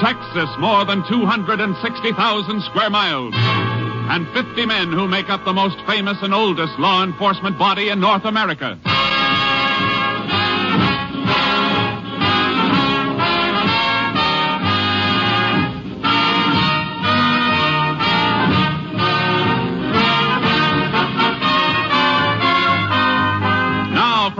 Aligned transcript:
Texas, 0.00 0.48
more 0.58 0.84
than 0.84 1.04
260,000 1.08 2.62
square 2.62 2.90
miles. 2.90 3.34
And 3.36 4.26
50 4.32 4.66
men 4.66 4.92
who 4.92 5.06
make 5.06 5.28
up 5.28 5.44
the 5.44 5.52
most 5.52 5.76
famous 5.86 6.16
and 6.22 6.34
oldest 6.34 6.78
law 6.78 7.04
enforcement 7.04 7.58
body 7.58 7.90
in 7.90 8.00
North 8.00 8.24
America. 8.24 8.78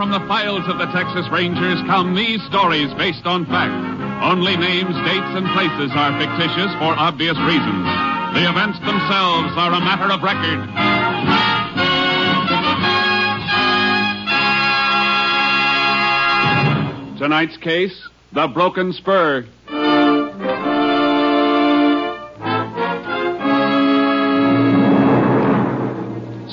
From 0.01 0.09
the 0.09 0.27
files 0.27 0.67
of 0.67 0.79
the 0.79 0.87
Texas 0.87 1.29
Rangers 1.31 1.77
come 1.85 2.15
these 2.15 2.41
stories 2.49 2.91
based 2.95 3.27
on 3.27 3.45
fact. 3.45 3.69
Only 4.23 4.57
names, 4.57 4.95
dates, 5.05 5.31
and 5.37 5.45
places 5.53 5.91
are 5.93 6.17
fictitious 6.17 6.73
for 6.81 6.97
obvious 6.97 7.37
reasons. 7.45 7.85
The 8.33 8.49
events 8.49 8.79
themselves 8.79 9.53
are 9.61 9.71
a 9.71 9.79
matter 9.79 10.09
of 10.11 10.23
record. 10.25 10.57
Tonight's 17.19 17.57
case 17.57 18.09
The 18.31 18.47
Broken 18.47 18.93
Spur. 18.93 19.45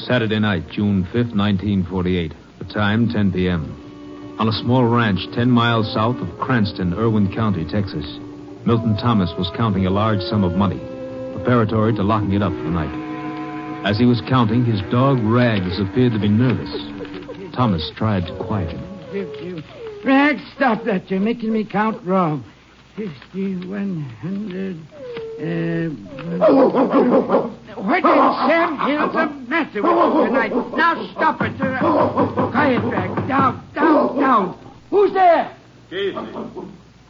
Saturday 0.05 0.39
night, 0.39 0.69
June 0.69 1.05
5th, 1.05 1.35
1948. 1.35 2.35
Time, 2.73 3.09
10 3.09 3.33
p.m. 3.33 4.37
On 4.39 4.47
a 4.47 4.53
small 4.53 4.85
ranch 4.85 5.21
10 5.35 5.51
miles 5.51 5.93
south 5.93 6.17
of 6.17 6.39
Cranston, 6.39 6.93
Irwin 6.95 7.33
County, 7.35 7.65
Texas, 7.65 8.05
Milton 8.67 8.97
Thomas 8.99 9.33
was 9.39 9.51
counting 9.57 9.87
a 9.87 9.91
large 9.91 10.21
sum 10.21 10.45
of 10.45 10.53
money, 10.53 10.79
preparatory 11.35 11.95
to 11.95 12.03
locking 12.03 12.33
it 12.35 12.43
up 12.43 12.53
for 12.53 12.63
the 12.63 12.71
night. 12.71 13.87
As 13.87 13.99
he 13.99 14.05
was 14.05 14.21
counting, 14.29 14.65
his 14.65 14.83
dog 14.91 15.19
Rags 15.21 15.81
appeared 15.81 16.13
to 16.13 16.19
be 16.19 16.29
nervous. 16.29 16.71
Thomas 17.55 17.91
tried 17.97 18.27
to 18.27 18.37
quiet 18.45 18.77
him. 18.77 19.65
Rags, 20.05 20.43
stop 20.55 20.85
that. 20.85 21.11
You're 21.11 21.21
making 21.21 21.53
me 21.53 21.65
count 21.65 22.05
wrong. 22.05 22.45
Fifty, 22.97 23.57
one 23.67 24.03
hundred. 24.21 24.77
Uh, 25.39 25.89
what 27.81 28.05
in 28.05 28.49
Sam 28.49 28.79
Hill's 28.81 29.13
the 29.13 29.27
matter 29.49 29.83
with 29.83 29.93
you 29.93 30.27
tonight? 30.27 30.53
Now 30.77 31.11
stop 31.13 31.41
it. 31.41 32.48
Uh, 32.69 32.81
quiet, 32.81 32.93
Rags. 32.93 33.29
Down, 33.29 33.69
down, 33.75 34.19
down. 34.19 34.59
Who's 34.91 35.13
there? 35.13 35.57
Casey, 35.91 36.15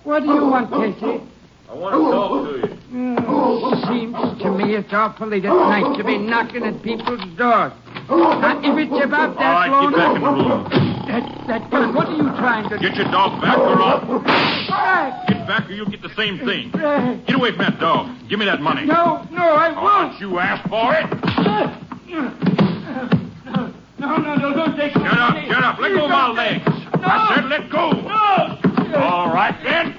What 0.05 0.21
do 0.21 0.27
you 0.27 0.47
want, 0.47 0.71
Casey? 0.71 1.21
I 1.69 1.75
want 1.75 1.95
to 1.95 2.01
talk 2.11 2.31
to 2.47 2.97
you. 2.97 3.17
Oh, 3.29 3.75
seems 3.89 4.43
to 4.43 4.51
me 4.53 4.75
it's 4.77 4.93
awful 4.93 5.27
late 5.29 5.45
at 5.45 5.53
night 5.53 5.99
to 5.99 6.05
be 6.05 6.17
knocking 6.17 6.65
at 6.65 6.83
people's 6.83 7.21
doors. 7.37 7.73
Now, 8.09 8.59
if 8.65 8.79
it's 8.79 9.05
about 9.05 9.37
All 9.37 9.43
right, 9.45 9.69
that 9.69 9.71
long... 9.71 9.91
get 9.91 9.99
back 9.99 10.17
in 10.17 10.23
the 10.23 10.31
room. 10.31 10.65
That, 11.09 11.47
that 11.49 11.71
gun, 11.71 11.95
what 11.95 12.09
are 12.09 12.17
you 12.17 12.23
trying 12.39 12.69
to 12.71 12.79
Get 12.79 12.95
your 12.97 13.11
dog 13.11 13.43
back 13.43 13.59
or. 13.59 14.19
Rags, 14.21 15.29
Get 15.29 15.47
back 15.47 15.69
or 15.69 15.73
you'll 15.73 15.91
get 15.91 16.01
the 16.01 16.15
same 16.15 16.39
thing. 16.39 16.71
Rags. 16.71 17.27
Get 17.27 17.37
away 17.37 17.51
from 17.51 17.59
that 17.59 17.79
dog. 17.81 18.17
Give 18.31 18.39
me 18.39 18.47
that 18.47 18.63
money. 18.63 18.87
No, 18.87 19.27
no, 19.31 19.43
I 19.43 19.73
won't. 19.73 20.13
don't 20.13 20.21
you 20.21 20.39
ask 20.39 20.67
for 20.69 20.95
it. 20.95 22.48
No, 23.99 24.17
no, 24.17 24.37
no, 24.37 24.55
don't 24.55 24.77
take 24.77 24.95
Get 24.95 25.07
up, 25.07 25.35
get 25.35 25.65
up. 25.65 25.79
Let 25.81 25.93
go 25.93 26.05
of 26.05 26.11
my 26.11 26.29
legs. 26.31 26.63
I 26.95 27.35
said 27.35 27.47
let 27.47 27.69
go. 27.69 27.91
No! 27.91 28.59
All 28.97 29.35
right, 29.35 29.57
then. 29.65 29.95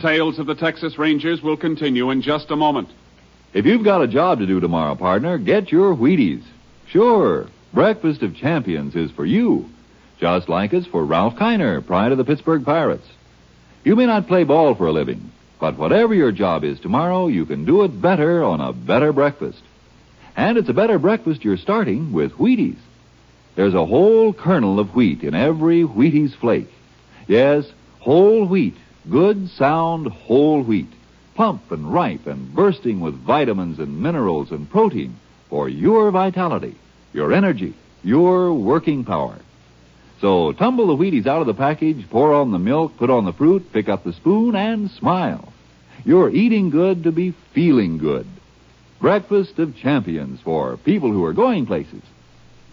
Tales 0.00 0.38
of 0.38 0.46
the 0.46 0.54
Texas 0.54 0.98
Rangers 0.98 1.42
will 1.42 1.56
continue 1.58 2.10
in 2.10 2.22
just 2.22 2.50
a 2.50 2.56
moment. 2.56 2.88
If 3.52 3.66
you've 3.66 3.84
got 3.84 4.02
a 4.02 4.08
job 4.08 4.38
to 4.38 4.46
do 4.46 4.60
tomorrow, 4.60 4.94
partner, 4.94 5.36
get 5.38 5.70
your 5.70 5.94
Wheaties. 5.94 6.42
Sure, 6.88 7.48
Breakfast 7.72 8.22
of 8.22 8.34
Champions 8.34 8.96
is 8.96 9.10
for 9.10 9.26
you, 9.26 9.68
just 10.18 10.48
like 10.48 10.72
it's 10.72 10.86
for 10.86 11.04
Ralph 11.04 11.34
Kiner, 11.34 11.84
pride 11.84 12.12
of 12.12 12.18
the 12.18 12.24
Pittsburgh 12.24 12.64
Pirates. 12.64 13.06
You 13.84 13.96
may 13.96 14.06
not 14.06 14.28
play 14.28 14.44
ball 14.44 14.74
for 14.74 14.86
a 14.86 14.92
living, 14.92 15.30
but 15.60 15.78
whatever 15.78 16.14
your 16.14 16.32
job 16.32 16.64
is 16.64 16.80
tomorrow, 16.80 17.26
you 17.26 17.46
can 17.46 17.64
do 17.64 17.82
it 17.84 18.00
better 18.00 18.42
on 18.42 18.60
a 18.60 18.72
better 18.72 19.12
breakfast. 19.12 19.62
And 20.36 20.58
it's 20.58 20.68
a 20.68 20.74
better 20.74 20.98
breakfast 20.98 21.44
you're 21.44 21.56
starting 21.56 22.12
with 22.12 22.32
Wheaties. 22.32 22.78
There's 23.54 23.74
a 23.74 23.86
whole 23.86 24.32
kernel 24.32 24.80
of 24.80 24.94
wheat 24.94 25.22
in 25.22 25.34
every 25.34 25.82
Wheaties 25.82 26.34
flake. 26.34 26.70
Yes, 27.28 27.64
whole 28.00 28.46
wheat, 28.46 28.76
good, 29.08 29.48
sound, 29.50 30.08
whole 30.08 30.62
wheat. 30.62 30.92
Plump 31.34 31.70
and 31.70 31.92
ripe 31.92 32.26
and 32.26 32.54
bursting 32.54 33.00
with 33.00 33.14
vitamins 33.14 33.78
and 33.78 34.00
minerals 34.00 34.50
and 34.50 34.70
protein 34.70 35.16
for 35.50 35.68
your 35.68 36.10
vitality, 36.10 36.76
your 37.12 37.32
energy, 37.32 37.74
your 38.02 38.54
working 38.54 39.04
power. 39.04 39.38
So 40.24 40.52
tumble 40.52 40.86
the 40.86 40.96
Wheaties 40.96 41.26
out 41.26 41.42
of 41.42 41.46
the 41.46 41.52
package, 41.52 42.08
pour 42.08 42.32
on 42.32 42.50
the 42.50 42.58
milk, 42.58 42.96
put 42.96 43.10
on 43.10 43.26
the 43.26 43.34
fruit, 43.34 43.70
pick 43.74 43.90
up 43.90 44.04
the 44.04 44.14
spoon, 44.14 44.56
and 44.56 44.90
smile. 44.92 45.52
You're 46.02 46.30
eating 46.30 46.70
good 46.70 47.02
to 47.02 47.12
be 47.12 47.34
feeling 47.52 47.98
good. 47.98 48.26
Breakfast 49.02 49.58
of 49.58 49.76
champions 49.76 50.40
for 50.40 50.78
people 50.78 51.10
who 51.10 51.26
are 51.26 51.34
going 51.34 51.66
places. 51.66 52.00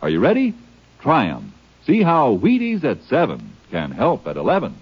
Are 0.01 0.07
you 0.07 0.21
ready? 0.21 0.53
Try 1.01 1.25
'em. 1.25 1.51
See 1.85 2.01
how 2.01 2.37
Wheaties 2.37 2.85
at 2.85 3.03
7 3.03 3.41
can 3.69 3.91
help 3.91 4.27
at 4.27 4.37
11. 4.37 4.73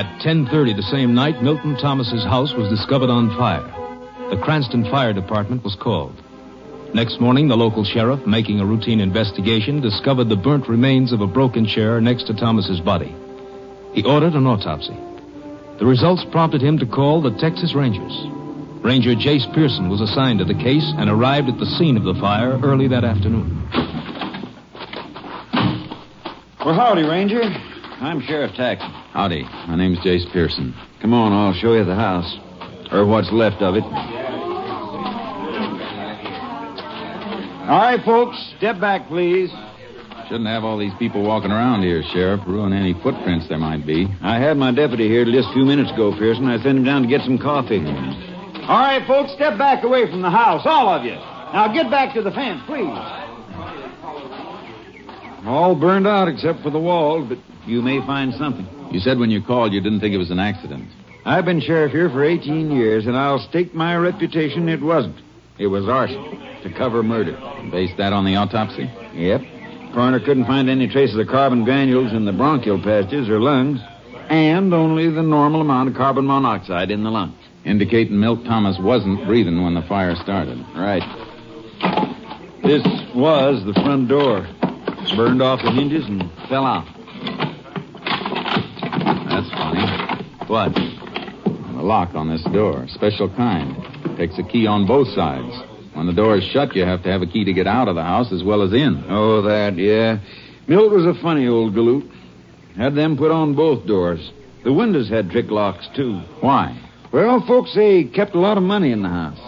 At 0.00 0.22
10.30 0.22 0.76
the 0.76 0.82
same 0.82 1.12
night, 1.12 1.42
Milton 1.42 1.76
Thomas's 1.76 2.24
house 2.24 2.54
was 2.54 2.70
discovered 2.70 3.10
on 3.10 3.36
fire. 3.36 3.68
The 4.30 4.40
Cranston 4.42 4.84
Fire 4.84 5.12
Department 5.12 5.62
was 5.62 5.74
called. 5.74 6.14
Next 6.94 7.20
morning, 7.20 7.48
the 7.48 7.56
local 7.58 7.84
sheriff, 7.84 8.26
making 8.26 8.60
a 8.60 8.64
routine 8.64 8.98
investigation, 8.98 9.82
discovered 9.82 10.30
the 10.30 10.36
burnt 10.36 10.70
remains 10.70 11.12
of 11.12 11.20
a 11.20 11.26
broken 11.26 11.66
chair 11.66 12.00
next 12.00 12.28
to 12.28 12.34
Thomas's 12.34 12.80
body. 12.80 13.14
He 13.92 14.02
ordered 14.02 14.32
an 14.32 14.46
autopsy. 14.46 14.96
The 15.78 15.84
results 15.84 16.24
prompted 16.32 16.62
him 16.62 16.78
to 16.78 16.86
call 16.86 17.20
the 17.20 17.36
Texas 17.36 17.74
Rangers. 17.74 18.24
Ranger 18.82 19.14
Jace 19.14 19.54
Pearson 19.54 19.90
was 19.90 20.00
assigned 20.00 20.38
to 20.38 20.46
the 20.46 20.54
case 20.54 20.94
and 20.96 21.10
arrived 21.10 21.50
at 21.50 21.58
the 21.58 21.66
scene 21.76 21.98
of 21.98 22.04
the 22.04 22.14
fire 22.14 22.58
early 22.62 22.88
that 22.88 23.04
afternoon. 23.04 23.68
Well, 26.64 26.74
howdy, 26.74 27.02
Ranger. 27.02 27.42
I'm 27.42 28.22
Sheriff 28.22 28.52
Taxon. 28.52 28.99
Howdy. 29.12 29.42
My 29.66 29.74
name's 29.74 29.98
Jace 29.98 30.30
Pearson. 30.32 30.72
Come 31.00 31.12
on, 31.12 31.32
I'll 31.32 31.52
show 31.52 31.74
you 31.74 31.84
the 31.84 31.96
house. 31.96 32.38
Or 32.92 33.04
what's 33.06 33.30
left 33.32 33.60
of 33.60 33.74
it. 33.74 33.82
All 37.68 37.78
right, 37.78 38.00
folks, 38.04 38.36
step 38.56 38.80
back, 38.80 39.08
please. 39.08 39.50
Shouldn't 40.28 40.46
have 40.46 40.62
all 40.62 40.78
these 40.78 40.94
people 40.98 41.22
walking 41.24 41.50
around 41.50 41.82
here, 41.82 42.04
Sheriff. 42.12 42.40
Ruin 42.46 42.72
any 42.72 42.94
footprints 43.02 43.48
there 43.48 43.58
might 43.58 43.84
be. 43.84 44.06
I 44.22 44.38
had 44.38 44.56
my 44.56 44.70
deputy 44.72 45.08
here 45.08 45.24
just 45.24 45.48
a 45.48 45.52
few 45.54 45.64
minutes 45.64 45.90
ago, 45.90 46.16
Pearson. 46.16 46.46
I 46.46 46.62
sent 46.62 46.78
him 46.78 46.84
down 46.84 47.02
to 47.02 47.08
get 47.08 47.22
some 47.22 47.38
coffee. 47.38 47.84
All 47.84 48.78
right, 48.78 49.04
folks, 49.08 49.32
step 49.32 49.58
back 49.58 49.82
away 49.82 50.08
from 50.08 50.22
the 50.22 50.30
house, 50.30 50.62
all 50.64 50.88
of 50.88 51.04
you. 51.04 51.14
Now 51.14 51.72
get 51.72 51.90
back 51.90 52.14
to 52.14 52.22
the 52.22 52.30
fence, 52.30 52.62
please. 52.66 52.96
All 55.46 55.74
burned 55.74 56.06
out 56.06 56.28
except 56.28 56.62
for 56.62 56.70
the 56.70 56.78
walls, 56.78 57.28
but 57.28 57.38
you 57.66 57.82
may 57.82 57.98
find 58.06 58.32
something. 58.34 58.68
You 58.90 59.00
said 59.00 59.18
when 59.18 59.30
you 59.30 59.42
called 59.42 59.72
you 59.72 59.80
didn't 59.80 60.00
think 60.00 60.14
it 60.14 60.18
was 60.18 60.30
an 60.30 60.40
accident. 60.40 60.88
I've 61.24 61.44
been 61.44 61.60
sheriff 61.60 61.92
here 61.92 62.10
for 62.10 62.24
18 62.24 62.70
years, 62.70 63.06
and 63.06 63.16
I'll 63.16 63.38
stake 63.38 63.74
my 63.74 63.94
reputation 63.96 64.68
it 64.68 64.82
wasn't. 64.82 65.20
It 65.58 65.66
was 65.66 65.88
arson 65.88 66.40
to 66.62 66.72
cover 66.76 67.02
murder. 67.02 67.38
Based 67.70 67.96
that 67.98 68.12
on 68.12 68.24
the 68.24 68.36
autopsy? 68.36 68.90
Yep. 69.14 69.42
Coroner 69.92 70.20
couldn't 70.20 70.46
find 70.46 70.70
any 70.70 70.88
traces 70.88 71.16
of 71.16 71.26
carbon 71.28 71.64
granules 71.64 72.12
in 72.12 72.24
the 72.24 72.32
bronchial 72.32 72.82
passages 72.82 73.28
or 73.28 73.40
lungs. 73.40 73.80
And 74.28 74.72
only 74.72 75.10
the 75.10 75.22
normal 75.22 75.60
amount 75.60 75.88
of 75.88 75.96
carbon 75.96 76.26
monoxide 76.26 76.90
in 76.90 77.02
the 77.02 77.10
lungs. 77.10 77.36
Indicating 77.64 78.18
Milt 78.18 78.44
Thomas 78.44 78.78
wasn't 78.78 79.26
breathing 79.26 79.62
when 79.62 79.74
the 79.74 79.82
fire 79.82 80.14
started. 80.16 80.58
Right. 80.74 81.02
This 82.62 82.82
was 83.14 83.64
the 83.66 83.74
front 83.74 84.08
door. 84.08 84.48
Burned 85.16 85.42
off 85.42 85.60
the 85.62 85.72
hinges 85.72 86.06
and 86.06 86.30
fell 86.48 86.64
out. 86.64 86.86
That's 89.30 89.48
funny. 89.50 89.86
What? 90.48 90.74
The 90.74 91.82
lock 91.86 92.14
on 92.14 92.28
this 92.28 92.42
door, 92.52 92.86
special 92.88 93.28
kind. 93.36 93.76
Takes 94.16 94.38
a 94.38 94.42
key 94.42 94.66
on 94.66 94.86
both 94.86 95.08
sides. 95.14 95.54
When 95.94 96.06
the 96.06 96.12
door 96.12 96.36
is 96.36 96.44
shut, 96.44 96.74
you 96.74 96.84
have 96.84 97.02
to 97.04 97.10
have 97.10 97.22
a 97.22 97.26
key 97.26 97.44
to 97.44 97.52
get 97.52 97.66
out 97.66 97.88
of 97.88 97.94
the 97.94 98.02
house 98.02 98.32
as 98.32 98.42
well 98.42 98.62
as 98.62 98.72
in. 98.72 99.04
Oh, 99.08 99.42
that, 99.42 99.76
yeah. 99.76 100.18
Milt 100.66 100.92
was 100.92 101.06
a 101.06 101.14
funny 101.22 101.46
old 101.46 101.74
galoot. 101.74 102.10
Had 102.76 102.94
them 102.94 103.16
put 103.16 103.30
on 103.30 103.54
both 103.54 103.86
doors. 103.86 104.32
The 104.64 104.72
windows 104.72 105.08
had 105.08 105.30
trick 105.30 105.50
locks, 105.50 105.88
too. 105.94 106.20
Why? 106.40 106.78
Well, 107.12 107.44
folks 107.46 107.72
say 107.72 108.02
he 108.02 108.08
kept 108.08 108.34
a 108.34 108.40
lot 108.40 108.56
of 108.56 108.62
money 108.62 108.92
in 108.92 109.02
the 109.02 109.08
house. 109.08 109.40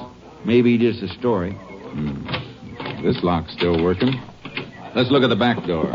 Maybe 0.44 0.78
just 0.78 1.02
a 1.02 1.08
story. 1.18 1.52
Hmm. 1.52 2.24
This 3.02 3.22
lock's 3.22 3.52
still 3.52 3.82
working. 3.82 4.14
Let's 4.94 5.10
look 5.10 5.22
at 5.22 5.28
the 5.28 5.36
back 5.36 5.64
door. 5.66 5.90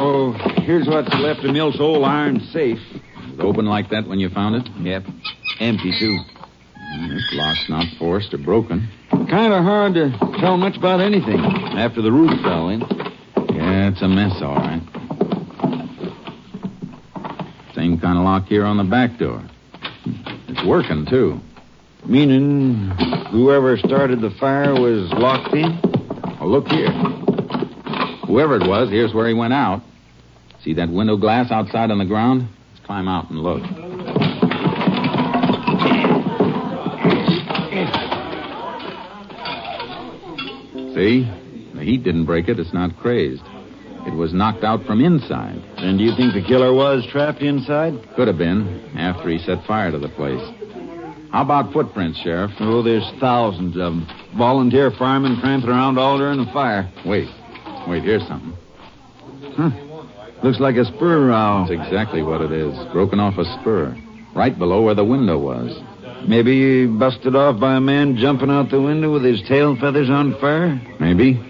Oh, 0.00 0.32
here's 0.62 0.86
what's 0.86 1.12
left 1.14 1.44
of 1.44 1.52
Milt's 1.52 1.80
old 1.80 2.04
iron 2.04 2.38
safe. 2.52 2.78
Was 2.92 3.34
it 3.38 3.40
open 3.40 3.66
like 3.66 3.90
that 3.90 4.06
when 4.06 4.20
you 4.20 4.28
found 4.28 4.54
it? 4.54 4.68
Yep. 4.80 5.02
Empty, 5.58 5.92
too. 5.98 6.18
Mm, 6.94 7.08
this 7.08 7.28
lock's 7.32 7.68
not 7.68 7.84
forced 7.98 8.32
or 8.32 8.38
broken. 8.38 8.88
Kind 9.10 9.52
of 9.52 9.64
hard 9.64 9.94
to 9.94 10.10
tell 10.38 10.56
much 10.56 10.76
about 10.76 11.00
anything 11.00 11.40
after 11.40 12.00
the 12.00 12.12
roof 12.12 12.30
fell 12.42 12.68
in. 12.68 12.80
Yeah, 12.80 13.88
it's 13.90 14.00
a 14.00 14.06
mess, 14.08 14.40
all 14.40 14.54
right. 14.54 14.82
Same 17.74 17.98
kind 17.98 18.18
of 18.18 18.24
lock 18.24 18.46
here 18.46 18.64
on 18.64 18.76
the 18.76 18.84
back 18.84 19.18
door. 19.18 19.42
It's 20.46 20.64
working, 20.64 21.06
too. 21.06 21.40
Meaning 22.06 22.90
whoever 23.32 23.76
started 23.78 24.20
the 24.20 24.30
fire 24.38 24.74
was 24.74 25.10
locked 25.12 25.52
in? 25.54 25.80
Well, 26.38 26.50
look 26.50 26.68
here. 26.68 26.92
Whoever 28.26 28.56
it 28.56 28.68
was, 28.68 28.90
here's 28.90 29.12
where 29.12 29.26
he 29.26 29.34
went 29.34 29.52
out. 29.52 29.82
See 30.68 30.74
that 30.74 30.90
window 30.90 31.16
glass 31.16 31.50
outside 31.50 31.90
on 31.90 31.96
the 31.96 32.04
ground? 32.04 32.46
Let's 32.74 32.84
climb 32.84 33.08
out 33.08 33.30
and 33.30 33.38
look. 33.38 33.62
See? 40.94 41.24
The 41.74 41.82
heat 41.82 42.04
didn't 42.04 42.26
break 42.26 42.48
it. 42.48 42.60
It's 42.60 42.74
not 42.74 42.94
crazed. 42.98 43.40
It 44.06 44.12
was 44.14 44.34
knocked 44.34 44.62
out 44.62 44.84
from 44.84 45.00
inside. 45.00 45.56
And 45.78 45.96
do 45.96 46.04
you 46.04 46.14
think 46.14 46.34
the 46.34 46.44
killer 46.46 46.74
was 46.74 47.06
trapped 47.10 47.40
inside? 47.40 47.94
Could 48.14 48.28
have 48.28 48.36
been 48.36 48.92
after 48.94 49.30
he 49.30 49.38
set 49.38 49.64
fire 49.64 49.90
to 49.90 49.98
the 49.98 50.10
place. 50.10 50.46
How 51.32 51.44
about 51.44 51.72
footprints, 51.72 52.20
Sheriff? 52.20 52.50
Oh, 52.60 52.82
there's 52.82 53.10
thousands 53.20 53.74
of 53.76 53.94
them. 53.94 54.06
Volunteer 54.36 54.90
firemen 54.90 55.40
tramping 55.40 55.70
around 55.70 55.96
all 55.96 56.18
during 56.18 56.44
the 56.44 56.52
fire. 56.52 56.92
Wait. 57.06 57.30
Wait, 57.88 58.02
here's 58.02 58.28
something. 58.28 58.52
Looks 60.42 60.60
like 60.60 60.76
a 60.76 60.84
spur 60.84 61.28
rowel. 61.28 61.66
That's 61.66 61.80
exactly 61.80 62.22
what 62.22 62.40
it 62.40 62.52
is. 62.52 62.76
Broken 62.92 63.18
off 63.18 63.38
a 63.38 63.44
spur. 63.60 63.96
Right 64.34 64.56
below 64.56 64.82
where 64.82 64.94
the 64.94 65.04
window 65.04 65.38
was. 65.38 65.76
Maybe 66.26 66.86
busted 66.86 67.34
off 67.34 67.60
by 67.60 67.76
a 67.76 67.80
man 67.80 68.16
jumping 68.16 68.50
out 68.50 68.70
the 68.70 68.80
window 68.80 69.12
with 69.12 69.24
his 69.24 69.42
tail 69.48 69.76
feathers 69.76 70.10
on 70.10 70.38
fire? 70.40 70.80
Maybe. 71.00 71.40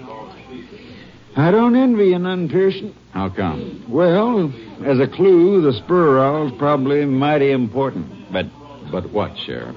I 1.36 1.50
don't 1.50 1.76
envy 1.76 2.06
you 2.06 2.18
none, 2.18 2.48
Pearson. 2.48 2.94
How 3.12 3.28
come? 3.30 3.84
Well, 3.88 4.52
as 4.84 4.98
a 5.00 5.06
clue, 5.06 5.60
the 5.60 5.72
spur 5.72 6.16
rowel's 6.16 6.52
probably 6.58 7.04
mighty 7.04 7.50
important. 7.50 8.32
But 8.32 8.46
But 8.90 9.10
what, 9.12 9.36
Sheriff? 9.46 9.76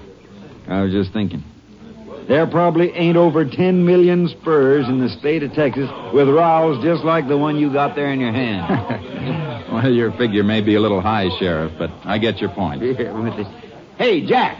I 0.68 0.82
was 0.82 0.92
just 0.92 1.12
thinking. 1.14 1.44
There 2.32 2.48
probably 2.48 2.92
ain't 2.94 3.18
over 3.18 3.44
10 3.44 3.86
million 3.86 4.30
spurs 4.30 4.88
in 4.88 5.02
the 5.02 5.10
state 5.10 5.44
of 5.44 5.52
Texas 5.52 5.90
with 6.14 6.30
rowels 6.30 6.82
just 6.82 7.04
like 7.04 7.28
the 7.28 7.38
one 7.38 7.58
you 7.58 7.74
got 7.74 7.94
there 7.94 8.10
in 8.14 8.22
your 8.22 8.32
hand. 8.32 9.58
Well, 9.72 9.90
your 9.90 10.12
figure 10.18 10.44
may 10.44 10.60
be 10.60 10.76
a 10.76 10.82
little 10.82 11.00
high, 11.00 11.30
Sheriff, 11.40 11.72
but 11.80 11.90
I 12.04 12.18
get 12.18 12.40
your 12.40 12.50
point. 12.50 12.82
Yeah, 12.82 13.12
with 13.18 13.38
the- 13.38 13.46
Hey, 13.98 14.26
Jack. 14.26 14.58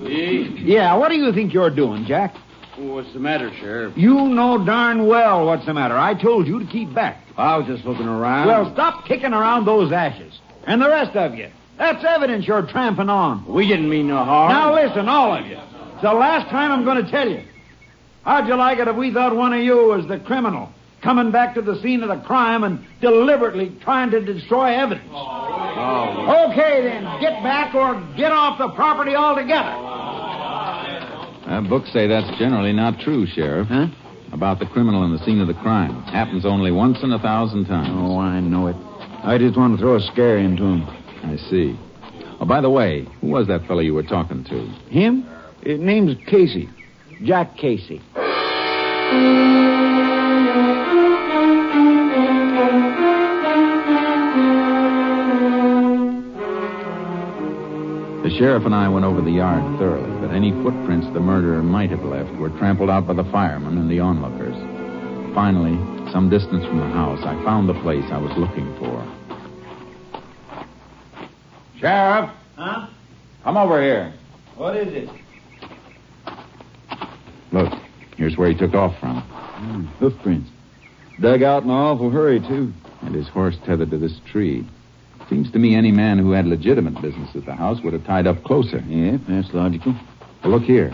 Yeah, 0.00 0.96
what 0.96 1.10
do 1.10 1.14
you 1.14 1.32
think 1.32 1.52
you're 1.54 1.70
doing, 1.70 2.04
Jack? 2.06 2.34
What's 2.76 3.12
the 3.12 3.20
matter, 3.20 3.52
Sheriff? 3.60 3.92
You 3.96 4.14
know 4.28 4.64
darn 4.64 5.06
well 5.06 5.46
what's 5.46 5.64
the 5.64 5.74
matter. 5.74 5.96
I 5.96 6.20
told 6.20 6.48
you 6.48 6.58
to 6.58 6.66
keep 6.66 6.92
back. 6.92 7.22
I 7.36 7.56
was 7.56 7.68
just 7.68 7.84
looking 7.84 8.08
around. 8.08 8.48
Well, 8.48 8.72
stop 8.72 9.06
kicking 9.06 9.32
around 9.32 9.64
those 9.64 9.92
ashes. 9.92 10.40
And 10.66 10.82
the 10.82 10.88
rest 10.88 11.14
of 11.16 11.36
you. 11.36 11.48
That's 11.78 12.04
evidence 12.04 12.44
you're 12.46 12.66
tramping 12.66 13.08
on. 13.08 13.46
we 13.46 13.68
didn't 13.68 13.88
mean 13.88 14.08
no 14.08 14.24
harm. 14.24 14.50
Now 14.52 14.74
listen, 14.74 15.08
all 15.08 15.34
of 15.36 15.46
you. 15.46 15.58
It's 16.02 16.10
the 16.10 16.18
last 16.18 16.50
time 16.50 16.72
I'm 16.72 16.82
going 16.84 17.04
to 17.04 17.08
tell 17.08 17.28
you. 17.28 17.44
How'd 18.24 18.48
you 18.48 18.56
like 18.56 18.80
it 18.80 18.88
if 18.88 18.96
we 18.96 19.12
thought 19.12 19.36
one 19.36 19.52
of 19.52 19.60
you 19.62 19.86
was 19.86 20.04
the 20.08 20.18
criminal, 20.18 20.68
coming 21.00 21.30
back 21.30 21.54
to 21.54 21.62
the 21.62 21.80
scene 21.80 22.02
of 22.02 22.08
the 22.08 22.20
crime 22.26 22.64
and 22.64 22.84
deliberately 23.00 23.78
trying 23.84 24.10
to 24.10 24.20
destroy 24.20 24.74
evidence? 24.74 25.08
Oh, 25.12 26.48
Okay, 26.50 26.82
then, 26.82 27.04
get 27.20 27.40
back 27.44 27.72
or 27.76 27.94
get 28.16 28.32
off 28.32 28.58
the 28.58 28.70
property 28.70 29.14
altogether. 29.14 29.70
Uh, 31.46 31.60
books 31.68 31.92
say 31.92 32.08
that's 32.08 32.36
generally 32.36 32.72
not 32.72 32.98
true, 32.98 33.24
Sheriff. 33.24 33.68
Huh? 33.68 33.86
About 34.32 34.58
the 34.58 34.66
criminal 34.66 35.04
in 35.04 35.12
the 35.12 35.24
scene 35.24 35.40
of 35.40 35.46
the 35.46 35.54
crime. 35.54 36.02
Happens 36.02 36.44
only 36.44 36.72
once 36.72 36.98
in 37.04 37.12
a 37.12 37.18
thousand 37.20 37.66
times. 37.66 37.90
Oh, 37.92 38.18
I 38.18 38.40
know 38.40 38.66
it. 38.66 38.76
I 39.22 39.38
just 39.38 39.56
want 39.56 39.76
to 39.76 39.80
throw 39.80 39.94
a 39.94 40.00
scare 40.00 40.38
into 40.38 40.64
him. 40.64 40.82
I 40.82 41.36
see. 41.48 41.78
Oh, 42.40 42.44
by 42.44 42.60
the 42.60 42.70
way, 42.70 43.06
who 43.20 43.28
was 43.28 43.46
that 43.46 43.68
fellow 43.68 43.78
you 43.82 43.94
were 43.94 44.02
talking 44.02 44.42
to? 44.42 44.66
Him? 44.90 45.28
His 45.62 45.78
name's 45.78 46.16
Casey. 46.26 46.68
Jack 47.22 47.56
Casey. 47.56 48.00
The 58.22 58.30
sheriff 58.38 58.64
and 58.64 58.74
I 58.74 58.88
went 58.88 59.04
over 59.04 59.20
the 59.20 59.30
yard 59.30 59.62
thoroughly, 59.78 60.10
but 60.20 60.34
any 60.34 60.50
footprints 60.64 61.06
the 61.12 61.20
murderer 61.20 61.62
might 61.62 61.90
have 61.90 62.02
left 62.02 62.32
were 62.38 62.50
trampled 62.50 62.90
out 62.90 63.06
by 63.06 63.12
the 63.14 63.24
firemen 63.30 63.78
and 63.78 63.88
the 63.88 64.00
onlookers. 64.00 64.56
Finally, 65.32 65.76
some 66.10 66.28
distance 66.28 66.64
from 66.64 66.78
the 66.78 66.88
house, 66.88 67.20
I 67.24 67.40
found 67.44 67.68
the 67.68 67.80
place 67.82 68.04
I 68.10 68.18
was 68.18 68.36
looking 68.36 68.66
for. 68.78 69.06
Sheriff? 71.78 72.30
Huh? 72.56 72.88
Come 73.44 73.56
over 73.56 73.80
here. 73.80 74.12
What 74.56 74.76
is 74.76 74.92
it? 74.92 75.08
Look, 77.52 77.70
here's 78.22 78.36
where 78.36 78.48
he 78.48 78.54
took 78.54 78.72
off 78.72 78.96
from. 79.00 79.20
Hoofprints. 79.98 80.48
Dug 81.20 81.42
out 81.42 81.64
in 81.64 81.70
an 81.70 81.74
awful 81.74 82.08
hurry, 82.08 82.38
too. 82.38 82.72
And 83.00 83.12
his 83.16 83.26
horse 83.26 83.56
tethered 83.66 83.90
to 83.90 83.98
this 83.98 84.20
tree. 84.30 84.64
Seems 85.28 85.50
to 85.50 85.58
me 85.58 85.74
any 85.74 85.90
man 85.90 86.18
who 86.18 86.30
had 86.30 86.46
legitimate 86.46 87.02
business 87.02 87.34
at 87.34 87.46
the 87.46 87.54
house 87.54 87.80
would 87.82 87.92
have 87.92 88.06
tied 88.06 88.28
up 88.28 88.44
closer. 88.44 88.78
Yeah, 88.86 89.18
that's 89.28 89.52
logical. 89.52 89.96
Well, 90.44 90.52
look 90.52 90.62
here. 90.62 90.90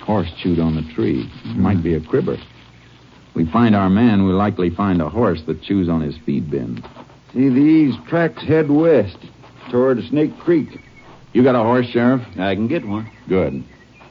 Horse 0.00 0.28
chewed 0.42 0.58
on 0.58 0.74
the 0.74 0.92
tree. 0.92 1.30
Might 1.54 1.84
be 1.84 1.94
a 1.94 2.00
cribber. 2.00 2.36
We 3.34 3.48
find 3.50 3.76
our 3.76 3.88
man, 3.88 4.24
we'll 4.24 4.34
likely 4.34 4.70
find 4.70 5.00
a 5.00 5.08
horse 5.08 5.42
that 5.46 5.62
chews 5.62 5.88
on 5.88 6.00
his 6.00 6.16
feed 6.26 6.50
bin. 6.50 6.82
See, 7.32 7.48
these 7.48 7.94
tracks 8.08 8.42
head 8.42 8.70
west 8.70 9.18
toward 9.70 10.02
Snake 10.08 10.36
Creek. 10.40 10.68
You 11.32 11.44
got 11.44 11.54
a 11.54 11.62
horse, 11.62 11.86
Sheriff? 11.86 12.22
I 12.38 12.56
can 12.56 12.66
get 12.66 12.84
one. 12.84 13.08
Good. 13.28 13.62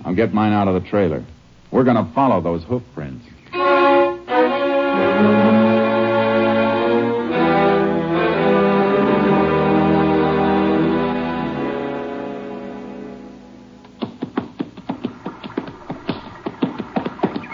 I'll 0.06 0.16
get 0.16 0.34
mine 0.34 0.54
out 0.54 0.70
of 0.70 0.82
the 0.82 0.90
trailer. 0.90 1.26
We're 1.72 1.86
going 1.86 1.96
to 1.96 2.12
follow 2.14 2.42
those 2.42 2.64
hoof 2.66 2.84
prints. 2.94 3.26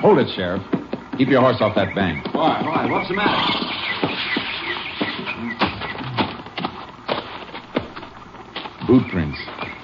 Hold 0.01 0.19
it, 0.19 0.27
Sheriff. 0.35 0.63
Keep 1.17 1.29
your 1.29 1.41
horse 1.41 1.57
off 1.59 1.75
that 1.75 1.93
bank. 1.93 2.25
why? 2.33 2.61
Why? 2.63 2.89
What's 2.89 3.09
the 3.09 3.15
matter? 3.15 3.67
Boot 8.87 9.03
prints. 9.11 9.37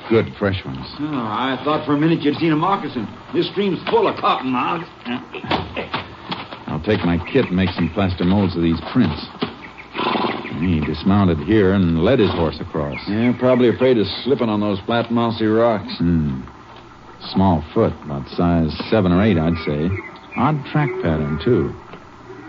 Good, 0.09 0.33
fresh 0.39 0.63
ones. 0.65 0.85
Oh, 0.99 1.05
I 1.11 1.61
thought 1.63 1.85
for 1.85 1.93
a 1.93 1.99
minute 1.99 2.21
you'd 2.21 2.37
seen 2.37 2.51
a 2.51 2.55
moccasin. 2.55 3.05
This 3.33 3.49
stream's 3.49 3.81
full 3.89 4.07
of 4.07 4.15
cottonmouths. 4.17 4.87
I'll 6.67 6.83
take 6.83 7.03
my 7.03 7.17
kit 7.31 7.45
and 7.45 7.55
make 7.55 7.69
some 7.71 7.89
plaster 7.89 8.23
molds 8.23 8.55
of 8.55 8.61
these 8.61 8.79
prints. 8.91 9.25
He 10.59 10.79
dismounted 10.79 11.39
here 11.39 11.73
and 11.73 12.03
led 12.03 12.19
his 12.19 12.29
horse 12.31 12.59
across. 12.59 12.99
Yeah, 13.07 13.33
probably 13.37 13.69
afraid 13.69 13.97
of 13.97 14.05
slipping 14.23 14.49
on 14.49 14.61
those 14.61 14.79
flat, 14.81 15.11
mossy 15.11 15.45
rocks. 15.45 15.97
Hmm. 15.97 16.41
Small 17.33 17.63
foot, 17.73 17.93
about 18.03 18.27
size 18.29 18.71
seven 18.89 19.11
or 19.11 19.23
eight, 19.23 19.37
I'd 19.37 19.57
say. 19.65 19.89
Odd 20.35 20.63
track 20.71 20.89
pattern, 21.01 21.39
too. 21.43 21.73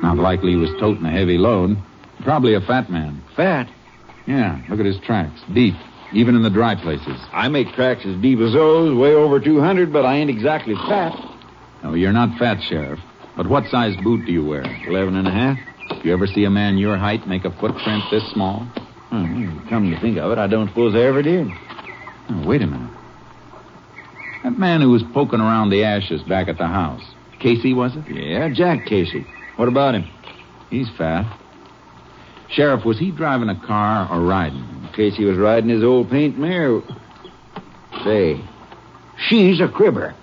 Not 0.03 0.19
likely 0.19 0.51
he 0.51 0.57
was 0.57 0.71
toting 0.79 1.05
a 1.07 1.11
heavy 1.11 1.39
load. 1.39 1.77
Probably 2.25 2.55
a 2.55 2.61
fat 2.61 2.91
man. 2.91 3.23
Fat? 3.37 3.69
Yeah, 4.27 4.61
look 4.69 4.81
at 4.81 4.87
his 4.87 5.01
tracks. 5.01 5.41
Deep, 5.55 5.75
even 6.15 6.35
in 6.37 6.43
the 6.43 6.51
dry 6.51 6.75
places. 6.75 7.21
I 7.33 7.49
make 7.49 7.73
tracks 7.75 8.05
as 8.07 8.17
deep 8.23 8.39
as 8.39 8.53
those, 8.53 8.97
way 8.97 9.15
over 9.15 9.41
200, 9.41 9.93
but 9.93 10.07
I 10.07 10.15
ain't 10.15 10.31
exactly 10.31 10.75
fat. 10.89 11.13
No, 11.83 11.95
you're 11.95 12.13
not 12.13 12.39
fat, 12.39 12.63
Sheriff. 12.63 13.01
But 13.37 13.49
what 13.49 13.67
size 13.67 13.97
boot 14.03 14.25
do 14.25 14.33
you 14.33 14.45
wear? 14.45 14.65
Eleven 14.87 15.17
and 15.17 15.27
a 15.27 15.31
half. 15.31 15.59
You 16.05 16.13
ever 16.13 16.27
see 16.27 16.45
a 16.45 16.51
man 16.51 16.79
your 16.79 16.97
height 16.97 17.27
make 17.27 17.45
a 17.45 17.51
footprint 17.51 18.05
this 18.11 18.23
small? 18.33 18.61
Hmm, 19.11 19.69
come 19.69 19.91
to 19.91 20.01
think 20.01 20.19
of 20.19 20.31
it, 20.33 20.39
I 20.39 20.47
don't 20.47 20.69
suppose 20.69 20.95
I 20.95 21.01
ever 21.01 21.23
did. 21.23 21.49
Oh, 22.31 22.47
wait 22.47 22.63
a 22.63 22.67
minute. 22.67 22.91
That 24.45 24.59
man 24.59 24.81
who 24.81 24.91
was 24.91 25.03
poking 25.13 25.41
around 25.41 25.71
the 25.71 25.85
ashes 25.85 26.23
back 26.23 26.49
at 26.49 26.59
the 26.59 26.67
house. 26.67 27.03
Casey, 27.41 27.75
was 27.75 27.97
it? 27.97 28.09
Yeah, 28.09 28.49
Jack 28.51 28.87
Casey. 28.87 29.27
What 29.57 29.69
about 29.69 29.95
him? 29.95 30.09
He's 30.71 30.89
fat. 30.97 31.39
Sheriff, 32.51 32.85
was 32.85 32.99
he 32.99 33.11
driving 33.11 33.49
a 33.49 33.67
car 33.67 34.09
or 34.11 34.21
riding? 34.21 34.74
Casey 34.95 35.25
was 35.25 35.37
riding 35.37 35.71
his 35.71 35.83
old 35.83 36.09
paint 36.11 36.39
mare. 36.39 36.81
Say, 38.05 38.41
she's 39.29 39.61
a 39.61 39.69
cribber. 39.69 40.15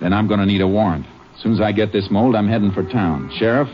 Then 0.00 0.12
I'm 0.12 0.28
going 0.28 0.40
to 0.40 0.46
need 0.46 0.60
a 0.60 0.68
warrant. 0.68 1.06
As 1.34 1.42
soon 1.42 1.52
as 1.52 1.60
I 1.60 1.72
get 1.72 1.92
this 1.92 2.10
mold, 2.10 2.34
I'm 2.34 2.48
heading 2.48 2.72
for 2.72 2.82
town. 2.82 3.30
Sheriff, 3.38 3.68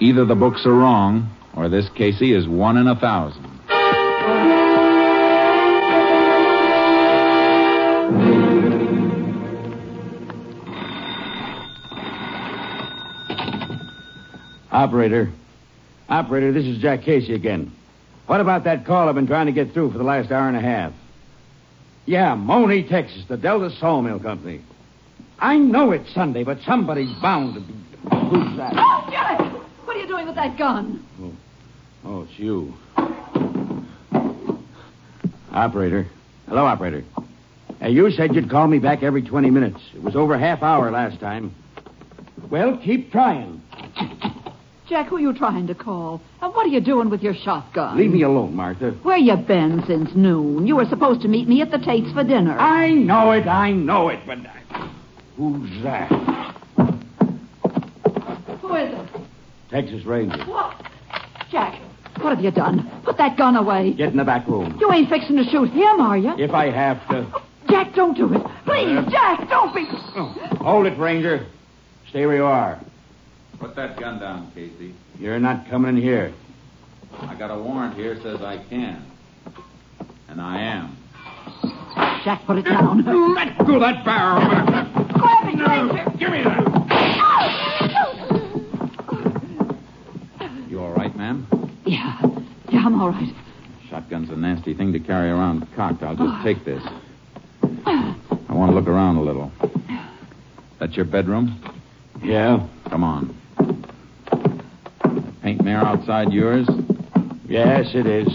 either 0.00 0.24
the 0.24 0.34
books 0.34 0.66
are 0.66 0.74
wrong, 0.74 1.30
or 1.54 1.68
this 1.68 1.88
Casey 1.90 2.32
is 2.32 2.48
one 2.48 2.76
in 2.76 2.88
a 2.88 2.96
thousand. 2.96 3.44
Operator. 14.70 15.32
Operator, 16.08 16.52
this 16.52 16.64
is 16.64 16.78
Jack 16.78 17.02
Casey 17.02 17.34
again. 17.34 17.72
What 18.28 18.42
about 18.42 18.64
that 18.64 18.84
call 18.84 19.08
I've 19.08 19.14
been 19.14 19.26
trying 19.26 19.46
to 19.46 19.52
get 19.52 19.72
through 19.72 19.90
for 19.90 19.96
the 19.96 20.04
last 20.04 20.30
hour 20.30 20.48
and 20.48 20.56
a 20.56 20.60
half? 20.60 20.92
Yeah, 22.04 22.34
Money, 22.34 22.82
Texas, 22.86 23.24
the 23.26 23.38
Delta 23.38 23.70
Sawmill 23.80 24.20
Company. 24.20 24.60
I 25.38 25.56
know 25.56 25.92
it's 25.92 26.12
Sunday, 26.12 26.44
but 26.44 26.58
somebody's 26.60 27.10
bound 27.22 27.54
to 27.54 27.60
be. 27.60 27.72
Who's 28.28 28.56
that? 28.58 28.74
Oh, 28.76 29.08
Jack! 29.10 29.40
What 29.86 29.96
are 29.96 30.00
you 30.00 30.06
doing 30.06 30.26
with 30.26 30.34
that 30.34 30.58
gun? 30.58 31.02
Oh, 31.22 31.32
oh, 32.04 32.22
it's 32.24 32.38
you. 32.38 32.74
Operator. 35.50 36.06
Hello, 36.48 36.66
operator. 36.66 37.04
Hey, 37.80 37.92
you 37.92 38.10
said 38.10 38.34
you'd 38.34 38.50
call 38.50 38.66
me 38.66 38.78
back 38.78 39.02
every 39.02 39.22
20 39.22 39.48
minutes. 39.48 39.80
It 39.94 40.02
was 40.02 40.14
over 40.14 40.36
half 40.36 40.62
hour 40.62 40.90
last 40.90 41.18
time. 41.18 41.54
Well, 42.50 42.76
keep 42.76 43.10
trying. 43.10 43.62
Jack, 44.88 45.08
who 45.08 45.16
are 45.16 45.20
you 45.20 45.34
trying 45.34 45.66
to 45.66 45.74
call? 45.74 46.20
And 46.40 46.54
what 46.54 46.64
are 46.64 46.70
you 46.70 46.80
doing 46.80 47.10
with 47.10 47.22
your 47.22 47.34
shotgun? 47.34 47.98
Leave 47.98 48.10
me 48.10 48.22
alone, 48.22 48.54
Martha. 48.56 48.92
Where 49.02 49.18
you 49.18 49.36
been 49.36 49.82
since 49.86 50.10
noon? 50.14 50.66
You 50.66 50.76
were 50.76 50.86
supposed 50.86 51.20
to 51.22 51.28
meet 51.28 51.46
me 51.46 51.60
at 51.60 51.70
the 51.70 51.78
Tate's 51.78 52.10
for 52.12 52.24
dinner. 52.24 52.58
I 52.58 52.90
know 52.92 53.32
it, 53.32 53.46
I 53.46 53.70
know 53.72 54.08
it, 54.08 54.20
but. 54.26 54.38
Who's 55.36 55.82
that? 55.82 56.08
Who 58.62 58.74
is 58.76 58.92
it? 58.98 59.08
Texas 59.70 60.04
Ranger. 60.06 60.42
What? 60.46 60.74
Jack, 61.50 61.78
what 62.22 62.34
have 62.34 62.42
you 62.42 62.50
done? 62.50 62.90
Put 63.04 63.18
that 63.18 63.36
gun 63.36 63.56
away. 63.56 63.92
Get 63.92 64.08
in 64.12 64.16
the 64.16 64.24
back 64.24 64.48
room. 64.48 64.78
You 64.80 64.90
ain't 64.90 65.10
fixing 65.10 65.36
to 65.36 65.44
shoot 65.44 65.68
him, 65.70 66.00
are 66.00 66.16
you? 66.16 66.32
If 66.38 66.52
I 66.52 66.70
have 66.70 67.06
to. 67.10 67.30
Jack, 67.68 67.94
don't 67.94 68.16
do 68.16 68.32
it. 68.34 68.42
Please, 68.64 68.96
Uh, 68.96 69.10
Jack, 69.10 69.48
don't 69.50 69.74
be. 69.74 69.84
Hold 70.64 70.86
it, 70.86 70.98
Ranger. 70.98 71.46
Stay 72.08 72.24
where 72.24 72.36
you 72.36 72.44
are. 72.44 72.80
Put 73.58 73.74
that 73.74 73.98
gun 73.98 74.20
down, 74.20 74.52
Casey. 74.54 74.94
You're 75.18 75.40
not 75.40 75.68
coming 75.68 75.96
in 75.96 76.02
here. 76.02 76.32
I 77.20 77.34
got 77.34 77.50
a 77.50 77.58
warrant 77.58 77.94
here 77.94 78.16
says 78.22 78.40
I 78.40 78.58
can. 78.68 79.04
And 80.28 80.40
I 80.40 80.60
am. 80.60 80.96
Jack, 82.24 82.44
put 82.46 82.58
it 82.58 82.64
down. 82.64 83.04
Let 83.34 83.58
go 83.66 83.80
that 83.80 84.04
barrel. 84.04 84.40
Grab 85.08 85.48
it, 85.48 85.58
Ranger. 85.58 86.10
Give 86.18 86.30
me 86.30 86.42
that. 86.44 86.64
Oh. 89.10 90.64
You 90.68 90.80
all 90.80 90.92
right, 90.92 91.16
ma'am? 91.16 91.46
Yeah. 91.84 92.20
Yeah, 92.70 92.84
I'm 92.84 93.00
all 93.00 93.10
right. 93.10 93.34
Shotgun's 93.90 94.30
a 94.30 94.36
nasty 94.36 94.74
thing 94.74 94.92
to 94.92 95.00
carry 95.00 95.30
around 95.30 95.66
cocked. 95.74 96.02
I'll 96.02 96.14
just 96.14 96.44
take 96.44 96.64
this. 96.64 96.82
I 97.86 98.14
want 98.50 98.70
to 98.70 98.74
look 98.74 98.86
around 98.86 99.16
a 99.16 99.22
little. 99.22 99.50
That's 100.78 100.94
your 100.94 101.06
bedroom? 101.06 101.60
Yeah? 102.22 102.68
Come 102.90 103.02
on. 103.02 103.34
Paint 105.48 105.64
mare 105.64 105.78
outside 105.78 106.30
yours? 106.30 106.68
Yes, 107.48 107.86
it 107.94 108.06
is. 108.06 108.28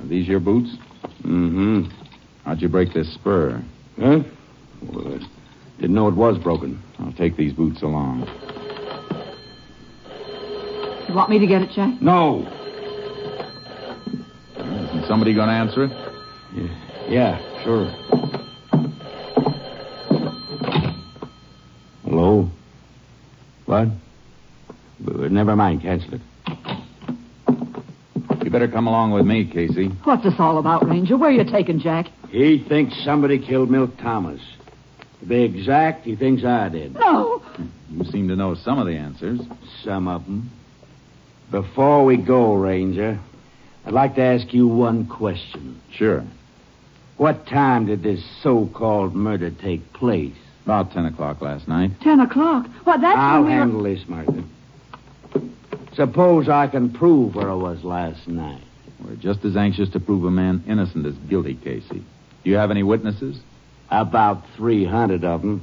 Are 0.00 0.06
these 0.08 0.26
your 0.26 0.40
boots? 0.40 0.70
Mm-hmm. 1.22 1.82
How'd 2.46 2.62
you 2.62 2.70
break 2.70 2.94
this 2.94 3.12
spur? 3.12 3.62
Huh? 4.00 4.20
Well, 4.90 5.20
didn't 5.78 5.94
know 5.94 6.08
it 6.08 6.14
was 6.14 6.38
broken. 6.38 6.82
I'll 6.98 7.12
take 7.12 7.36
these 7.36 7.52
boots 7.52 7.82
along. 7.82 8.20
You 11.06 11.14
want 11.14 11.28
me 11.28 11.38
to 11.38 11.46
get 11.46 11.60
it, 11.60 11.72
Jack? 11.74 12.00
No. 12.00 12.48
Isn't 14.56 15.04
somebody 15.06 15.34
going 15.34 15.48
to 15.48 15.54
answer 15.54 15.84
it? 15.84 17.10
Yeah, 17.10 17.38
sure. 17.64 17.84
Hello? 22.06 22.50
What? 23.66 23.88
Never 25.00 25.56
mind, 25.56 25.82
cancel 25.82 26.14
it. 26.14 26.20
You 28.44 28.50
better 28.50 28.68
come 28.68 28.86
along 28.86 29.12
with 29.12 29.26
me, 29.26 29.44
Casey. 29.46 29.88
What's 30.04 30.22
this 30.22 30.34
all 30.38 30.58
about, 30.58 30.86
Ranger? 30.86 31.16
Where 31.16 31.30
are 31.30 31.32
you 31.32 31.44
taking 31.44 31.80
Jack? 31.80 32.08
He 32.28 32.58
thinks 32.58 32.94
somebody 33.04 33.38
killed 33.38 33.70
Milt 33.70 33.98
Thomas. 33.98 34.40
To 35.20 35.26
be 35.26 35.42
exact, 35.42 36.04
he 36.04 36.14
thinks 36.14 36.44
I 36.44 36.68
did. 36.68 36.94
No. 36.94 37.42
You 37.90 38.04
seem 38.04 38.28
to 38.28 38.36
know 38.36 38.54
some 38.54 38.78
of 38.78 38.86
the 38.86 38.96
answers. 38.96 39.40
Some 39.82 40.08
of 40.08 40.24
them. 40.24 40.50
Before 41.50 42.04
we 42.04 42.16
go, 42.18 42.54
Ranger, 42.54 43.18
I'd 43.86 43.94
like 43.94 44.14
to 44.16 44.22
ask 44.22 44.52
you 44.52 44.66
one 44.66 45.06
question. 45.06 45.80
Sure. 45.92 46.22
What 47.16 47.46
time 47.46 47.86
did 47.86 48.02
this 48.02 48.22
so-called 48.42 49.14
murder 49.14 49.50
take 49.50 49.92
place? 49.92 50.34
About 50.64 50.92
10 50.92 51.04
o'clock 51.06 51.40
last 51.42 51.68
night. 51.68 51.90
Ten 52.00 52.20
o'clock. 52.20 52.66
Well, 52.86 52.98
that's 52.98 53.18
I'll 53.18 53.42
when 53.42 53.46
we 53.46 53.52
were- 53.52 53.58
handle 53.58 53.82
this, 53.82 54.08
Martha. 54.08 54.42
Suppose 55.94 56.48
I 56.48 56.66
can 56.66 56.90
prove 56.90 57.34
where 57.34 57.50
I 57.50 57.54
was 57.54 57.84
last 57.84 58.26
night. 58.26 58.62
We're 59.04 59.14
just 59.16 59.44
as 59.44 59.56
anxious 59.56 59.90
to 59.90 60.00
prove 60.00 60.24
a 60.24 60.30
man 60.30 60.64
innocent 60.66 61.04
as 61.06 61.14
guilty, 61.28 61.54
Casey. 61.54 62.02
Do 62.42 62.50
you 62.50 62.56
have 62.56 62.70
any 62.70 62.82
witnesses? 62.82 63.38
About 63.90 64.42
300 64.56 65.24
of 65.24 65.42
them. 65.42 65.62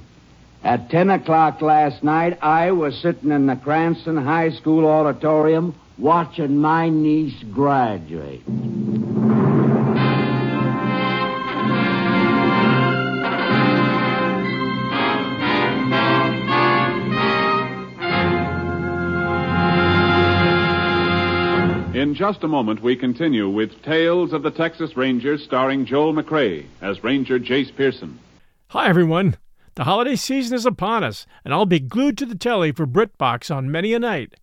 At 0.63 0.91
10 0.91 1.10
o'clock 1.10 1.62
last 1.62 2.03
night, 2.03 2.38
I 2.43 2.72
was 2.72 2.96
sitting 3.01 3.31
in 3.31 3.48
the 3.48 3.55
Cranston 3.55 4.15
High 4.17 4.51
School 4.51 4.86
auditorium 4.86 5.74
watching 5.98 6.58
my 6.60 6.89
niece 6.89 7.41
graduate. 7.51 8.41
Just 22.21 22.43
a 22.43 22.47
moment, 22.47 22.83
we 22.83 22.95
continue 22.95 23.49
with 23.49 23.81
Tales 23.81 24.31
of 24.31 24.43
the 24.43 24.51
Texas 24.51 24.95
Rangers 24.95 25.43
starring 25.43 25.87
Joel 25.87 26.13
McCrea 26.13 26.67
as 26.79 27.03
Ranger 27.03 27.39
Jace 27.39 27.75
Pearson. 27.75 28.19
Hi, 28.67 28.87
everyone. 28.87 29.37
The 29.73 29.85
holiday 29.85 30.15
season 30.15 30.55
is 30.55 30.67
upon 30.67 31.03
us, 31.03 31.25
and 31.43 31.51
I'll 31.51 31.65
be 31.65 31.79
glued 31.79 32.19
to 32.19 32.27
the 32.27 32.35
telly 32.35 32.71
for 32.73 32.85
BritBox 32.85 33.49
on 33.49 33.71
many 33.71 33.95
a 33.95 33.99
night. 33.99 34.35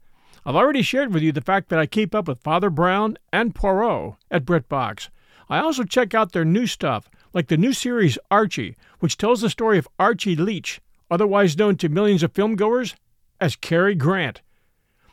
I've 0.45 0.57
already 0.57 0.83
shared 0.83 1.15
with 1.15 1.23
you 1.23 1.31
the 1.31 1.41
fact 1.41 1.69
that 1.69 1.79
I 1.79 1.87
keep 1.87 2.17
up 2.17 2.27
with 2.27 2.41
Father 2.41 2.69
Brown 2.69 3.17
and 3.33 3.55
Poirot 3.55 4.17
at 4.29 4.45
BritBox. 4.45 5.09
I 5.49 5.61
also 5.61 5.85
check 5.85 6.15
out 6.15 6.33
their 6.33 6.45
new 6.45 6.67
stuff, 6.67 7.09
like 7.33 7.47
the 7.47 7.57
new 7.57 7.73
series 7.73 8.19
Archie, 8.29 8.75
which 8.99 9.17
tells 9.17 9.41
the 9.41 9.49
story 9.49 9.79
of 9.79 9.87
Archie 10.01 10.35
Leach, 10.35 10.81
otherwise 11.13 11.57
known 11.57 11.77
to 11.77 11.89
millions 11.89 12.25
of 12.25 12.33
filmgoers 12.33 12.97
as 13.41 13.55
Cary 13.55 13.95
Grant. 13.95 14.43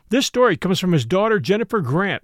This 0.09 0.25
story 0.25 0.57
comes 0.57 0.79
from 0.79 0.93
his 0.93 1.05
daughter 1.05 1.39
Jennifer 1.39 1.79
Grant 1.79 2.23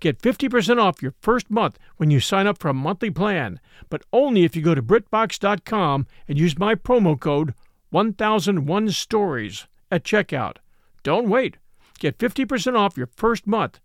Get 0.00 0.20
50% 0.20 0.80
off 0.80 1.02
your 1.02 1.14
first 1.20 1.50
month 1.50 1.78
when 1.96 2.10
you 2.10 2.20
sign 2.20 2.46
up 2.46 2.58
for 2.58 2.68
a 2.68 2.74
monthly 2.74 3.10
plan, 3.10 3.60
but 3.88 4.02
only 4.12 4.44
if 4.44 4.54
you 4.54 4.62
go 4.62 4.74
to 4.74 4.82
BritBox.com 4.82 6.06
and 6.28 6.38
use 6.38 6.58
my 6.58 6.74
promo 6.74 7.18
code 7.18 7.54
1001stories 7.92 9.66
at 9.90 10.04
checkout. 10.04 10.56
Don't 11.02 11.28
wait. 11.28 11.58
Get 11.98 12.18
50% 12.18 12.76
off 12.76 12.96
your 12.96 13.08
first 13.14 13.46
month. 13.46 13.80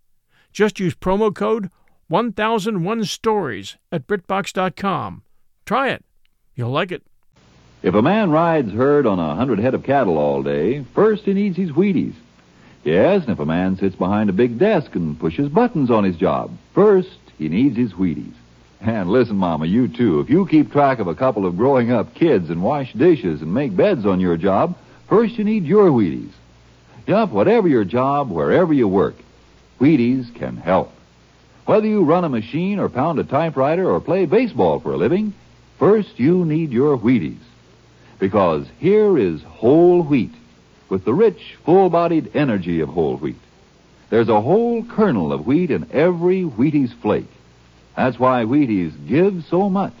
Just 0.52 0.80
use 0.80 0.94
promo 0.94 1.34
code 1.34 1.70
1001stories 2.10 3.76
at 3.92 4.06
BritBox.com. 4.06 5.22
Try 5.64 5.90
it. 5.90 6.04
You'll 6.54 6.70
like 6.70 6.90
it. 6.90 7.04
If 7.82 7.94
a 7.94 8.02
man 8.02 8.30
rides 8.30 8.72
herd 8.72 9.06
on 9.06 9.18
a 9.18 9.34
hundred 9.34 9.58
head 9.60 9.74
of 9.74 9.84
cattle 9.84 10.18
all 10.18 10.42
day, 10.42 10.84
first 10.92 11.24
he 11.24 11.32
needs 11.32 11.56
his 11.56 11.70
Wheaties. 11.70 12.14
Yes, 12.84 13.22
and 13.22 13.30
if 13.30 13.38
a 13.38 13.46
man 13.46 13.76
sits 13.76 13.94
behind 13.94 14.30
a 14.30 14.34
big 14.34 14.58
desk 14.58 14.94
and 14.94 15.18
pushes 15.18 15.50
buttons 15.50 15.90
on 15.90 16.04
his 16.04 16.16
job, 16.16 16.56
first 16.74 17.18
he 17.36 17.48
needs 17.48 17.76
his 17.76 17.92
Wheaties. 17.92 18.34
And 18.80 19.10
listen, 19.10 19.36
Mama, 19.36 19.66
you 19.66 19.88
too. 19.88 20.20
If 20.20 20.30
you 20.30 20.46
keep 20.46 20.72
track 20.72 20.98
of 20.98 21.06
a 21.06 21.14
couple 21.14 21.44
of 21.44 21.58
growing 21.58 21.92
up 21.92 22.14
kids 22.14 22.48
and 22.48 22.62
wash 22.62 22.92
dishes 22.94 23.42
and 23.42 23.52
make 23.52 23.76
beds 23.76 24.06
on 24.06 24.20
your 24.20 24.38
job, 24.38 24.76
first 25.08 25.36
you 25.36 25.44
need 25.44 25.64
your 25.64 25.90
Wheaties. 25.90 26.32
Yup, 27.06 27.30
whatever 27.30 27.68
your 27.68 27.84
job, 27.84 28.30
wherever 28.30 28.72
you 28.72 28.88
work, 28.88 29.16
Wheaties 29.78 30.34
can 30.34 30.56
help. 30.56 30.90
Whether 31.66 31.86
you 31.86 32.04
run 32.04 32.24
a 32.24 32.30
machine 32.30 32.78
or 32.78 32.88
pound 32.88 33.18
a 33.18 33.24
typewriter 33.24 33.90
or 33.90 34.00
play 34.00 34.24
baseball 34.24 34.80
for 34.80 34.92
a 34.92 34.96
living, 34.96 35.34
first 35.78 36.18
you 36.18 36.46
need 36.46 36.70
your 36.70 36.96
Wheaties. 36.96 37.36
Because 38.18 38.66
here 38.78 39.18
is 39.18 39.42
whole 39.42 40.02
wheat 40.02 40.32
with 40.90 41.04
the 41.04 41.14
rich, 41.14 41.56
full-bodied 41.64 42.32
energy 42.34 42.80
of 42.80 42.88
whole 42.88 43.16
wheat. 43.16 43.36
There's 44.10 44.28
a 44.28 44.40
whole 44.40 44.82
kernel 44.82 45.32
of 45.32 45.46
wheat 45.46 45.70
in 45.70 45.86
every 45.92 46.42
Wheaties 46.42 46.92
flake. 47.00 47.30
That's 47.96 48.18
why 48.18 48.44
Wheaties 48.44 48.92
give 49.08 49.44
so 49.48 49.70
much. 49.70 49.94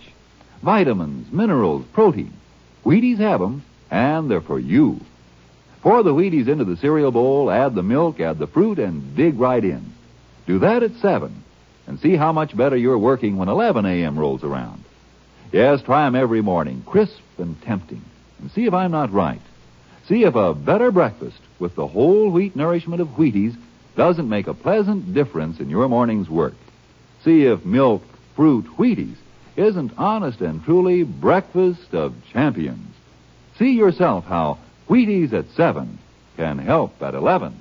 Vitamins, 0.62 1.32
minerals, 1.32 1.84
protein. 1.92 2.32
Wheaties 2.84 3.18
have 3.18 3.40
'em, 3.40 3.62
and 3.90 4.30
they're 4.30 4.40
for 4.40 4.58
you. 4.58 5.00
Pour 5.82 6.02
the 6.02 6.12
Wheaties 6.12 6.48
into 6.48 6.64
the 6.64 6.76
cereal 6.76 7.10
bowl, 7.10 7.50
add 7.50 7.74
the 7.74 7.82
milk, 7.82 8.20
add 8.20 8.38
the 8.38 8.46
fruit, 8.46 8.78
and 8.78 9.16
dig 9.16 9.38
right 9.38 9.64
in. 9.64 9.92
Do 10.46 10.58
that 10.58 10.82
at 10.82 10.96
7, 10.96 11.32
and 11.86 11.98
see 12.00 12.16
how 12.16 12.32
much 12.32 12.56
better 12.56 12.76
you're 12.76 12.98
working 12.98 13.36
when 13.36 13.48
11 13.48 13.86
a.m. 13.86 14.18
rolls 14.18 14.44
around. 14.44 14.84
Yes, 15.52 15.82
try 15.82 16.06
'em 16.06 16.14
every 16.14 16.42
morning, 16.42 16.82
crisp 16.84 17.20
and 17.38 17.60
tempting, 17.62 18.02
and 18.40 18.50
see 18.50 18.66
if 18.66 18.74
I'm 18.74 18.90
not 18.90 19.12
right. 19.12 19.40
See 20.10 20.24
if 20.24 20.34
a 20.34 20.54
better 20.54 20.90
breakfast 20.90 21.38
with 21.60 21.76
the 21.76 21.86
whole 21.86 22.32
wheat 22.32 22.56
nourishment 22.56 23.00
of 23.00 23.16
Wheaties 23.16 23.56
doesn't 23.94 24.28
make 24.28 24.48
a 24.48 24.54
pleasant 24.54 25.14
difference 25.14 25.60
in 25.60 25.70
your 25.70 25.88
morning's 25.88 26.28
work. 26.28 26.54
See 27.22 27.44
if 27.44 27.64
milk, 27.64 28.02
fruit, 28.34 28.66
Wheaties 28.76 29.14
isn't 29.54 29.92
honest 29.96 30.40
and 30.40 30.64
truly 30.64 31.04
breakfast 31.04 31.94
of 31.94 32.16
champions. 32.32 32.92
See 33.56 33.70
yourself 33.70 34.24
how 34.24 34.58
Wheaties 34.88 35.32
at 35.32 35.48
7 35.50 35.96
can 36.36 36.58
help 36.58 37.00
at 37.00 37.14
11. 37.14 37.54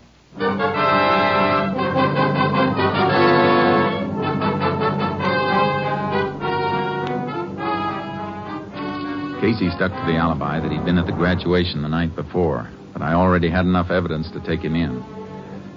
Casey 9.39 9.69
stuck 9.69 9.91
to 9.91 10.05
the 10.05 10.17
alibi 10.17 10.59
that 10.59 10.69
he'd 10.69 10.83
been 10.83 10.97
at 10.97 11.05
the 11.05 11.13
graduation 11.13 11.81
the 11.81 11.87
night 11.87 12.13
before, 12.13 12.69
but 12.91 13.01
I 13.01 13.13
already 13.13 13.49
had 13.49 13.63
enough 13.63 13.89
evidence 13.89 14.29
to 14.31 14.41
take 14.41 14.59
him 14.59 14.75
in. 14.75 14.99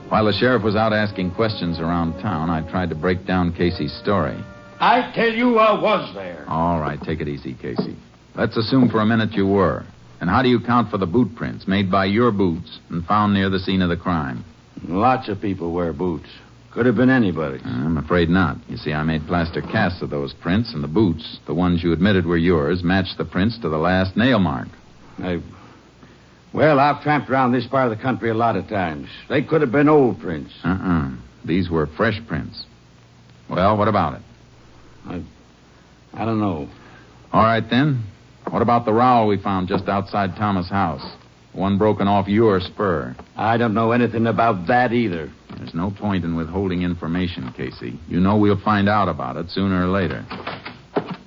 While 0.09 0.25
the 0.25 0.33
sheriff 0.33 0.65
was 0.65 0.75
out 0.75 0.93
asking 0.93 1.35
questions 1.37 1.79
around 1.79 2.21
town, 2.21 2.51
I 2.51 2.69
tried 2.69 2.89
to 2.91 2.97
break 2.97 3.25
down 3.25 3.55
Casey's 3.55 3.95
story. 4.03 4.37
I 4.81 5.13
tell 5.15 5.31
you, 5.31 5.59
I 5.59 5.81
was 5.81 6.13
there. 6.13 6.45
All 6.49 6.81
right, 6.81 7.01
take 7.03 7.21
it 7.21 7.29
easy, 7.29 7.55
Casey. 7.55 7.97
Let's 8.35 8.57
assume 8.57 8.89
for 8.89 9.01
a 9.01 9.07
minute 9.07 9.31
you 9.33 9.47
were. 9.47 9.87
And 10.21 10.29
how 10.29 10.43
do 10.43 10.49
you 10.49 10.59
account 10.59 10.91
for 10.91 10.99
the 10.99 11.07
boot 11.07 11.37
prints 11.37 11.69
made 11.69 11.89
by 11.89 12.07
your 12.07 12.33
boots 12.33 12.81
and 12.91 13.07
found 13.07 13.33
near 13.33 13.49
the 13.49 13.61
scene 13.61 13.81
of 13.81 13.91
the 13.91 13.97
crime? 13.97 14.45
Lots 14.89 15.29
of 15.29 15.41
people 15.41 15.73
wear 15.73 15.93
boots. 15.93 16.29
Could 16.73 16.87
have 16.87 16.97
been 16.97 17.11
anybody. 17.11 17.61
I'm 17.65 17.99
afraid 17.99 18.31
not. 18.31 18.57
You 18.67 18.79
see, 18.79 18.95
I 18.95 19.03
made 19.03 19.27
plaster 19.27 19.61
casts 19.61 20.01
of 20.01 20.09
those 20.09 20.33
prints, 20.33 20.73
and 20.73 20.83
the 20.83 20.89
boots, 20.89 21.39
the 21.47 21.53
ones 21.53 21.83
you 21.83 21.93
admitted 21.93 22.25
were 22.25 22.39
yours, 22.39 22.83
matched 22.83 23.19
the 23.19 23.27
prints 23.27 23.59
to 23.61 23.69
the 23.69 23.77
last 23.77 24.17
nail 24.17 24.39
mark. 24.39 24.69
I. 25.19 25.43
Well, 26.55 26.81
I've 26.81 27.03
tramped 27.03 27.29
around 27.29 27.53
this 27.53 27.67
part 27.67 27.91
of 27.91 27.97
the 27.97 28.03
country 28.03 28.31
a 28.31 28.35
lot 28.35 28.57
of 28.57 28.69
times. 28.69 29.09
They 29.29 29.43
could 29.43 29.61
have 29.61 29.73
been 29.73 29.89
old 29.89 30.21
prints. 30.21 30.53
Uh-uh. 30.65 31.11
These 31.45 31.69
were 31.69 31.87
fresh 31.89 32.21
prints. 32.27 32.65
Well, 33.51 33.77
what 33.77 33.89
about 33.89 34.15
it? 34.15 34.23
I. 35.07 35.23
I 36.15 36.25
don't 36.25 36.41
know. 36.41 36.69
All 37.33 37.43
right, 37.43 37.65
then. 37.69 38.05
What 38.51 38.63
about 38.63 38.87
the 38.87 38.93
rowel 38.93 39.29
we 39.29 39.37
found 39.37 39.69
just 39.69 39.89
outside 39.89 40.37
Thomas' 40.37 40.71
house? 40.71 41.05
One 41.53 41.77
broken 41.77 42.09
off 42.09 42.29
your 42.29 42.61
spur. 42.61 43.15
I 43.37 43.57
don't 43.59 43.75
know 43.75 43.93
anything 43.93 44.27
about 44.27 44.67
that 44.69 44.93
either. 44.93 45.31
There's 45.57 45.75
no 45.75 45.91
point 45.91 46.25
in 46.25 46.35
withholding 46.35 46.83
information, 46.83 47.53
Casey. 47.53 47.99
You 48.09 48.21
know 48.21 48.37
we'll 48.39 48.61
find 48.61 48.89
out 48.89 49.09
about 49.09 49.37
it 49.37 49.51
sooner 49.51 49.85
or 49.85 49.89
later. 49.89 50.25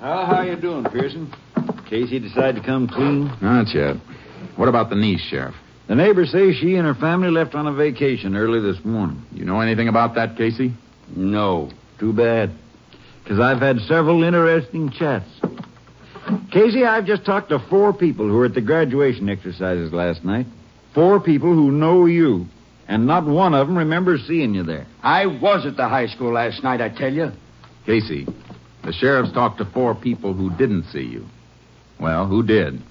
Well, 0.02 0.26
how 0.26 0.42
you 0.42 0.56
doing, 0.56 0.84
Pearson? 0.86 1.34
Casey 1.90 2.20
decided 2.20 2.56
to 2.56 2.66
come 2.66 2.88
clean? 2.88 3.32
Not 3.42 3.74
yet. 3.74 3.98
What 4.56 4.68
about 4.68 4.90
the 4.90 4.96
niece, 4.96 5.22
Sheriff? 5.22 5.56
The 5.88 5.96
neighbors 5.96 6.32
say 6.32 6.54
she 6.54 6.76
and 6.76 6.88
her 6.88 6.96
family 6.96 7.30
left 7.30 7.54
on 7.54 7.68
a 7.68 7.74
vacation 7.74 8.36
early 8.36 8.60
this 8.60 8.84
morning. 8.84 9.24
You 9.32 9.46
know 9.46 9.62
anything 9.62 9.88
about 9.88 10.16
that, 10.16 10.36
Casey? 10.38 10.74
No. 11.16 11.70
Too 12.00 12.12
bad. 12.14 12.52
Because 13.24 13.40
I've 13.40 13.60
had 13.60 13.80
several 13.82 14.24
interesting 14.24 14.90
chats. 14.90 15.30
Casey, 16.52 16.86
I've 16.86 17.06
just 17.06 17.26
talked 17.26 17.50
to 17.50 17.60
four 17.70 17.94
people 17.94 18.28
who 18.28 18.34
were 18.34 18.46
at 18.46 18.54
the 18.54 18.62
graduation 18.62 19.30
exercises 19.30 19.94
last 19.94 20.24
night. 20.24 20.48
Four 20.94 21.20
people 21.20 21.54
who 21.54 21.72
know 21.72 22.06
you. 22.06 22.48
And 22.88 23.08
not 23.08 23.26
one 23.26 23.54
of 23.54 23.68
them 23.68 23.78
remembers 23.78 24.26
seeing 24.28 24.54
you 24.54 24.64
there. 24.64 24.86
I 25.02 25.26
was 25.26 25.66
at 25.66 25.76
the 25.76 25.90
high 25.90 26.08
school 26.08 26.34
last 26.34 26.64
night, 26.64 26.82
I 26.82 26.90
tell 26.90 27.12
you. 27.12 27.32
Casey, 27.86 28.28
the 28.84 28.94
sheriff's 28.94 29.32
talked 29.34 29.58
to 29.58 29.66
four 29.66 29.96
people 29.96 30.34
who 30.34 30.56
didn't 30.56 30.86
see 30.86 31.04
you. 31.04 31.26
Well, 32.00 32.28
who 32.28 32.44
did? 32.44 32.82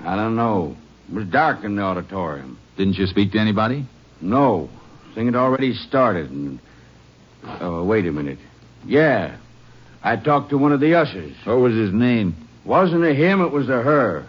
I 0.00 0.16
don't 0.16 0.36
know. 0.36 0.76
It 1.08 1.14
was 1.14 1.26
dark 1.26 1.64
in 1.64 1.76
the 1.76 1.82
auditorium. 1.82 2.58
Didn't 2.76 2.94
you 2.94 3.06
speak 3.06 3.32
to 3.32 3.38
anybody? 3.38 3.86
No. 4.20 4.68
Thing 5.14 5.26
had 5.26 5.34
already 5.34 5.74
started. 5.74 6.30
And... 6.30 6.60
Oh, 7.60 7.84
wait 7.84 8.06
a 8.06 8.12
minute. 8.12 8.38
Yeah. 8.84 9.36
I 10.02 10.16
talked 10.16 10.50
to 10.50 10.58
one 10.58 10.72
of 10.72 10.80
the 10.80 10.94
ushers. 10.94 11.34
What 11.44 11.58
was 11.58 11.74
his 11.74 11.92
name? 11.92 12.47
Wasn't 12.68 13.02
a 13.02 13.14
him, 13.14 13.40
it 13.40 13.50
was 13.50 13.70
a 13.70 13.82
her. 13.82 14.28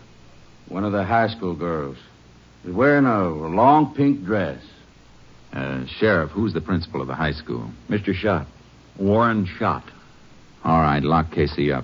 One 0.69 0.85
of 0.85 0.93
the 0.93 1.03
high 1.03 1.27
school 1.27 1.53
girls. 1.53 1.97
Was 2.63 2.73
wearing 2.73 3.05
a 3.05 3.27
long 3.27 3.93
pink 3.93 4.23
dress. 4.23 4.61
Uh, 5.51 5.83
Sheriff, 5.97 6.31
who's 6.31 6.53
the 6.53 6.61
principal 6.61 7.01
of 7.01 7.07
the 7.07 7.15
high 7.15 7.33
school? 7.33 7.69
Mr. 7.89 8.13
Schott. 8.13 8.47
Warren 8.97 9.45
Schott. 9.57 9.83
All 10.63 10.79
right, 10.79 11.03
lock 11.03 11.31
Casey 11.33 11.69
up. 11.69 11.83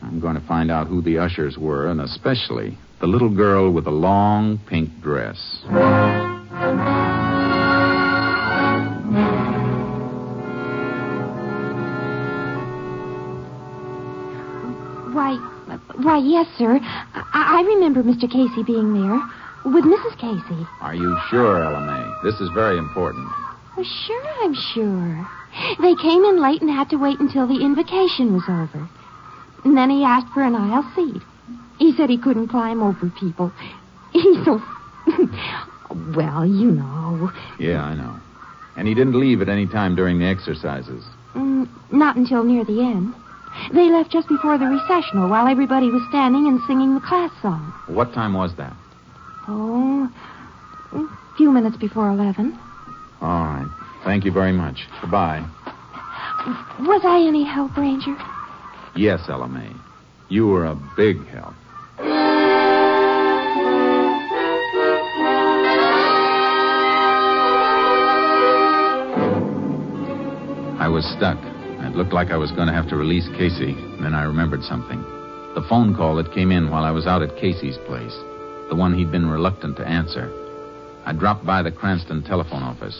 I'm 0.00 0.18
going 0.18 0.34
to 0.34 0.44
find 0.48 0.72
out 0.72 0.88
who 0.88 1.02
the 1.02 1.18
ushers 1.18 1.56
were, 1.56 1.88
and 1.88 2.00
especially 2.00 2.76
the 3.00 3.06
little 3.06 3.32
girl 3.32 3.70
with 3.70 3.84
the 3.84 3.90
long 3.90 4.58
pink 4.68 4.90
dress. 5.02 5.62
Why, 16.04 16.18
yes, 16.18 16.46
sir. 16.58 16.78
I, 16.82 17.60
I 17.60 17.62
remember 17.74 18.02
Mr. 18.02 18.30
Casey 18.30 18.62
being 18.62 18.92
there 18.94 19.20
with 19.64 19.84
Mrs. 19.84 20.18
Casey. 20.18 20.66
Are 20.80 20.94
you 20.94 21.16
sure, 21.30 21.60
LMA? 21.60 22.22
This 22.24 22.40
is 22.40 22.48
very 22.54 22.78
important. 22.78 23.28
Well, 23.76 23.86
sure, 23.86 24.26
I'm 24.42 24.54
sure. 24.54 25.28
They 25.80 25.94
came 25.96 26.24
in 26.24 26.40
late 26.40 26.60
and 26.60 26.70
had 26.70 26.90
to 26.90 26.96
wait 26.96 27.20
until 27.20 27.46
the 27.46 27.62
invocation 27.64 28.32
was 28.32 28.42
over. 28.48 28.88
And 29.64 29.76
then 29.76 29.90
he 29.90 30.04
asked 30.04 30.32
for 30.32 30.42
an 30.42 30.54
aisle 30.54 30.90
seat. 30.94 31.22
He 31.78 31.92
said 31.96 32.10
he 32.10 32.18
couldn't 32.18 32.48
climb 32.48 32.82
over 32.82 33.10
people. 33.18 33.52
He's 34.12 34.36
so. 34.44 34.60
well, 36.16 36.44
you 36.46 36.70
know. 36.70 37.30
Yeah, 37.58 37.82
I 37.82 37.94
know. 37.94 38.20
And 38.76 38.88
he 38.88 38.94
didn't 38.94 39.18
leave 39.18 39.42
at 39.42 39.48
any 39.48 39.66
time 39.66 39.94
during 39.94 40.18
the 40.18 40.26
exercises. 40.26 41.04
Mm, 41.34 41.68
not 41.92 42.16
until 42.16 42.44
near 42.44 42.64
the 42.64 42.80
end. 42.80 43.14
They 43.72 43.90
left 43.90 44.10
just 44.10 44.28
before 44.28 44.58
the 44.58 44.66
recessional 44.66 45.28
while 45.28 45.46
everybody 45.46 45.90
was 45.90 46.02
standing 46.08 46.46
and 46.46 46.60
singing 46.66 46.94
the 46.94 47.00
class 47.00 47.30
song. 47.40 47.72
What 47.86 48.12
time 48.12 48.34
was 48.34 48.54
that? 48.56 48.74
Oh, 49.48 50.10
a 50.92 51.36
few 51.36 51.50
minutes 51.50 51.76
before 51.76 52.10
11. 52.10 52.58
All 53.20 53.44
right. 53.44 53.66
Thank 54.04 54.24
you 54.24 54.32
very 54.32 54.52
much. 54.52 54.86
Goodbye. 55.00 55.46
Was 56.80 57.02
I 57.04 57.24
any 57.26 57.44
help, 57.44 57.76
Ranger? 57.76 58.16
Yes, 58.96 59.20
LMA. 59.28 59.74
You 60.28 60.46
were 60.48 60.66
a 60.66 60.74
big 60.96 61.24
help. 61.26 61.54
I 70.80 70.88
was 70.88 71.04
stuck. 71.16 71.38
It 71.92 71.96
looked 71.96 72.14
like 72.14 72.30
I 72.30 72.38
was 72.38 72.50
going 72.52 72.68
to 72.68 72.72
have 72.72 72.88
to 72.88 72.96
release 72.96 73.28
Casey. 73.36 73.74
Then 74.00 74.14
I 74.14 74.22
remembered 74.22 74.62
something. 74.62 75.02
The 75.54 75.66
phone 75.68 75.94
call 75.94 76.16
that 76.16 76.32
came 76.32 76.50
in 76.50 76.70
while 76.70 76.84
I 76.84 76.90
was 76.90 77.06
out 77.06 77.20
at 77.20 77.36
Casey's 77.36 77.76
place. 77.84 78.16
The 78.70 78.74
one 78.74 78.96
he'd 78.96 79.12
been 79.12 79.28
reluctant 79.28 79.76
to 79.76 79.86
answer. 79.86 80.32
I 81.04 81.12
dropped 81.12 81.44
by 81.44 81.60
the 81.60 81.70
Cranston 81.70 82.22
telephone 82.22 82.62
office. 82.62 82.98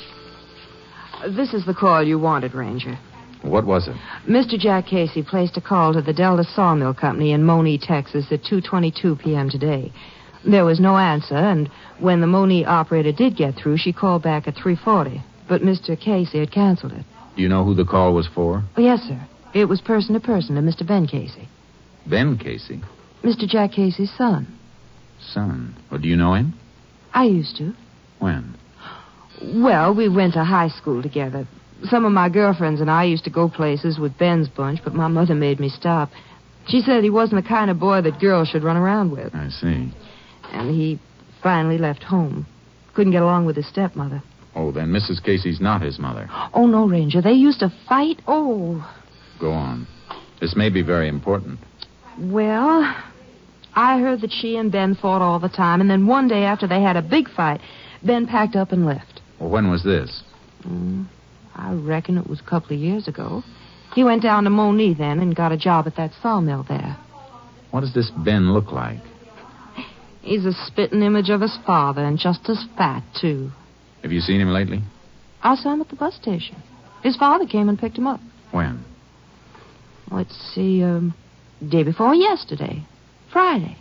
This 1.35 1.55
is 1.55 1.65
the 1.65 1.73
call 1.73 2.03
you 2.03 2.19
wanted, 2.19 2.53
Ranger. 2.53 2.99
What 3.41 3.65
was 3.65 3.89
it? 3.89 3.97
Mr. 4.29 4.59
Jack 4.59 4.89
Casey 4.89 5.23
placed 5.23 5.57
a 5.57 5.63
call 5.63 5.95
to 5.95 6.03
the 6.03 6.13
Delta 6.13 6.45
Sawmill 6.45 6.93
Company 6.93 7.33
in 7.33 7.45
Monee, 7.45 7.79
Texas 7.79 8.27
at 8.31 8.43
2.22 8.43 9.19
p.m. 9.19 9.49
today. 9.49 9.91
There 10.47 10.67
was 10.67 10.81
no 10.81 10.99
answer, 10.99 11.37
and 11.37 11.71
when 11.99 12.21
the 12.21 12.27
Monee 12.27 12.67
operator 12.67 13.13
did 13.13 13.39
get 13.39 13.55
through, 13.55 13.79
she 13.79 13.95
called 13.95 14.23
back 14.23 14.47
at 14.47 14.55
3.40. 14.55 15.23
But 15.49 15.63
Mr. 15.63 15.99
Casey 15.99 16.41
had 16.41 16.53
canceled 16.53 16.93
it. 16.93 17.07
Do 17.37 17.43
you 17.43 17.49
know 17.49 17.65
who 17.65 17.75
the 17.75 17.85
call 17.85 18.15
was 18.15 18.29
for? 18.35 18.63
Oh, 18.77 18.81
yes, 18.81 19.01
sir. 19.01 19.21
It 19.55 19.67
was 19.67 19.81
person 19.81 20.15
to 20.15 20.21
person 20.21 20.57
to 20.57 20.63
Mr. 20.63 20.87
Ben 20.87 21.07
Casey. 21.07 21.49
Ben 22.07 22.39
Casey. 22.39 22.81
Mr. 23.23 23.47
Jack 23.47 23.73
Casey's 23.73 24.13
son. 24.17 24.47
Son. 25.21 25.77
Well, 25.91 26.01
do 26.01 26.09
you 26.09 26.17
know 26.17 26.35
him? 26.35 26.55
I 27.15 27.25
used 27.25 27.57
to. 27.59 27.75
When? 28.19 28.57
Well, 29.43 29.95
we 29.95 30.09
went 30.09 30.35
to 30.35 30.45
high 30.45 30.69
school 30.69 31.03
together. 31.03 31.47
Some 31.85 32.05
of 32.05 32.13
my 32.13 32.29
girlfriends 32.29 32.81
and 32.81 32.91
I 32.91 33.05
used 33.05 33.25
to 33.25 33.31
go 33.31 33.49
places 33.49 33.99
with 33.99 34.19
Ben's 34.19 34.49
bunch, 34.49 34.81
but 34.85 34.95
my 34.95 35.09
mother 35.09 35.35
made 35.35 35.61
me 35.61 35.69
stop. 35.69 36.11
She 36.69 36.81
said 36.81 37.03
he 37.03 37.11
wasn't 37.11 37.43
the 37.43 37.49
kind 37.49 37.71
of 37.71 37.81
boy 37.81 38.03
that 38.03 38.21
girls 38.21 38.49
should 38.49 38.63
run 38.63 38.77
around 38.77 39.11
with. 39.11 39.35
I 39.35 39.49
see. 39.49 39.93
And 40.53 40.71
he 40.71 41.01
finally 41.43 41.79
left 41.79 42.05
home. 42.05 42.47
Couldn't 42.95 43.13
get 43.13 43.23
along 43.23 43.47
with 43.47 43.57
his 43.57 43.67
stepmother. 43.67 44.23
Oh, 44.55 44.71
then 44.71 44.89
Mrs. 44.89 45.23
Casey's 45.23 45.61
not 45.61 45.81
his 45.83 45.99
mother. 45.99 46.29
Oh, 46.53 46.67
no, 46.67 46.87
Ranger. 46.87 47.23
They 47.23 47.33
used 47.33 47.61
to 47.61 47.73
fight. 47.89 48.21
Oh. 48.27 48.87
Go 49.41 49.51
on. 49.51 49.87
This 50.41 50.55
may 50.57 50.69
be 50.69 50.83
very 50.83 51.09
important. 51.09 51.59
Well, 52.19 52.95
I 53.75 53.99
heard 53.99 54.21
that 54.21 54.33
she 54.33 54.57
and 54.57 54.71
Ben 54.71 54.95
fought 54.95 55.23
all 55.23 55.39
the 55.39 55.49
time, 55.49 55.81
and 55.81 55.89
then 55.89 56.07
one 56.07 56.29
day 56.29 56.45
after 56.45 56.67
they 56.67 56.83
had 56.83 56.97
a 56.97 57.03
big 57.03 57.31
fight, 57.31 57.61
Ben 58.05 58.27
packed 58.27 58.57
up 58.57 58.73
and 58.73 58.85
left. 58.85 59.21
Well, 59.41 59.51
when 59.51 59.71
was 59.71 59.83
this? 59.83 60.23
Mm, 60.67 61.07
I 61.55 61.73
reckon 61.73 62.19
it 62.19 62.27
was 62.27 62.41
a 62.41 62.49
couple 62.49 62.77
of 62.77 62.83
years 62.83 63.09
ago. 63.09 63.43
He 63.95 64.05
went 64.05 64.23
down 64.23 64.45
to 64.45 64.51
Monee 64.51 64.95
then 64.95 65.21
and 65.21 65.35
got 65.35 65.53
a 65.53 65.57
job 65.57 65.87
at 65.87 65.97
that 65.97 66.13
sawmill 66.23 66.65
there. 66.69 66.97
What 67.71 67.81
does 67.81 67.95
this 67.95 68.11
Ben 68.11 68.53
look 68.53 68.73
like? 68.73 69.01
He's 70.21 70.45
a 70.45 70.53
spitting 70.53 71.03
image 71.03 71.31
of 71.31 71.41
his 71.41 71.59
father 71.67 72.05
and 72.05 72.19
just 72.19 72.49
as 72.49 72.65
fat, 72.77 73.03
too. 73.21 73.51
Have 74.03 74.13
you 74.13 74.21
seen 74.21 74.41
him 74.41 74.49
lately? 74.49 74.81
I 75.43 75.55
saw 75.55 75.73
him 75.73 75.81
at 75.81 75.89
the 75.89 75.97
bus 75.97 76.15
station. 76.15 76.57
His 77.03 77.17
father 77.17 77.47
came 77.47 77.69
and 77.69 77.79
picked 77.79 77.97
him 77.99 78.07
up. 78.07 78.21
When? 78.51 78.85
Let's 80.11 80.35
see, 80.55 80.83
um, 80.83 81.15
day 81.69 81.83
before 81.83 82.15
yesterday. 82.15 82.85
Friday. 83.33 83.77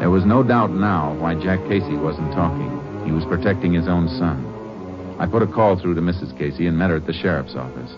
There 0.00 0.10
was 0.10 0.24
no 0.24 0.42
doubt 0.42 0.70
now 0.70 1.16
why 1.18 1.34
Jack 1.34 1.60
Casey 1.68 1.96
wasn't 1.96 2.32
talking. 2.32 2.70
He 3.06 3.12
was 3.12 3.24
protecting 3.24 3.72
his 3.72 3.88
own 3.88 4.08
son. 4.08 4.44
I 5.18 5.26
put 5.26 5.42
a 5.42 5.46
call 5.46 5.80
through 5.80 5.94
to 5.94 6.00
Mrs. 6.00 6.36
Casey 6.38 6.66
and 6.66 6.76
met 6.76 6.90
her 6.90 6.96
at 6.96 7.06
the 7.06 7.12
sheriff's 7.12 7.54
office. 7.54 7.92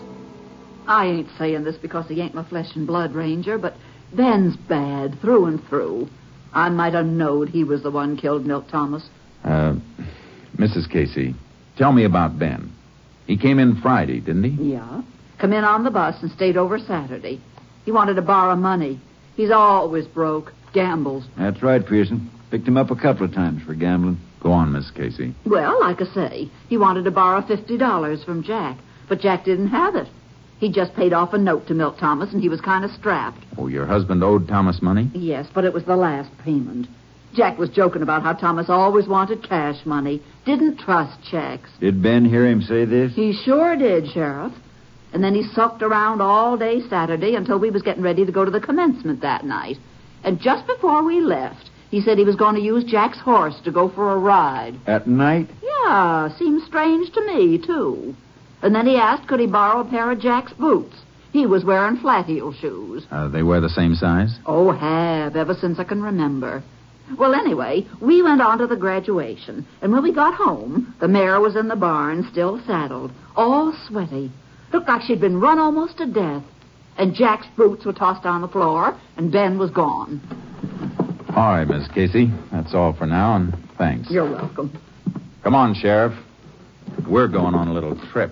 I 0.91 1.05
ain't 1.05 1.29
saying 1.39 1.63
this 1.63 1.77
because 1.77 2.05
he 2.09 2.19
ain't 2.19 2.35
my 2.35 2.43
flesh 2.43 2.75
and 2.75 2.85
blood, 2.85 3.13
Ranger, 3.13 3.57
but 3.57 3.75
Ben's 4.11 4.57
bad 4.57 5.17
through 5.21 5.45
and 5.45 5.65
through. 5.69 6.09
I 6.51 6.67
might 6.67 6.93
have 6.93 7.05
knowed 7.05 7.47
he 7.47 7.63
was 7.63 7.81
the 7.81 7.89
one 7.89 8.17
killed 8.17 8.45
Milt 8.45 8.67
Thomas. 8.67 9.07
Uh, 9.45 9.75
Mrs. 10.57 10.89
Casey, 10.91 11.33
tell 11.77 11.93
me 11.93 12.03
about 12.03 12.37
Ben. 12.37 12.73
He 13.25 13.37
came 13.37 13.57
in 13.57 13.79
Friday, 13.81 14.19
didn't 14.19 14.43
he? 14.43 14.71
Yeah. 14.73 15.01
Come 15.39 15.53
in 15.53 15.63
on 15.63 15.85
the 15.85 15.91
bus 15.91 16.21
and 16.21 16.29
stayed 16.29 16.57
over 16.57 16.77
Saturday. 16.77 17.39
He 17.85 17.91
wanted 17.93 18.15
to 18.15 18.21
borrow 18.21 18.57
money. 18.57 18.99
He's 19.37 19.49
always 19.49 20.05
broke. 20.07 20.51
Gambles. 20.73 21.23
That's 21.37 21.63
right, 21.63 21.85
Pearson. 21.85 22.29
Picked 22.49 22.67
him 22.67 22.75
up 22.75 22.91
a 22.91 22.95
couple 22.97 23.25
of 23.25 23.33
times 23.33 23.63
for 23.63 23.75
gambling. 23.75 24.17
Go 24.41 24.51
on, 24.51 24.73
Miss 24.73 24.91
Casey. 24.91 25.33
Well, 25.45 25.79
like 25.79 26.01
I 26.01 26.13
say, 26.13 26.51
he 26.67 26.77
wanted 26.77 27.05
to 27.05 27.11
borrow 27.11 27.41
$50 27.41 28.25
from 28.25 28.43
Jack, 28.43 28.77
but 29.07 29.21
Jack 29.21 29.45
didn't 29.45 29.67
have 29.67 29.95
it. 29.95 30.07
He 30.61 30.71
just 30.71 30.93
paid 30.93 31.11
off 31.11 31.33
a 31.33 31.39
note 31.39 31.65
to 31.67 31.73
Milt 31.73 31.97
Thomas, 31.97 32.31
and 32.33 32.39
he 32.39 32.47
was 32.47 32.61
kind 32.61 32.85
of 32.85 32.91
strapped. 32.91 33.43
Oh, 33.57 33.65
your 33.65 33.87
husband 33.87 34.23
owed 34.23 34.47
Thomas 34.47 34.79
money? 34.79 35.09
Yes, 35.15 35.47
but 35.51 35.65
it 35.65 35.73
was 35.73 35.85
the 35.85 35.95
last 35.95 36.29
payment. 36.37 36.85
Jack 37.33 37.57
was 37.57 37.71
joking 37.71 38.03
about 38.03 38.21
how 38.21 38.33
Thomas 38.33 38.69
always 38.69 39.07
wanted 39.07 39.41
cash 39.41 39.83
money, 39.87 40.21
didn't 40.45 40.77
trust 40.77 41.17
checks. 41.23 41.71
Did 41.79 42.03
Ben 42.03 42.25
hear 42.25 42.45
him 42.45 42.61
say 42.61 42.85
this? 42.85 43.15
He 43.15 43.33
sure 43.33 43.75
did, 43.75 44.07
Sheriff. 44.11 44.53
And 45.13 45.23
then 45.23 45.33
he 45.33 45.41
sucked 45.41 45.81
around 45.81 46.21
all 46.21 46.55
day 46.57 46.79
Saturday 46.87 47.33
until 47.33 47.57
we 47.57 47.71
was 47.71 47.81
getting 47.81 48.03
ready 48.03 48.23
to 48.23 48.31
go 48.31 48.45
to 48.45 48.51
the 48.51 48.59
commencement 48.59 49.21
that 49.21 49.43
night. 49.43 49.77
And 50.23 50.39
just 50.39 50.67
before 50.67 51.03
we 51.03 51.21
left, 51.21 51.71
he 51.89 52.01
said 52.01 52.19
he 52.19 52.23
was 52.23 52.35
going 52.35 52.53
to 52.53 52.61
use 52.61 52.83
Jack's 52.83 53.19
horse 53.19 53.59
to 53.63 53.71
go 53.71 53.89
for 53.89 54.11
a 54.11 54.17
ride. 54.17 54.75
At 54.85 55.07
night? 55.07 55.49
Yeah, 55.63 56.29
seems 56.37 56.63
strange 56.65 57.11
to 57.13 57.25
me, 57.25 57.57
too. 57.57 58.15
And 58.61 58.75
then 58.75 58.85
he 58.85 58.95
asked 58.95 59.27
could 59.27 59.39
he 59.39 59.47
borrow 59.47 59.81
a 59.81 59.89
pair 59.89 60.11
of 60.11 60.19
Jack's 60.19 60.53
boots. 60.53 60.95
He 61.31 61.45
was 61.45 61.63
wearing 61.63 61.97
flat 61.97 62.25
heel 62.25 62.53
shoes. 62.53 63.05
Uh, 63.09 63.27
they 63.29 63.43
wear 63.43 63.61
the 63.61 63.69
same 63.69 63.95
size? 63.95 64.37
Oh, 64.45 64.71
have, 64.71 65.35
ever 65.35 65.53
since 65.53 65.79
I 65.79 65.85
can 65.85 66.01
remember. 66.01 66.61
Well, 67.17 67.33
anyway, 67.33 67.87
we 68.01 68.21
went 68.21 68.41
on 68.41 68.57
to 68.59 68.67
the 68.67 68.75
graduation, 68.75 69.65
and 69.81 69.91
when 69.91 70.03
we 70.03 70.13
got 70.13 70.33
home, 70.33 70.93
the 70.99 71.07
mare 71.07 71.39
was 71.39 71.55
in 71.55 71.67
the 71.67 71.75
barn, 71.75 72.27
still 72.31 72.61
saddled, 72.65 73.11
all 73.35 73.73
sweaty. 73.87 74.31
Looked 74.71 74.87
like 74.87 75.01
she'd 75.01 75.19
been 75.19 75.39
run 75.39 75.59
almost 75.59 75.97
to 75.97 76.05
death. 76.05 76.43
And 76.97 77.13
Jack's 77.13 77.47
boots 77.57 77.85
were 77.85 77.93
tossed 77.93 78.25
on 78.25 78.41
the 78.41 78.47
floor, 78.47 78.97
and 79.17 79.31
Ben 79.31 79.57
was 79.57 79.71
gone. 79.71 80.21
All 81.35 81.53
right, 81.53 81.67
Miss 81.67 81.87
Casey. 81.87 82.29
That's 82.51 82.73
all 82.73 82.93
for 82.93 83.07
now, 83.07 83.37
and 83.37 83.57
thanks. 83.77 84.11
You're 84.11 84.29
welcome. 84.29 84.77
Come 85.43 85.55
on, 85.55 85.73
Sheriff. 85.73 86.13
We're 87.09 87.29
going 87.29 87.55
on 87.55 87.69
a 87.69 87.73
little 87.73 87.97
trip. 88.11 88.31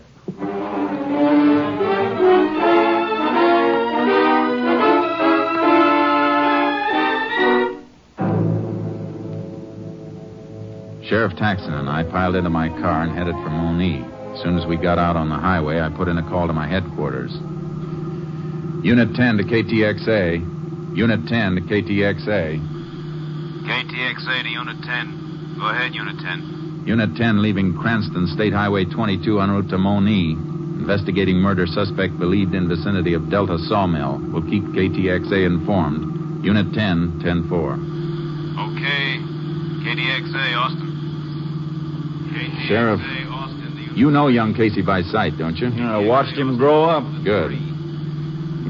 Sheriff 11.10 11.34
Taxon 11.34 11.74
and 11.74 11.90
I 11.90 12.04
piled 12.04 12.36
into 12.36 12.52
my 12.52 12.70
car 12.70 13.02
and 13.02 13.18
headed 13.18 13.34
for 13.42 13.50
Monee. 13.50 14.06
As 14.36 14.44
soon 14.44 14.60
as 14.60 14.68
we 14.68 14.78
got 14.78 15.00
out 15.00 15.16
on 15.16 15.28
the 15.28 15.42
highway, 15.42 15.82
I 15.82 15.90
put 15.90 16.08
in 16.08 16.20
a 16.20 16.30
call 16.30 16.46
to 16.46 16.54
my 16.54 16.68
headquarters. 16.68 17.34
Unit 18.86 19.16
10 19.16 19.38
to 19.38 19.44
KTXA. 19.44 20.96
Unit 20.96 21.20
10 21.28 21.56
to 21.56 21.62
KTXA. 21.62 22.62
KTXA 23.66 24.44
to 24.44 24.50
Unit 24.50 24.78
10. 24.86 25.58
Go 25.58 25.70
ahead, 25.70 25.96
Unit 25.96 26.16
10. 26.22 26.84
Unit 26.86 27.16
10 27.18 27.42
leaving 27.42 27.76
Cranston 27.76 28.28
State 28.28 28.54
Highway 28.54 28.86
22 28.86 29.42
en 29.42 29.50
route 29.50 29.70
to 29.70 29.80
Monee. 29.80 30.34
Investigating 30.78 31.38
murder 31.38 31.66
suspect 31.66 32.20
believed 32.20 32.54
in 32.54 32.70
vicinity 32.70 33.16
of 33.16 33.32
Delta 33.32 33.58
Sawmill. 33.68 34.22
Will 34.32 34.44
keep 34.44 34.64
KTXA 34.78 35.44
informed. 35.44 36.46
Unit 36.46 36.72
10, 36.72 37.22
10 37.24 37.50
4. 37.50 37.74
Okay. 38.78 39.18
KTXA, 39.82 40.56
Austin. 40.56 40.89
Sheriff, 42.68 43.02
you 43.96 44.12
know 44.12 44.28
young 44.28 44.54
Casey 44.54 44.82
by 44.82 45.02
sight, 45.02 45.38
don't 45.38 45.58
you? 45.58 45.68
I 45.68 45.98
watched 46.06 46.38
him 46.38 46.58
grow 46.58 46.84
up. 46.86 47.04
Good. 47.24 47.52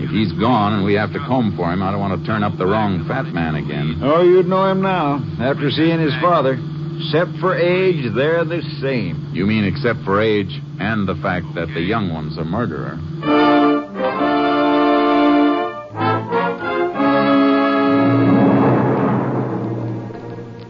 If 0.02 0.10
he's 0.12 0.32
gone 0.34 0.74
and 0.74 0.86
we 0.86 0.93
have 0.93 1.12
to 1.13 1.19
comb 1.19 1.56
for 1.58 1.72
him, 1.72 1.84
I 1.84 1.91
don't 1.91 2.00
want 2.00 2.19
to 2.19 2.26
turn 2.26 2.43
up 2.43 2.58
the 2.58 2.65
wrong 2.65 3.06
fat 3.08 3.26
man 3.26 3.56
again. 3.56 4.00
Oh, 4.02 4.24
you'd 4.24 4.48
know 4.48 4.65
him 4.72 4.82
now, 4.82 5.19
after 5.39 5.69
seeing 5.69 6.00
his 6.00 6.13
father. 6.22 6.58
Except 7.00 7.32
for 7.39 7.56
age, 7.56 8.13
they're 8.15 8.43
the 8.43 8.62
same. 8.82 9.32
You 9.34 9.45
mean 9.45 9.63
except 9.63 10.00
for 10.04 10.22
age 10.22 10.60
and 10.80 11.08
the 11.08 11.15
fact 11.15 11.45
that 11.56 11.67
the 11.67 11.82
young 11.82 12.13
one's 12.13 12.38
a 12.38 12.43
murderer? 12.43 12.98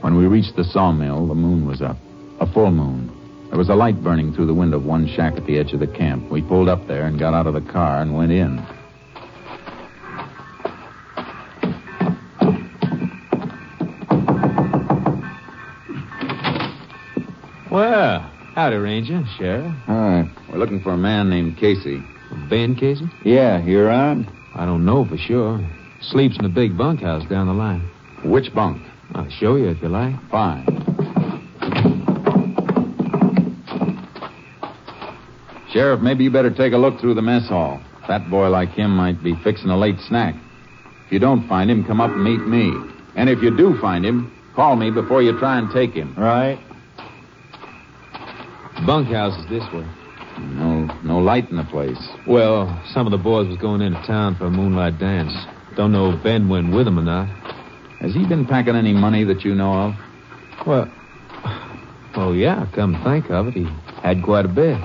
When 0.01 0.17
we 0.17 0.27
reached 0.27 0.55
the 0.55 0.63
sawmill, 0.63 1.27
the 1.27 1.35
moon 1.35 1.67
was 1.67 1.81
up. 1.81 1.97
A 2.41 2.51
full 2.53 2.71
moon. 2.71 3.11
There 3.49 3.57
was 3.57 3.69
a 3.69 3.75
light 3.75 4.01
burning 4.03 4.33
through 4.33 4.45
the 4.45 4.53
window 4.53 4.77
of 4.77 4.85
one 4.85 5.07
shack 5.07 5.35
at 5.35 5.45
the 5.45 5.57
edge 5.57 5.73
of 5.73 5.79
the 5.79 5.87
camp. 5.87 6.29
We 6.31 6.41
pulled 6.41 6.69
up 6.69 6.87
there 6.87 7.05
and 7.05 7.19
got 7.19 7.33
out 7.33 7.47
of 7.47 7.53
the 7.53 7.61
car 7.61 8.01
and 8.01 8.15
went 8.15 8.31
in. 8.31 8.65
Well, 17.71 18.19
howdy, 18.55 18.77
Ranger, 18.77 19.23
Sheriff. 19.37 19.73
Hi. 19.85 20.29
We're 20.49 20.57
looking 20.57 20.81
for 20.81 20.91
a 20.91 20.97
man 20.97 21.29
named 21.29 21.57
Casey. 21.57 22.03
Ben 22.49 22.75
Casey? 22.75 23.09
Yeah, 23.23 23.63
you're 23.63 23.89
on? 23.89 24.27
I 24.55 24.65
don't 24.65 24.85
know 24.85 25.05
for 25.05 25.17
sure. 25.17 25.59
Sleeps 26.01 26.37
in 26.37 26.43
the 26.43 26.49
big 26.49 26.77
bunkhouse 26.77 27.27
down 27.29 27.47
the 27.47 27.53
line. 27.53 27.81
Which 28.23 28.53
bunk? 28.53 28.81
I'll 29.13 29.29
show 29.29 29.55
you 29.55 29.69
if 29.69 29.81
you 29.81 29.89
like. 29.89 30.15
Fine. 30.29 30.65
Sheriff, 35.71 36.01
maybe 36.01 36.23
you 36.23 36.31
better 36.31 36.49
take 36.49 36.73
a 36.73 36.77
look 36.77 36.99
through 36.99 37.13
the 37.13 37.21
mess 37.21 37.47
hall. 37.47 37.81
Fat 38.07 38.29
boy 38.29 38.49
like 38.49 38.69
him 38.69 38.91
might 38.91 39.23
be 39.23 39.35
fixing 39.43 39.69
a 39.69 39.77
late 39.77 39.99
snack. 40.07 40.35
If 41.05 41.11
you 41.11 41.19
don't 41.19 41.47
find 41.47 41.69
him, 41.69 41.83
come 41.85 42.01
up 42.01 42.11
and 42.11 42.23
meet 42.23 42.41
me. 42.41 42.73
And 43.15 43.29
if 43.29 43.41
you 43.43 43.55
do 43.55 43.77
find 43.79 44.03
him, 44.03 44.31
call 44.55 44.75
me 44.75 44.89
before 44.89 45.21
you 45.21 45.37
try 45.37 45.59
and 45.59 45.71
take 45.71 45.93
him. 45.93 46.15
Right. 46.17 46.59
Bunkhouse 48.85 49.37
is 49.37 49.49
this 49.49 49.63
way. 49.73 49.87
No, 50.39 50.85
no 51.03 51.19
light 51.19 51.49
in 51.49 51.57
the 51.57 51.65
place. 51.65 51.99
Well, 52.25 52.81
some 52.93 53.05
of 53.05 53.11
the 53.11 53.17
boys 53.17 53.47
was 53.47 53.57
going 53.57 53.81
into 53.81 54.01
town 54.07 54.35
for 54.35 54.45
a 54.45 54.49
moonlight 54.49 54.97
dance. 54.97 55.33
Don't 55.75 55.91
know 55.91 56.11
if 56.11 56.23
Ben 56.23 56.49
went 56.49 56.73
with 56.73 56.85
them 56.85 56.97
or 56.97 57.03
not. 57.03 57.27
Has 57.99 58.13
he 58.13 58.25
been 58.25 58.45
packing 58.45 58.75
any 58.75 58.93
money 58.93 59.23
that 59.25 59.43
you 59.43 59.53
know 59.53 59.73
of? 59.73 59.93
Well, 60.65 60.91
oh 62.15 62.33
yeah, 62.33 62.65
come 62.73 62.93
to 62.93 63.03
think 63.03 63.29
of 63.29 63.47
it, 63.47 63.53
he 63.53 63.67
had 64.01 64.23
quite 64.23 64.45
a 64.45 64.49
bit. 64.49 64.79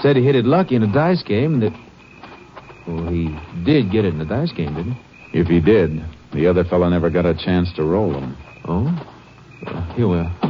Said 0.00 0.16
he 0.16 0.24
hit 0.24 0.36
it 0.36 0.44
lucky 0.44 0.76
in 0.76 0.82
a 0.82 0.92
dice 0.92 1.22
game 1.24 1.54
and 1.54 1.62
that. 1.62 1.72
Well, 2.86 3.08
he 3.08 3.36
did 3.64 3.90
get 3.90 4.04
it 4.04 4.14
in 4.14 4.20
a 4.20 4.24
dice 4.24 4.52
game, 4.52 4.74
didn't 4.74 4.92
he? 4.92 5.40
If 5.40 5.46
he 5.48 5.60
did, 5.60 6.02
the 6.32 6.46
other 6.46 6.64
fellow 6.64 6.88
never 6.88 7.10
got 7.10 7.26
a 7.26 7.34
chance 7.34 7.72
to 7.74 7.84
roll 7.84 8.12
them. 8.12 8.36
Oh? 8.64 8.84
Well, 9.66 9.92
here 9.94 10.08
we 10.08 10.18
are. 10.18 10.48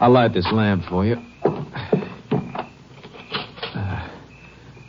I'll 0.00 0.10
light 0.10 0.32
this 0.32 0.46
lamp 0.50 0.84
for 0.88 1.04
you. 1.04 1.16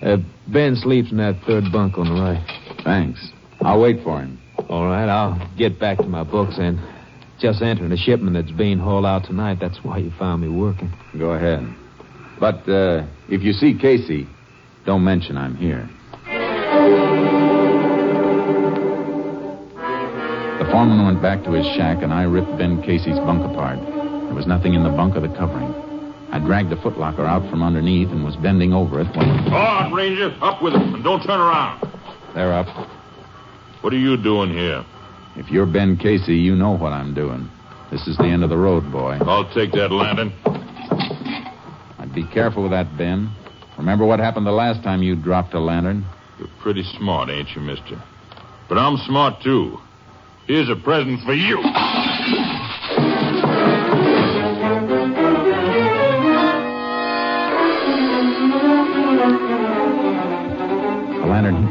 Uh, 0.02 0.18
ben 0.48 0.76
sleeps 0.76 1.12
in 1.12 1.18
that 1.18 1.40
third 1.46 1.66
bunk 1.72 1.98
on 1.98 2.08
the 2.08 2.22
right. 2.22 2.44
Thanks. 2.84 3.30
I'll 3.60 3.82
wait 3.82 4.04
for 4.04 4.22
him. 4.22 4.40
All 4.70 4.88
right, 4.88 5.10
I'll 5.10 5.52
get 5.58 5.80
back 5.80 5.98
to 5.98 6.08
my 6.08 6.24
books 6.24 6.56
and 6.58 6.80
just 7.42 7.62
entering 7.62 7.92
a 7.92 7.98
shipment 7.98 8.36
that's 8.36 8.56
being 8.56 8.78
hauled 8.78 9.06
out 9.06 9.24
tonight. 9.24 9.58
That's 9.60 9.84
why 9.84 9.98
you 9.98 10.12
found 10.20 10.42
me 10.42 10.48
working. 10.48 10.94
Go 11.18 11.32
ahead. 11.32 11.68
But 12.40 12.68
uh, 12.70 13.06
if 13.30 13.42
you 13.42 13.54
see 13.54 13.78
Casey, 13.78 14.28
don't 14.86 15.04
mention 15.04 15.38
I'm 15.38 15.56
here. 15.56 15.90
The 20.60 20.70
foreman 20.72 21.06
went 21.06 21.22
back 21.22 21.44
to 21.46 21.52
his 21.52 21.66
shack, 21.76 22.04
and 22.04 22.14
I 22.14 22.24
ripped 22.24 22.58
Ben 22.58 22.82
Casey's 22.84 23.18
bunk 23.18 23.44
apart. 23.44 23.80
There 23.80 24.36
was 24.36 24.46
nothing 24.48 24.76
in 24.76 24.84
the 24.84 24.90
bunk 24.90 25.16
or 25.16 25.22
the 25.22 25.36
covering. 25.36 25.74
I 26.32 26.40
dragged 26.40 26.70
the 26.70 26.78
footlocker 26.78 27.28
out 27.28 27.50
from 27.50 27.62
underneath 27.62 28.10
and 28.10 28.24
was 28.24 28.38
bending 28.38 28.72
over 28.72 29.02
it 29.02 29.08
when. 29.18 29.28
On, 29.54 29.92
Ranger. 29.94 30.34
Up 30.42 30.62
with 30.62 30.74
it, 30.74 30.82
and 30.82 31.04
don't 31.04 31.22
turn 31.24 31.42
around. 31.42 31.92
They're 32.34 32.54
up. 32.54 32.68
What 33.82 33.92
are 33.92 33.98
you 33.98 34.16
doing 34.16 34.52
here? 34.52 34.86
If 35.36 35.50
you're 35.50 35.66
Ben 35.66 35.98
Casey, 35.98 36.36
you 36.36 36.56
know 36.56 36.72
what 36.72 36.92
I'm 36.94 37.14
doing. 37.14 37.50
This 37.92 38.08
is 38.08 38.18
the 38.18 38.26
end 38.26 38.44
of 38.44 38.50
the 38.50 38.58
road, 38.58 38.92
boy. 38.92 39.18
I'll 39.22 39.52
take 39.54 39.72
that 39.74 39.92
lantern. 39.92 40.34
I'd 42.00 42.14
be 42.14 42.26
careful 42.28 42.64
with 42.64 42.72
that, 42.72 42.98
Ben. 42.98 43.30
Remember 43.78 44.06
what 44.06 44.20
happened 44.20 44.46
the 44.46 44.52
last 44.52 44.84
time 44.84 45.02
you 45.02 45.16
dropped 45.16 45.54
a 45.54 45.60
lantern? 45.60 46.06
You're 46.38 46.50
pretty 46.62 46.84
smart, 46.98 47.30
ain't 47.30 47.50
you, 47.56 47.62
mister? 47.62 48.02
But 48.70 48.78
I'm 48.78 48.98
smart, 48.98 49.42
too. 49.42 49.78
Here's 50.48 50.70
a 50.70 50.76
present 50.76 51.22
for 51.22 51.34
you. 51.34 51.60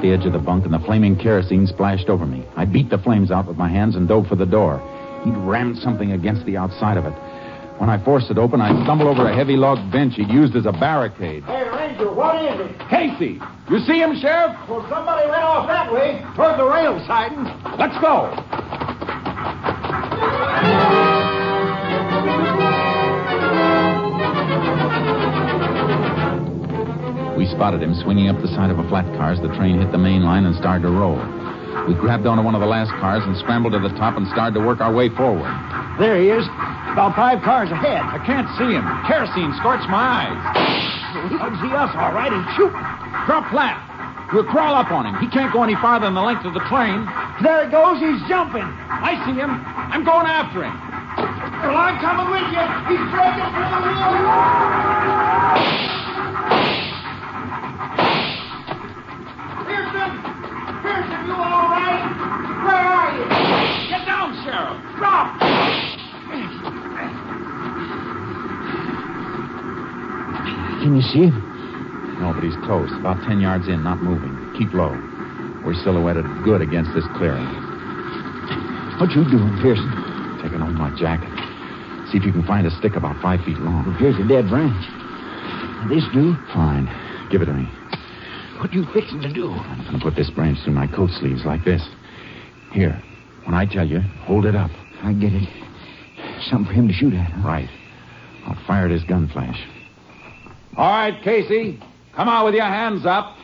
Hit 0.01 0.09
the 0.09 0.17
edge 0.17 0.27
of 0.27 0.33
the 0.33 0.39
bunk, 0.39 0.65
and 0.65 0.73
the 0.73 0.79
flaming 0.81 1.17
kerosene 1.17 1.67
splashed 1.67 2.09
over 2.09 2.25
me. 2.27 2.47
I 2.57 2.65
beat 2.65 2.91
the 2.91 2.99
flames 2.99 3.31
out 3.31 3.47
with 3.47 3.57
my 3.57 3.69
hands 3.69 3.97
and 3.97 4.09
dove 4.09 4.27
for 4.27 4.37
the 4.37 4.47
door. 4.47 4.81
He'd 5.25 5.37
rammed 5.37 5.79
something 5.79 6.13
against 6.13 6.47
the 6.47 6.57
outside 6.57 6.97
of 6.97 7.05
it. 7.05 7.13
When 7.79 7.91
I 7.91 8.03
forced 8.05 8.31
it 8.31 8.39
open, 8.39 8.61
I 8.61 8.71
stumbled 8.85 9.09
over 9.09 9.29
a 9.29 9.35
heavy 9.35 9.57
log 9.57 9.91
bench 9.91 10.15
he'd 10.17 10.29
used 10.29 10.55
as 10.57 10.67
a 10.67 10.73
barricade. 10.73 11.45
Hey, 11.45 11.69
Ranger, 11.69 12.13
what 12.13 12.43
is 12.45 12.61
it? 12.61 12.79
Casey! 12.89 13.41
You 13.71 13.79
see 13.81 14.01
him, 14.01 14.19
Sheriff? 14.21 14.57
Well, 14.69 14.87
somebody 14.89 15.29
went 15.29 15.43
off 15.43 15.67
that 15.69 15.93
way, 15.93 16.25
toward 16.37 16.59
the 16.59 16.65
rail 16.65 17.03
siding. 17.07 17.45
Let's 17.79 17.99
go. 18.01 18.31
We 27.37 27.47
spotted 27.47 27.83
him 27.83 27.95
swinging 27.95 28.29
up 28.29 28.41
the 28.43 28.49
side 28.49 28.71
of 28.71 28.79
a 28.79 28.87
flat 28.89 29.07
car 29.17 29.33
as 29.33 29.41
the 29.41 29.49
train 29.57 29.79
hit 29.81 29.91
the 29.93 29.99
main 29.99 30.23
line 30.23 30.45
and 30.45 30.55
started 30.57 30.83
to 30.83 30.91
roll. 30.93 31.17
We 31.89 31.95
grabbed 31.95 32.27
onto 32.27 32.43
one 32.43 32.55
of 32.55 32.61
the 32.61 32.67
last 32.69 32.91
cars 33.01 33.23
and 33.25 33.37
scrambled 33.39 33.73
to 33.73 33.79
the 33.81 33.89
top 33.97 34.17
and 34.17 34.27
started 34.29 34.59
to 34.59 34.67
work 34.67 34.81
our 34.81 34.93
way 34.93 35.09
forward. 35.09 35.49
There 35.99 36.21
he 36.21 36.29
is. 36.29 36.45
About 36.93 37.15
five 37.15 37.41
cars 37.43 37.71
ahead. 37.71 38.03
I 38.03 38.19
can't 38.27 38.49
see 38.59 38.75
him. 38.75 38.85
Kerosene 39.07 39.55
scorched 39.63 39.89
my 39.89 40.27
eyes. 40.27 40.37
He 41.31 41.39
can 41.39 41.55
see 41.63 41.73
us 41.73 41.95
all 41.95 42.13
right. 42.13 42.29
He's 42.29 42.55
shooting. 42.59 42.85
Drop 43.25 43.49
flat. 43.51 43.79
We'll 44.33 44.45
crawl 44.47 44.75
up 44.75 44.91
on 44.91 45.07
him. 45.07 45.15
He 45.23 45.29
can't 45.31 45.53
go 45.53 45.63
any 45.63 45.75
farther 45.79 46.07
than 46.07 46.15
the 46.15 46.23
length 46.23 46.45
of 46.45 46.55
the 46.55 46.61
train. 46.67 47.07
There 47.43 47.65
he 47.65 47.71
goes. 47.71 47.99
He's 47.99 48.21
jumping. 48.29 48.63
I 48.67 49.15
see 49.27 49.33
him. 49.35 49.51
I'm 49.51 50.05
going 50.05 50.27
after 50.27 50.63
him. 50.63 50.75
Well, 51.63 51.77
I'm 51.79 51.99
coming 51.99 52.31
with 52.31 52.47
you. 52.53 52.65
He's 52.91 53.03
breaking 53.11 53.51
through 53.55 53.71
the 53.71 53.81
wheel. 53.87 54.01
Pearson, 61.21 61.27
you 61.27 61.35
all 61.35 61.69
right? 61.69 62.01
Where 62.65 62.75
are 62.75 63.11
you? 63.17 63.25
Get 63.89 64.07
down, 64.07 64.33
Sheriff. 64.45 64.81
Drop! 64.97 65.41
Can 70.81 70.97
you 70.97 71.03
see 71.03 71.29
him? 71.29 71.37
No, 72.21 72.33
but 72.33 72.43
he's 72.43 72.57
close. 72.65 72.91
About 73.01 73.23
ten 73.27 73.41
yards 73.41 73.69
in, 73.69 73.83
not 73.85 74.03
moving. 74.03 74.33
Keep 74.59 74.73
low. 74.73 74.93
We're 75.65 75.75
silhouetted 75.75 76.25
good 76.45 76.63
against 76.63 76.93
this 76.95 77.05
clearing. 77.17 77.45
What 78.99 79.11
you 79.13 79.25
doing, 79.29 79.57
Pearson? 79.61 79.89
Taking 80.43 80.61
off 80.61 80.73
my 80.73 80.93
jacket. 80.97 81.29
See 82.11 82.19
if 82.19 82.25
you 82.25 82.33
can 82.33 82.45
find 82.45 82.67
a 82.67 82.71
stick 82.71 82.97
about 82.97 83.21
five 83.23 83.41
feet 83.45 83.59
long. 83.59 83.85
Well, 83.87 83.97
here's 83.97 84.17
a 84.17 84.27
dead 84.27 84.49
branch. 84.49 84.85
This 85.89 86.05
do? 86.13 86.37
Fine. 86.53 86.89
Give 87.31 87.41
it 87.41 87.47
to 87.47 87.53
me. 87.53 87.69
What 88.61 88.75
you 88.75 88.85
fixing 88.93 89.23
to 89.23 89.33
do? 89.33 89.51
I'm 89.51 89.85
going 89.85 89.99
to 89.99 90.05
put 90.05 90.17
this 90.17 90.29
branch 90.29 90.59
through 90.63 90.75
my 90.75 90.87
coat 90.87 91.09
sleeves 91.19 91.47
like 91.47 91.65
this. 91.65 91.83
Here. 92.73 93.03
When 93.45 93.55
I 93.55 93.65
tell 93.65 93.87
you, 93.87 94.01
hold 94.01 94.45
it 94.45 94.55
up. 94.55 94.71
I 95.03 95.15
get 95.15 95.33
it. 95.33 95.49
Something 96.43 96.67
for 96.67 96.73
him 96.75 96.87
to 96.87 96.93
shoot 96.93 97.15
at, 97.15 97.31
huh? 97.33 97.49
Right. 97.49 97.71
I'll 98.47 98.59
fire 98.67 98.85
at 98.85 98.91
his 98.91 99.03
gun 99.05 99.29
flash. 99.29 99.59
All 100.77 100.91
right, 100.91 101.23
Casey. 101.25 101.83
Come 102.15 102.29
out 102.29 102.45
with 102.45 102.55
your 102.55 102.67
hands 102.67 103.07
up. 103.07 103.35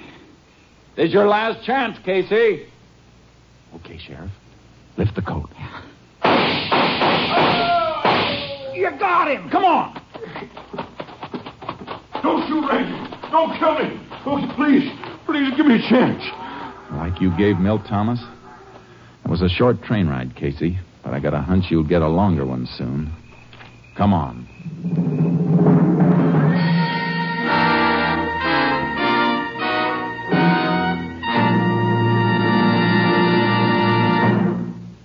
This 0.96 1.09
is 1.09 1.14
your 1.14 1.26
last 1.26 1.64
chance, 1.64 1.98
Casey. 2.05 2.66
Okay, 3.76 3.98
Sheriff. 3.98 4.31
Lift 4.98 5.14
the 5.14 5.22
coat. 5.22 5.48
You 8.74 8.90
got 8.98 9.31
him. 9.31 9.48
Come 9.48 9.64
on. 9.64 10.02
Don't 12.22 12.46
shoot, 12.48 12.68
Ranger. 12.70 13.31
Don't 13.31 13.59
kill 13.59 13.79
me. 13.79 14.02
Oh, 14.29 14.52
please, 14.57 14.90
please 15.27 15.53
give 15.57 15.67
me 15.67 15.75
a 15.75 15.89
chance. 15.89 16.23
Like 16.93 17.21
you 17.21 17.37
gave 17.37 17.59
Milt 17.59 17.83
Thomas? 17.87 18.21
It 19.25 19.29
was 19.31 19.43
a 19.43 19.49
short 19.49 19.83
train 19.83 20.07
ride, 20.07 20.37
Casey, 20.37 20.79
but 21.03 21.12
I 21.12 21.21
got 21.21 21.35
a 21.35 21.41
hunch 21.41 21.67
you'll 21.69 21.85
get 21.85 22.01
a 22.01 22.09
longer 22.09 22.47
one 22.47 22.67
soon. 22.67 23.12
Come 23.97 24.15
on. 24.15 24.47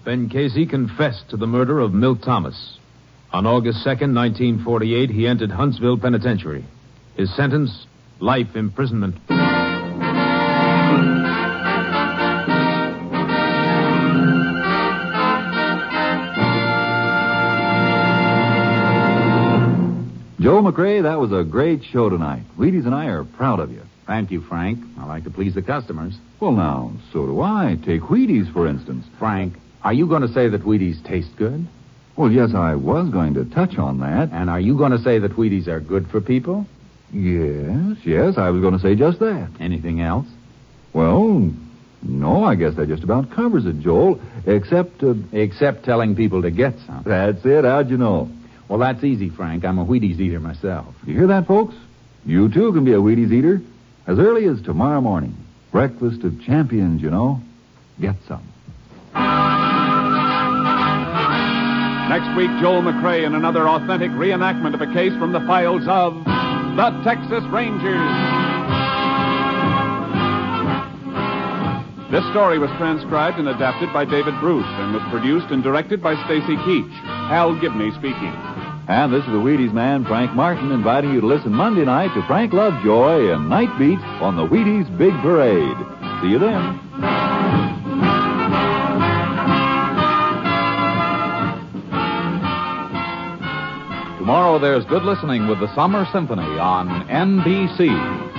Ben 0.06 0.30
Casey 0.30 0.66
confessed 0.66 1.30
to 1.30 1.38
the 1.38 1.48
murder 1.48 1.80
of 1.80 1.94
Milt 1.94 2.22
Thomas. 2.22 2.78
On 3.32 3.46
August 3.46 3.80
2nd, 3.86 4.14
1948, 4.14 5.10
he 5.10 5.26
entered 5.26 5.52
Huntsville 5.52 5.98
Penitentiary. 5.98 6.66
His 7.16 7.34
sentence, 7.36 7.88
life 8.20 8.56
imprisonment. 8.56 9.16
Joe 20.42 20.62
McCrea, 20.64 21.04
that 21.04 21.20
was 21.20 21.32
a 21.32 21.44
great 21.44 21.84
show 21.84 22.10
tonight. 22.10 22.42
Wheaties 22.58 22.86
and 22.88 22.96
I 22.96 23.06
are 23.08 23.24
proud 23.24 23.60
of 23.60 23.72
you. 23.72 23.84
Thank 24.08 24.32
you, 24.32 24.42
Frank. 24.42 24.80
I 25.00 25.06
like 25.06 25.24
to 25.26 25.30
please 25.30 25.54
the 25.54 25.62
customers. 25.62 26.18
Well, 26.40 26.52
now, 26.54 26.94
so 27.14 27.28
do 27.28 27.42
I. 27.42 27.78
Take 27.86 28.02
Wheaties, 28.02 28.52
for 28.52 28.68
instance. 28.68 29.06
Frank, 29.20 29.54
are 29.84 29.94
you 29.94 30.08
going 30.08 30.24
to 30.24 30.28
say 30.28 30.48
that 30.50 30.64
Wheaties 30.64 31.04
taste 31.06 31.30
good? 31.38 31.68
Well, 32.16 32.32
yes, 32.32 32.56
I 32.56 32.74
was 32.76 33.10
going 33.10 33.36
to 33.36 33.46
touch 33.46 33.78
on 33.78 34.00
that. 34.00 34.32
And 34.32 34.50
are 34.50 34.60
you 34.60 34.76
going 34.76 34.92
to 34.92 34.98
say 34.98 35.20
that 35.20 35.34
Wheaties 35.34 35.68
are 35.68 35.80
good 35.80 36.08
for 36.10 36.20
people? 36.20 36.66
Yes, 37.14 37.98
yes, 38.04 38.38
I 38.38 38.50
was 38.50 38.62
going 38.62 38.74
to 38.74 38.80
say 38.80 38.96
just 38.96 39.20
that. 39.20 39.50
Anything 39.60 40.02
else? 40.02 40.26
Well, 40.92 41.52
No, 42.02 42.44
I 42.44 42.56
guess 42.56 42.76
that 42.78 42.88
just 42.88 43.04
about 43.04 43.30
covers 43.30 43.66
it, 43.68 43.80
Joel. 43.80 44.20
Except, 44.48 45.04
uh, 45.04 45.14
Except 45.32 45.86
telling 45.86 46.16
people 46.16 46.42
to 46.42 46.50
get 46.50 46.74
some. 46.88 47.04
that's 47.06 47.46
it. 47.46 47.64
How'd 47.64 47.92
you 47.92 47.98
know? 47.98 48.32
Well, 48.72 48.80
that's 48.80 49.04
easy, 49.04 49.28
Frank. 49.28 49.66
I'm 49.66 49.80
a 49.80 49.86
Wheaties 49.86 50.18
eater 50.22 50.40
myself. 50.40 50.96
You 51.06 51.14
hear 51.14 51.28
that, 51.28 51.46
folks? 51.46 51.76
You 52.26 52.48
too 52.48 52.72
can 52.72 52.86
be 52.86 52.94
a 52.94 53.00
Wheaties 53.00 53.30
eater 53.30 53.62
as 54.08 54.18
early 54.18 54.48
as 54.48 54.62
tomorrow 54.62 55.02
morning. 55.02 55.36
Breakfast 55.74 56.24
of 56.24 56.42
champions, 56.42 57.02
you 57.02 57.12
know. 57.12 57.42
Get 58.00 58.16
some. 58.30 58.48
Next 62.08 62.34
week, 62.38 62.50
Joel 62.62 62.82
McCrea 62.82 63.26
in 63.26 63.36
another 63.36 63.68
authentic 63.68 64.12
reenactment 64.12 64.74
of 64.74 64.80
a 64.80 64.94
case 64.94 65.12
from 65.20 65.34
the 65.34 65.42
files 65.42 65.84
of 65.90 66.16
the 66.24 67.04
Texas 67.04 67.44
Rangers. 67.52 68.08
This 72.10 72.24
story 72.32 72.58
was 72.58 72.70
transcribed 72.78 73.38
and 73.38 73.50
adapted 73.50 73.92
by 73.92 74.06
David 74.06 74.40
Bruce 74.40 74.64
and 74.66 74.94
was 74.94 75.04
produced 75.12 75.52
and 75.52 75.62
directed 75.62 76.02
by 76.02 76.16
Stacy 76.24 76.56
Keach. 76.64 76.92
Hal 77.28 77.60
Gibney 77.60 77.92
speaking. 77.92 78.51
And 78.92 79.14
this 79.14 79.22
is 79.24 79.32
the 79.32 79.40
Wheaties 79.40 79.72
man, 79.72 80.04
Frank 80.04 80.34
Martin, 80.34 80.70
inviting 80.74 81.14
you 81.14 81.22
to 81.22 81.26
listen 81.26 81.54
Monday 81.54 81.86
night 81.86 82.14
to 82.14 82.28
Frank 82.28 82.52
Lovejoy 82.52 83.34
and 83.34 83.48
Night 83.48 83.72
Beat 83.80 83.98
on 84.20 84.36
the 84.36 84.46
Wheaties 84.46 84.86
Big 84.98 85.14
Parade. 85.22 85.78
See 86.22 86.28
you 86.28 86.38
then. 86.38 86.78
Tomorrow 94.18 94.60
there's 94.60 94.84
good 94.88 95.04
listening 95.04 95.48
with 95.48 95.62
the 95.62 95.74
Summer 95.74 96.06
Symphony 96.12 96.60
on 96.60 97.08
NBC. 97.08 98.31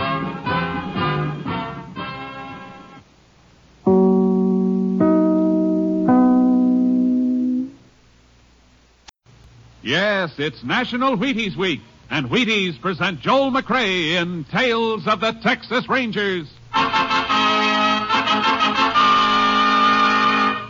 Yes, 9.83 10.31
it's 10.39 10.63
National 10.63 11.17
Wheaties 11.17 11.57
Week, 11.57 11.81
and 12.09 12.31
Wheaties 12.31 12.81
present 12.81 13.19
Joel 13.19 13.51
McCrea 13.51 14.23
in 14.23 14.45
Tales 14.45 15.09
of 15.09 15.19
the 15.19 15.33
Texas 15.43 15.89
Rangers. 15.89 16.47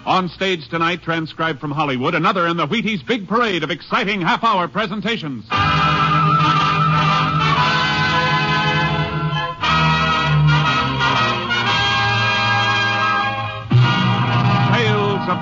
On 0.06 0.30
stage 0.30 0.66
tonight, 0.70 1.02
transcribed 1.02 1.60
from 1.60 1.72
Hollywood, 1.72 2.14
another 2.14 2.46
in 2.46 2.56
the 2.56 2.66
Wheaties 2.66 3.06
big 3.06 3.28
parade 3.28 3.62
of 3.62 3.70
exciting 3.70 4.22
half 4.22 4.42
hour 4.42 4.66
presentations. 4.66 5.44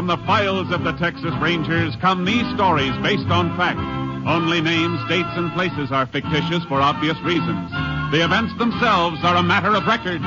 From 0.00 0.06
the 0.06 0.16
files 0.24 0.72
of 0.72 0.82
the 0.82 0.92
Texas 0.92 1.34
Rangers 1.42 1.94
come 2.00 2.24
these 2.24 2.46
stories 2.54 2.96
based 3.02 3.28
on 3.28 3.54
fact. 3.58 3.78
Only 4.26 4.62
names, 4.62 4.98
dates, 5.10 5.28
and 5.36 5.52
places 5.52 5.92
are 5.92 6.06
fictitious 6.06 6.64
for 6.70 6.80
obvious 6.80 7.20
reasons. 7.20 7.70
The 8.10 8.24
events 8.24 8.56
themselves 8.56 9.18
are 9.22 9.36
a 9.36 9.42
matter 9.42 9.74
of 9.76 9.84
record. 9.84 10.22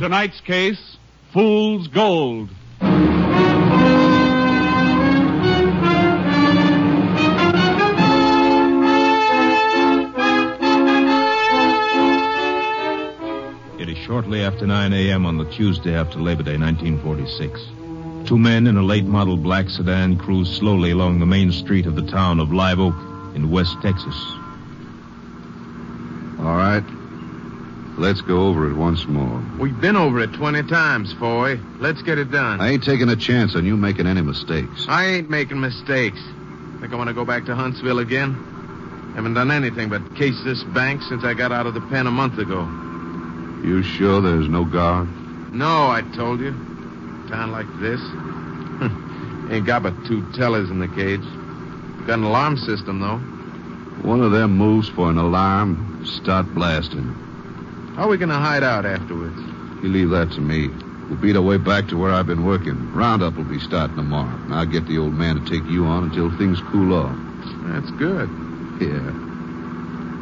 Tonight's 0.00 0.40
case 0.40 0.96
Fool's 1.32 1.86
Gold. 1.86 2.50
Shortly 14.06 14.42
after 14.42 14.68
9 14.68 14.92
a.m. 14.92 15.26
on 15.26 15.36
the 15.36 15.44
Tuesday 15.50 15.92
after 15.92 16.20
Labor 16.20 16.44
Day, 16.44 16.56
1946. 16.56 17.60
Two 18.28 18.38
men 18.38 18.68
in 18.68 18.76
a 18.76 18.82
late 18.82 19.04
model 19.04 19.36
black 19.36 19.68
sedan 19.68 20.16
cruise 20.16 20.48
slowly 20.48 20.92
along 20.92 21.18
the 21.18 21.26
main 21.26 21.50
street 21.50 21.86
of 21.86 21.96
the 21.96 22.06
town 22.06 22.38
of 22.38 22.52
Live 22.52 22.78
Oak 22.78 22.94
in 23.34 23.50
West 23.50 23.76
Texas. 23.82 24.14
All 26.38 26.54
right. 26.54 26.84
Let's 27.98 28.20
go 28.20 28.46
over 28.46 28.70
it 28.70 28.74
once 28.74 29.06
more. 29.08 29.42
We've 29.58 29.80
been 29.80 29.96
over 29.96 30.20
it 30.20 30.32
20 30.34 30.62
times, 30.64 31.12
Foy. 31.14 31.58
Let's 31.80 32.02
get 32.02 32.18
it 32.18 32.30
done. 32.30 32.60
I 32.60 32.68
ain't 32.68 32.84
taking 32.84 33.08
a 33.08 33.16
chance 33.16 33.56
on 33.56 33.64
you 33.64 33.76
making 33.76 34.06
any 34.06 34.22
mistakes. 34.22 34.86
I 34.86 35.06
ain't 35.06 35.30
making 35.30 35.60
mistakes. 35.60 36.20
Think 36.80 36.92
I 36.92 36.96
want 36.96 37.08
to 37.08 37.14
go 37.14 37.24
back 37.24 37.46
to 37.46 37.56
Huntsville 37.56 37.98
again? 37.98 38.34
Haven't 39.16 39.34
done 39.34 39.50
anything 39.50 39.88
but 39.88 40.14
case 40.14 40.40
this 40.44 40.62
bank 40.62 41.02
since 41.02 41.24
I 41.24 41.34
got 41.34 41.50
out 41.50 41.66
of 41.66 41.74
the 41.74 41.80
pen 41.80 42.06
a 42.06 42.12
month 42.12 42.38
ago. 42.38 42.85
You 43.62 43.82
sure 43.82 44.20
there's 44.20 44.48
no 44.48 44.64
guard? 44.64 45.08
No, 45.52 45.88
I 45.88 46.02
told 46.14 46.40
you. 46.40 46.52
Town 47.28 47.50
like 47.52 47.66
this. 47.80 48.00
ain't 49.50 49.66
got 49.66 49.82
but 49.82 49.94
two 50.06 50.22
tellers 50.32 50.70
in 50.70 50.78
the 50.78 50.88
cage. 50.88 51.24
Got 52.06 52.18
an 52.18 52.24
alarm 52.24 52.56
system, 52.56 53.00
though. 53.00 53.18
One 54.06 54.22
of 54.22 54.30
them 54.30 54.56
moves 54.56 54.88
for 54.88 55.10
an 55.10 55.18
alarm, 55.18 56.04
start 56.04 56.46
blasting. 56.54 57.14
How 57.96 58.04
are 58.04 58.08
we 58.08 58.18
going 58.18 58.28
to 58.28 58.36
hide 58.36 58.62
out 58.62 58.84
afterwards? 58.84 59.40
You 59.82 59.88
leave 59.88 60.10
that 60.10 60.30
to 60.32 60.40
me. 60.40 60.68
We'll 61.08 61.18
beat 61.18 61.36
our 61.36 61.42
way 61.42 61.56
back 61.56 61.88
to 61.88 61.96
where 61.96 62.12
I've 62.12 62.26
been 62.26 62.44
working. 62.44 62.92
Roundup 62.92 63.36
will 63.36 63.44
be 63.44 63.58
starting 63.58 63.96
tomorrow. 63.96 64.38
I'll 64.50 64.66
get 64.66 64.86
the 64.86 64.98
old 64.98 65.14
man 65.14 65.42
to 65.42 65.50
take 65.50 65.68
you 65.70 65.86
on 65.86 66.04
until 66.04 66.36
things 66.36 66.60
cool 66.70 66.92
off. 66.92 67.16
That's 67.64 67.90
good. 67.92 68.28
Yeah. 68.80 69.25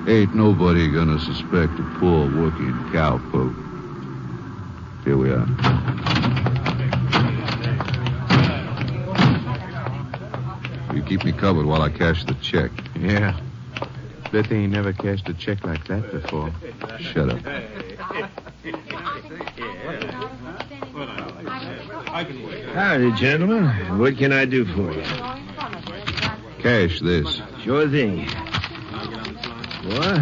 Ain't 0.06 0.34
nobody 0.34 0.90
gonna 0.90 1.18
suspect 1.18 1.78
a 1.78 1.82
poor 1.98 2.30
working 2.30 2.74
cowpoke. 2.92 3.54
Here 5.02 5.16
we 5.16 5.30
are. 5.30 5.46
You 10.94 11.02
keep 11.04 11.24
me 11.24 11.32
covered 11.32 11.64
while 11.64 11.80
I 11.80 11.88
cash 11.88 12.22
the 12.24 12.34
check. 12.34 12.70
Yeah. 12.94 13.40
Bet 14.30 14.50
they 14.50 14.56
ain't 14.56 14.72
never 14.72 14.92
cashed 14.92 15.26
a 15.30 15.34
check 15.34 15.64
like 15.64 15.86
that 15.88 16.12
before. 16.12 16.52
Shut 16.98 17.30
up. 17.30 17.38
Howdy, 22.74 23.12
gentlemen. 23.12 23.98
What 23.98 24.18
can 24.18 24.32
I 24.32 24.44
do 24.44 24.66
for 24.66 24.92
you? 24.92 25.02
Cash 26.60 27.00
this. 27.00 27.40
Sure 27.62 27.88
thing. 27.88 28.28
What? 29.84 30.20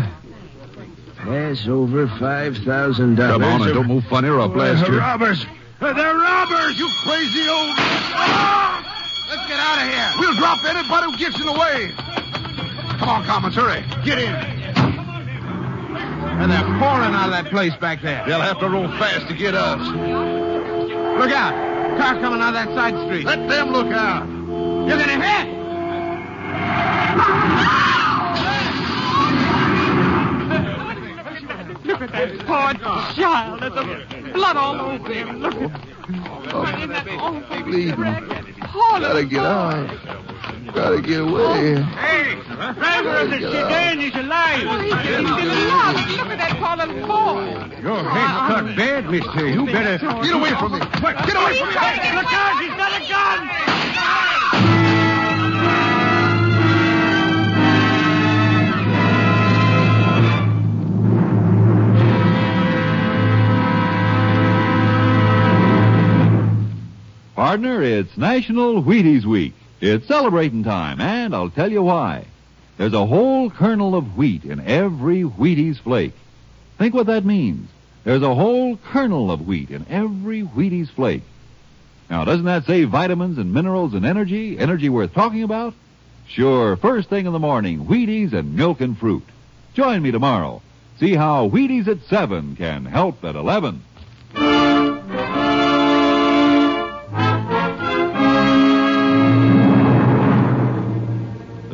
Pass 1.17 1.69
over 1.69 2.09
five 2.19 2.57
thousand 2.59 3.15
dollars. 3.15 3.33
Come 3.33 3.45
on, 3.45 3.63
and 3.63 3.75
don't 3.75 3.87
move 3.87 4.05
funny 4.07 4.29
or 4.29 4.41
I'll 4.41 4.49
blast 4.49 4.87
you. 4.89 4.99
Robbers! 4.99 5.47
They're 5.79 5.95
robbers, 5.95 6.79
you 6.79 6.89
crazy 7.03 7.49
old. 7.49 7.75
Ah! 8.15 8.83
Let's 9.31 9.47
get 9.49 9.59
out 9.59 9.79
of 9.79 9.89
here. 9.89 10.11
We'll 10.19 10.35
drop 10.35 10.65
anybody 10.65 11.13
who 11.13 11.19
gets 11.19 11.39
in 11.41 11.47
the 11.47 11.53
way. 11.53 11.91
Come 12.99 13.09
on, 13.09 13.25
Commons, 13.25 13.55
hurry. 13.55 13.85
Get 14.05 14.19
in. 14.19 14.33
And 16.43 16.51
they're 16.51 16.79
pouring 16.79 17.15
out 17.15 17.27
of 17.27 17.33
that 17.33 17.47
place 17.51 17.75
back 17.77 18.03
there. 18.03 18.25
They'll 18.27 18.41
have 18.41 18.59
to 18.61 18.69
roll 18.69 18.89
fast 18.99 19.29
to 19.29 19.35
get 19.35 19.55
us. 19.55 19.81
Look 21.19 21.31
out. 21.31 21.99
Car 21.99 22.19
coming 22.21 22.41
out 22.41 22.55
of 22.55 22.67
that 22.67 22.75
side 22.75 22.95
street. 23.07 23.27
Let 23.27 23.49
them 23.49 23.71
look 23.71 23.93
out. 23.93 24.27
You're 24.27 24.99
going 24.99 25.09
to 25.09 25.21
hit. 25.25 25.62
Look 32.03 32.15
at 32.17 32.37
that 32.37 32.47
poor 32.47 33.15
child. 33.15 33.61
There's 33.61 34.33
blood 34.33 34.57
all 34.57 34.81
over 34.81 35.13
him. 35.13 35.39
Look 35.39 35.55
at 35.55 36.83
in 36.83 36.89
that 36.89 37.07
awful 37.11 37.63
Bleeding. 37.63 37.95
Gotta 37.95 39.07
little 39.07 39.23
get 39.23 39.45
out. 39.45 39.87
Gotta 40.75 41.01
get 41.01 41.21
away. 41.21 41.81
Hey, 41.81 42.35
driver 42.75 43.19
of 43.19 43.31
the 43.31 43.39
sedan 43.39 44.01
is 44.01 44.15
alive. 44.17 44.67
Oh, 44.67 44.81
he's, 44.81 44.93
he's 44.95 45.15
still 45.15 45.47
alive. 45.47 46.11
Look 46.11 46.27
at 46.27 46.39
that 46.39 46.59
poor 46.59 46.77
little 46.77 47.07
boy. 47.07 47.79
Your 47.81 48.03
head's 48.03 48.35
ah, 48.35 48.47
cut 48.49 48.77
bad, 48.77 49.09
mister. 49.09 49.49
You 49.49 49.67
better. 49.67 49.99
Get 49.99 50.35
away 50.35 50.51
from 50.59 50.73
me. 50.73 50.81
Get 50.81 51.37
away 51.37 51.57
from 51.57 51.69
me. 51.69 51.75
Look 52.19 52.35
out, 52.35 52.63
he's 52.63 52.75
got 52.75 53.01
a 53.01 53.09
gun. 53.09 53.72
Partner, 67.53 67.83
it's 67.83 68.17
National 68.17 68.83
Wheaties 68.83 69.27
Week. 69.27 69.53
It's 69.79 70.09
celebrating 70.09 70.65
time, 70.65 71.03
and 71.03 71.35
I'll 71.35 71.51
tell 71.51 71.71
you 71.71 71.83
why. 71.83 72.25
There's 72.79 72.95
a 72.95 73.05
whole 73.05 73.51
kernel 73.51 73.95
of 73.95 74.17
wheat 74.17 74.45
in 74.45 74.59
every 74.61 75.21
Wheaties 75.21 75.79
flake. 75.79 76.15
Think 76.79 76.95
what 76.95 77.09
that 77.09 77.27
means. 77.27 77.69
There's 78.05 78.23
a 78.23 78.35
whole 78.35 78.79
kernel 78.79 79.31
of 79.31 79.47
wheat 79.47 79.69
in 79.69 79.85
every 79.91 80.45
Wheaties 80.45 80.89
flake. 80.89 81.25
Now, 82.09 82.25
doesn't 82.25 82.47
that 82.47 82.65
say 82.65 82.85
vitamins 82.85 83.37
and 83.37 83.53
minerals 83.53 83.93
and 83.93 84.07
energy? 84.07 84.59
Energy 84.59 84.89
worth 84.89 85.13
talking 85.13 85.43
about? 85.43 85.75
Sure, 86.27 86.77
first 86.77 87.11
thing 87.11 87.27
in 87.27 87.35
the 87.35 87.39
morning, 87.39 87.85
Wheaties 87.85 88.33
and 88.33 88.57
milk 88.57 88.81
and 88.81 88.97
fruit. 88.97 89.25
Join 89.75 90.01
me 90.01 90.11
tomorrow. 90.11 90.63
See 90.99 91.15
how 91.15 91.51
Wheaties 91.51 91.87
at 91.87 92.03
7 92.09 92.57
can 92.57 92.87
help 92.87 93.23
at 93.23 93.37
11. 93.37 93.83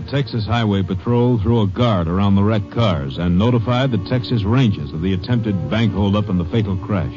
Texas 0.09 0.47
Highway 0.47 0.83
Patrol 0.83 1.39
threw 1.39 1.61
a 1.61 1.67
guard 1.67 2.09
around 2.09 2.35
the 2.35 2.43
wrecked 2.43 2.71
cars 2.71 3.19
and 3.19 3.39
notified 3.39 3.91
the 3.91 3.99
Texas 4.09 4.43
Rangers 4.43 4.91
of 4.95 5.03
the 5.03 5.13
attempted 5.13 5.69
bank 5.69 5.93
holdup 5.93 6.31
and 6.31 6.41
the 6.41 6.47
fatal 6.47 6.79
crash. 6.79 7.15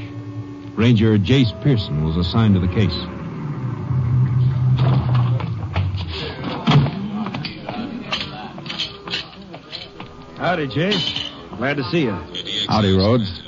Ranger 0.76 1.18
Jace 1.18 1.54
Pearson 1.64 2.04
was 2.04 2.18
assigned 2.18 2.56
to 2.56 2.60
the 2.60 2.68
case. 2.68 2.94
Howdy, 10.38 10.68
Jace. 10.68 11.30
Glad 11.58 11.78
to 11.78 11.84
see 11.86 12.02
you. 12.02 12.18
Howdy, 12.68 12.98
Rhodes. 12.98 13.42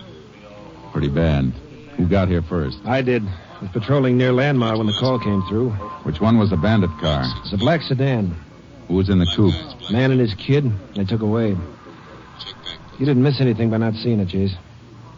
Pretty 0.94 1.10
bad. 1.10 1.52
Who 1.98 2.08
got 2.08 2.30
here 2.30 2.44
first? 2.44 2.78
I 2.86 3.02
did. 3.02 3.28
I 3.28 3.64
Was 3.64 3.72
patrolling 3.72 4.18
near 4.18 4.32
Landmar 4.32 4.78
when 4.78 4.88
the 4.88 4.98
call 5.02 5.20
came 5.20 5.42
through. 5.50 5.72
Which 6.04 6.22
one 6.22 6.38
was 6.38 6.52
the 6.52 6.58
bandit 6.58 6.92
car? 7.02 7.26
It's 7.44 7.52
a 7.52 7.58
black 7.58 7.82
sedan. 7.82 8.38
Who 8.88 8.96
was 8.96 9.10
in 9.10 9.20
the 9.20 9.26
coop? 9.36 9.54
Man 9.92 10.12
and 10.12 10.20
his 10.20 10.34
kid. 10.34 10.72
They 10.96 11.06
took 11.06 11.22
away. 11.22 11.56
You 13.00 13.06
didn't 13.06 13.24
miss 13.24 13.42
anything 13.42 13.70
by 13.70 13.78
not 13.78 13.96
seeing 13.96 14.20
it, 14.20 14.28
Jace. 14.28 14.56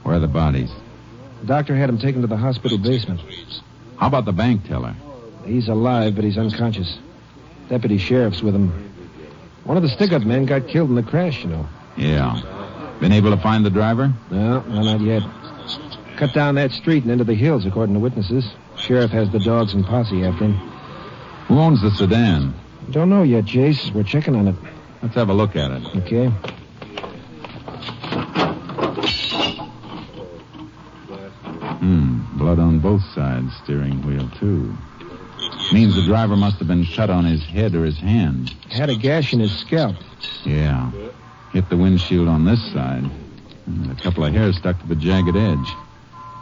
Where 0.03 0.16
are 0.16 0.20
the 0.20 0.28
bodies? 0.28 0.72
The 1.41 1.47
doctor 1.47 1.76
had 1.76 1.89
him 1.89 1.97
taken 1.97 2.22
to 2.22 2.28
the 2.28 2.38
hospital 2.38 2.78
basement. 2.78 3.22
How 3.97 4.07
about 4.07 4.26
the 4.26 4.34
bank 4.34 4.66
teller? 4.66 4.95
He's 5.45 5.68
alive, 5.68 6.16
but 6.16 6.24
he's 6.24 6.38
unconscious. 6.38 6.97
Deputy 7.70 7.97
sheriff's 7.97 8.41
with 8.41 8.55
him. 8.55 8.91
One 9.63 9.78
of 9.78 9.84
the 9.84 9.89
stick-up 9.89 10.24
men 10.24 10.45
got 10.45 10.68
killed 10.68 10.89
in 10.89 10.95
the 10.95 11.03
crash, 11.03 11.43
you 11.43 11.49
know. 11.49 11.68
Yeah. 11.97 12.95
Been 12.99 13.11
able 13.11 13.32
to 13.36 13.41
find 13.41 13.66
the 13.66 13.70
driver? 13.70 14.13
No, 14.30 14.61
no, 14.61 14.82
not 14.84 15.01
yet. 15.01 15.24
Cut 16.18 16.34
down 16.34 16.55
that 16.55 16.72
street 16.72 17.03
and 17.03 17.11
into 17.11 17.24
the 17.24 17.34
hills, 17.34 17.66
according 17.66 17.95
to 17.95 17.99
witnesses. 17.99 18.45
Sheriff 18.78 19.11
has 19.11 19.30
the 19.32 19.39
dogs 19.39 19.74
and 19.74 19.86
posse 19.86 20.24
after 20.24 20.45
him. 20.45 20.53
Who 21.47 21.59
owns 21.59 21.82
the 21.82 21.91
sedan? 21.91 22.53
Don't 22.91 23.09
know 23.09 23.23
yet, 23.23 23.45
Jace. 23.45 23.93
We're 23.93 24.03
checking 24.03 24.36
on 24.36 24.47
it. 24.47 24.55
Let's 25.01 25.15
have 25.15 25.29
a 25.29 25.33
look 25.33 25.55
at 25.55 25.71
it. 25.71 25.86
Okay. 25.97 26.27
Hmm. 31.77 32.38
Blood 32.38 32.59
on 32.59 32.79
both 32.79 33.03
sides, 33.13 33.55
steering 33.63 34.01
wheel, 34.05 34.29
too. 34.39 34.75
Means 35.73 35.95
the 35.95 36.05
driver 36.05 36.36
must 36.36 36.57
have 36.57 36.67
been 36.67 36.83
shot 36.83 37.09
on 37.09 37.25
his 37.25 37.43
head 37.43 37.75
or 37.75 37.83
his 37.83 37.97
hand. 37.97 38.49
Had 38.69 38.89
a 38.89 38.95
gash 38.95 39.33
in 39.33 39.39
his 39.39 39.51
scalp. 39.51 39.95
Yeah. 40.43 40.91
Hit 41.53 41.69
the 41.69 41.77
windshield 41.77 42.27
on 42.27 42.45
this 42.45 42.61
side. 42.71 43.09
And 43.65 43.91
a 43.91 43.95
couple 44.01 44.23
of 44.23 44.33
hairs 44.33 44.57
stuck 44.57 44.79
to 44.79 44.88
the 44.88 44.95
jagged 44.95 45.36
edge. 45.36 45.69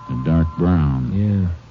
A 0.09 0.23
dark 0.25 0.47
brown. 0.57 1.13
Yeah. 1.13 1.62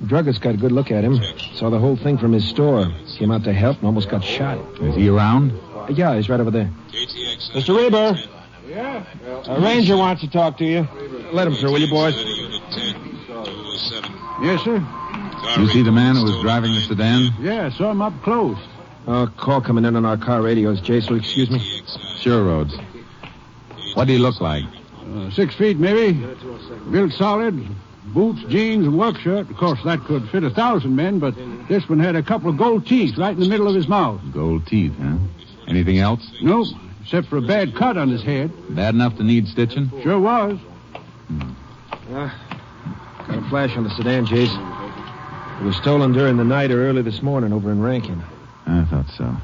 The 0.00 0.06
druggist 0.06 0.40
got 0.42 0.54
a 0.54 0.58
good 0.58 0.72
look 0.72 0.90
at 0.90 1.04
him. 1.04 1.20
Saw 1.54 1.70
the 1.70 1.78
whole 1.78 1.96
thing 1.96 2.18
from 2.18 2.32
his 2.32 2.46
store. 2.46 2.86
Came 3.16 3.30
out 3.30 3.44
to 3.44 3.52
help 3.52 3.78
and 3.78 3.86
almost 3.86 4.08
got 4.10 4.22
shot. 4.22 4.58
Is 4.82 4.94
he 4.94 5.08
around? 5.08 5.52
Uh, 5.74 5.86
yeah, 5.88 6.14
he's 6.16 6.28
right 6.28 6.40
over 6.40 6.50
there. 6.50 6.70
Mr. 6.92 7.76
Reber. 7.76 8.18
Yeah? 8.68 9.04
A 9.46 9.60
ranger 9.60 9.96
wants 9.96 10.20
to 10.22 10.28
talk 10.30 10.58
to 10.58 10.64
you. 10.64 10.86
Let 11.32 11.46
him 11.46 11.54
through, 11.54 11.72
will 11.72 11.80
you, 11.80 11.88
boys? 11.88 12.14
Yes, 14.42 14.62
sir. 14.64 14.86
You 15.58 15.68
see 15.68 15.82
the 15.82 15.92
man 15.92 16.16
who 16.16 16.24
was 16.24 16.42
driving 16.42 16.74
the 16.74 16.80
sedan? 16.80 17.32
Yeah, 17.40 17.70
saw 17.70 17.90
him 17.92 18.02
up 18.02 18.12
close. 18.22 18.58
Uh, 19.06 19.26
call 19.38 19.60
coming 19.60 19.84
in 19.84 19.96
on 19.96 20.04
our 20.04 20.16
car 20.18 20.42
radios. 20.42 20.80
Jace, 20.80 21.08
will 21.08 21.18
excuse 21.18 21.50
me? 21.50 21.60
Sure, 22.18 22.44
Rhodes. 22.44 22.76
What 23.94 24.06
do 24.06 24.12
he 24.12 24.18
look 24.18 24.40
like? 24.40 24.64
Uh, 25.14 25.30
six 25.30 25.54
feet, 25.54 25.78
maybe. 25.78 26.12
Built 26.90 27.12
solid. 27.12 27.66
Boots, 28.06 28.42
jeans, 28.48 28.86
and 28.86 28.98
work 28.98 29.18
shirt. 29.18 29.50
Of 29.50 29.56
course, 29.56 29.80
that 29.84 30.00
could 30.04 30.28
fit 30.30 30.44
a 30.44 30.50
thousand 30.50 30.94
men, 30.96 31.18
but 31.18 31.34
this 31.68 31.88
one 31.88 31.98
had 31.98 32.16
a 32.16 32.22
couple 32.22 32.48
of 32.48 32.56
gold 32.56 32.86
teeth 32.86 33.18
right 33.18 33.34
in 33.34 33.40
the 33.40 33.48
middle 33.48 33.68
of 33.68 33.74
his 33.74 33.88
mouth. 33.88 34.20
Gold 34.32 34.66
teeth, 34.66 34.92
huh? 35.00 35.18
Anything 35.66 35.98
else? 35.98 36.30
Nope, 36.40 36.68
except 37.02 37.26
for 37.26 37.38
a 37.38 37.42
bad 37.42 37.74
cut 37.74 37.96
on 37.96 38.08
his 38.08 38.22
head. 38.22 38.52
Bad 38.74 38.94
enough 38.94 39.16
to 39.16 39.24
need 39.24 39.48
stitching? 39.48 39.90
Sure 40.02 40.18
was. 40.18 40.58
Uh, 42.10 42.30
got 43.26 43.38
a 43.38 43.48
flash 43.48 43.76
on 43.76 43.84
the 43.84 43.90
sedan, 43.90 44.26
Jace. 44.26 44.54
It 45.60 45.64
was 45.64 45.76
stolen 45.76 46.12
during 46.12 46.36
the 46.36 46.44
night 46.44 46.70
or 46.70 46.86
early 46.86 47.02
this 47.02 47.22
morning 47.22 47.52
over 47.52 47.72
in 47.72 47.80
Rankin. 47.82 48.22
I 48.66 48.84
thought 48.84 49.08
so. 49.16 49.36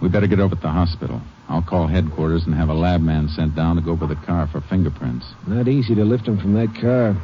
We 0.00 0.08
better 0.08 0.26
get 0.26 0.38
over 0.38 0.54
to 0.54 0.60
the 0.60 0.68
hospital. 0.68 1.20
I'll 1.48 1.62
call 1.62 1.86
headquarters 1.86 2.44
and 2.44 2.54
have 2.54 2.68
a 2.68 2.74
lab 2.74 3.00
man 3.00 3.28
sent 3.28 3.54
down 3.54 3.76
to 3.76 3.82
go 3.82 3.92
over 3.92 4.06
the 4.06 4.16
car 4.16 4.46
for 4.46 4.60
fingerprints. 4.60 5.26
Not 5.46 5.68
easy 5.68 5.94
to 5.94 6.04
lift 6.04 6.28
him 6.28 6.38
from 6.38 6.54
that 6.54 6.74
car. 6.74 7.16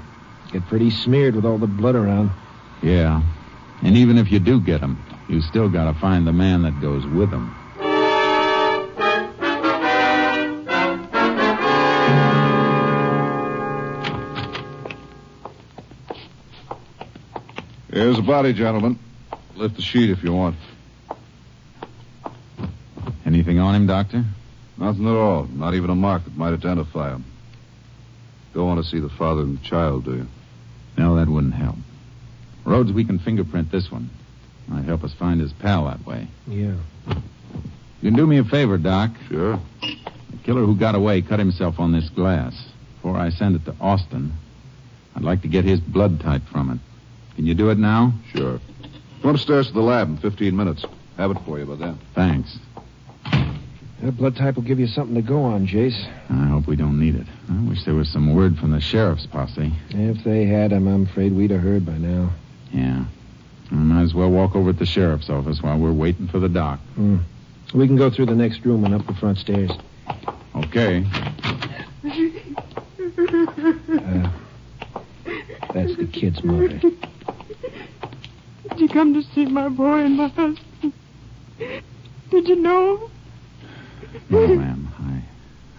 Get 0.52 0.66
pretty 0.66 0.90
smeared 0.90 1.34
with 1.34 1.46
all 1.46 1.56
the 1.56 1.66
blood 1.66 1.94
around. 1.94 2.30
Yeah. 2.82 3.22
And 3.82 3.96
even 3.96 4.18
if 4.18 4.30
you 4.30 4.38
do 4.38 4.60
get 4.60 4.82
them, 4.82 5.02
you 5.28 5.40
still 5.40 5.70
gotta 5.70 5.98
find 5.98 6.26
the 6.26 6.32
man 6.32 6.62
that 6.62 6.78
goes 6.80 7.06
with 7.06 7.30
them. 7.30 7.56
Here's 17.90 18.16
the 18.16 18.22
body, 18.22 18.52
gentlemen. 18.52 18.98
Lift 19.56 19.76
the 19.76 19.82
sheet 19.82 20.10
if 20.10 20.22
you 20.22 20.32
want. 20.32 20.56
Anything 23.24 23.58
on 23.58 23.74
him, 23.74 23.86
Doctor? 23.86 24.24
Nothing 24.76 25.06
at 25.06 25.14
all. 25.14 25.44
Not 25.44 25.74
even 25.74 25.88
a 25.88 25.94
mark 25.94 26.24
that 26.24 26.36
might 26.36 26.52
identify 26.52 27.10
him. 27.10 27.24
Don't 28.52 28.66
want 28.66 28.84
to 28.84 28.90
see 28.90 28.98
the 28.98 29.08
father 29.08 29.42
and 29.42 29.58
the 29.58 29.62
child, 29.64 30.04
do 30.04 30.16
you? 30.16 30.26
No, 31.02 31.16
that 31.16 31.28
wouldn't 31.28 31.54
help. 31.54 31.74
Rhodes, 32.64 32.92
we 32.92 33.04
can 33.04 33.18
fingerprint 33.18 33.72
this 33.72 33.90
one. 33.90 34.08
Might 34.68 34.84
help 34.84 35.02
us 35.02 35.12
find 35.12 35.40
his 35.40 35.52
pal 35.52 35.86
that 35.86 36.06
way. 36.06 36.28
Yeah. 36.46 36.76
You 37.08 38.10
can 38.10 38.14
do 38.14 38.24
me 38.24 38.38
a 38.38 38.44
favor, 38.44 38.78
Doc. 38.78 39.10
Sure. 39.28 39.58
The 39.80 40.36
killer 40.44 40.64
who 40.64 40.76
got 40.76 40.94
away 40.94 41.20
cut 41.20 41.40
himself 41.40 41.80
on 41.80 41.90
this 41.90 42.08
glass. 42.10 42.54
Before 42.94 43.16
I 43.16 43.30
send 43.30 43.56
it 43.56 43.64
to 43.64 43.74
Austin, 43.80 44.32
I'd 45.16 45.24
like 45.24 45.42
to 45.42 45.48
get 45.48 45.64
his 45.64 45.80
blood 45.80 46.20
type 46.20 46.42
from 46.52 46.70
it. 46.70 46.78
Can 47.34 47.46
you 47.46 47.54
do 47.54 47.70
it 47.70 47.78
now? 47.78 48.12
Sure. 48.32 48.60
Come 49.22 49.34
upstairs 49.34 49.66
to 49.66 49.72
the 49.72 49.80
lab 49.82 50.08
in 50.08 50.18
15 50.18 50.54
minutes. 50.54 50.84
Have 51.16 51.32
it 51.32 51.38
for 51.44 51.58
you 51.58 51.66
by 51.66 51.74
then. 51.74 51.98
Thanks. 52.14 52.56
That 54.02 54.16
blood 54.16 54.34
type 54.34 54.56
will 54.56 54.64
give 54.64 54.80
you 54.80 54.88
something 54.88 55.14
to 55.14 55.22
go 55.22 55.44
on, 55.44 55.68
Jace. 55.68 56.08
I 56.28 56.48
hope 56.48 56.66
we 56.66 56.74
don't 56.74 56.98
need 56.98 57.14
it. 57.14 57.26
I 57.48 57.68
wish 57.68 57.84
there 57.84 57.94
was 57.94 58.08
some 58.08 58.34
word 58.34 58.58
from 58.58 58.72
the 58.72 58.80
sheriff's 58.80 59.26
posse. 59.26 59.72
If 59.90 60.24
they 60.24 60.44
had 60.44 60.72
him, 60.72 60.88
I'm 60.88 61.04
afraid 61.04 61.32
we'd 61.32 61.52
have 61.52 61.60
heard 61.60 61.86
by 61.86 61.98
now. 61.98 62.32
Yeah. 62.72 63.04
I 63.70 63.74
might 63.74 64.02
as 64.02 64.12
well 64.12 64.28
walk 64.28 64.56
over 64.56 64.72
to 64.72 64.78
the 64.78 64.86
sheriff's 64.86 65.30
office 65.30 65.62
while 65.62 65.78
we're 65.78 65.92
waiting 65.92 66.26
for 66.26 66.40
the 66.40 66.48
doc. 66.48 66.80
Hmm. 66.96 67.18
We 67.74 67.86
can 67.86 67.96
go 67.96 68.10
through 68.10 68.26
the 68.26 68.34
next 68.34 68.64
room 68.64 68.84
and 68.84 68.92
up 68.92 69.06
the 69.06 69.14
front 69.14 69.38
stairs. 69.38 69.70
Okay. 70.56 71.06
Uh, 72.04 72.10
that's 75.72 75.96
the 75.96 76.08
kid's 76.12 76.42
mother. 76.42 76.78
Did 76.78 76.98
you 78.78 78.88
come 78.88 79.14
to 79.14 79.22
see 79.22 79.46
my 79.46 79.68
boy 79.68 80.00
and 80.00 80.16
my 80.16 80.26
husband? 80.26 80.92
Did 82.30 82.48
you 82.48 82.56
know? 82.56 83.11
No, 84.30 84.46
ma'am. 84.46 84.88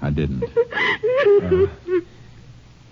I, 0.02 0.08
I 0.08 0.10
didn't. 0.10 0.44
Uh, 0.44 1.68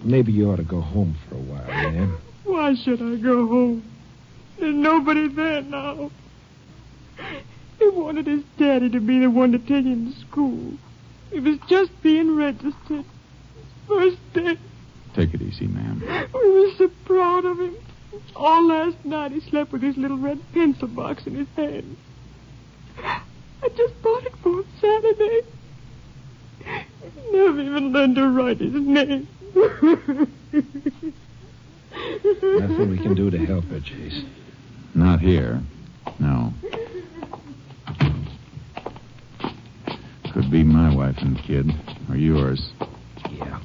maybe 0.04 0.32
you 0.32 0.52
ought 0.52 0.58
to 0.58 0.64
go 0.64 0.82
home 0.82 1.16
for 1.28 1.36
a 1.36 1.39
while, 1.39 1.68
ma'am. 1.68 2.18
Why 2.44 2.76
should 2.76 3.02
I 3.02 3.16
go 3.18 3.48
home? 3.48 3.84
There's 4.60 4.76
nobody 4.76 5.28
there 5.28 5.62
now. 5.62 6.12
He 7.80 7.89
wanted 7.89 8.28
his 8.28 8.44
daddy 8.58 8.89
to 8.89 9.00
be 9.00 9.20
the 9.20 9.30
one 9.30 9.52
to 9.54 9.60
take 9.60 9.86
him 9.86 10.14
to 10.14 10.20
school. 10.22 10.74
He 11.32 11.39
was 11.39 11.58
just 11.68 11.92
being 12.04 12.36
registered. 12.36 13.06
First 13.88 14.18
day. 14.34 14.58
Take 15.16 15.34
it 15.34 15.42
easy, 15.42 15.68
ma'am. 15.68 16.02
We 16.34 16.52
were 16.52 16.72
so 16.78 16.92
proud 17.06 17.46
of 17.46 17.60
him. 17.60 17.76
All 18.36 18.68
last 18.68 19.04
night 19.04 19.32
he 19.32 19.39
slept 19.42 19.72
with 19.72 19.82
his 19.82 19.98
little 19.98 20.18
red 20.18 20.39
pencil 20.54 20.88
box 20.88 21.26
in 21.26 21.36
his 21.36 21.48
hand. 21.56 21.98
I 23.64 23.70
just 23.70 24.01
bought 24.01 24.26
it 24.26 24.34
for 24.41 24.49
him 24.49 24.66
Saturday. 24.80 25.41
Never 27.32 27.62
even 27.62 27.93
learned 27.93 28.16
to 28.16 28.28
write 28.30 28.59
his 28.59 28.74
name. 28.74 29.28
Nothing 32.43 32.89
we 32.89 32.97
can 32.97 33.14
do 33.16 33.30
to 33.30 33.38
help 33.45 33.66
her, 33.66 33.80
Jace. 33.80 34.26
Not 34.95 35.20
here. 35.20 35.62
No. 36.20 36.53
Could 40.34 40.49
be 40.49 40.64
my 40.64 40.95
wife 40.95 41.18
and 41.20 41.38
kid, 41.43 41.70
or 42.09 42.16
yours. 42.16 42.72
Yeah. 43.32 43.59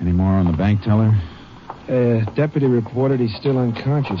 Any 0.00 0.12
more 0.12 0.32
on 0.32 0.50
the 0.50 0.56
bank 0.56 0.82
teller? 0.82 1.12
Uh, 1.88 2.24
deputy 2.34 2.66
reported 2.66 3.20
he's 3.20 3.34
still 3.36 3.58
unconscious. 3.58 4.20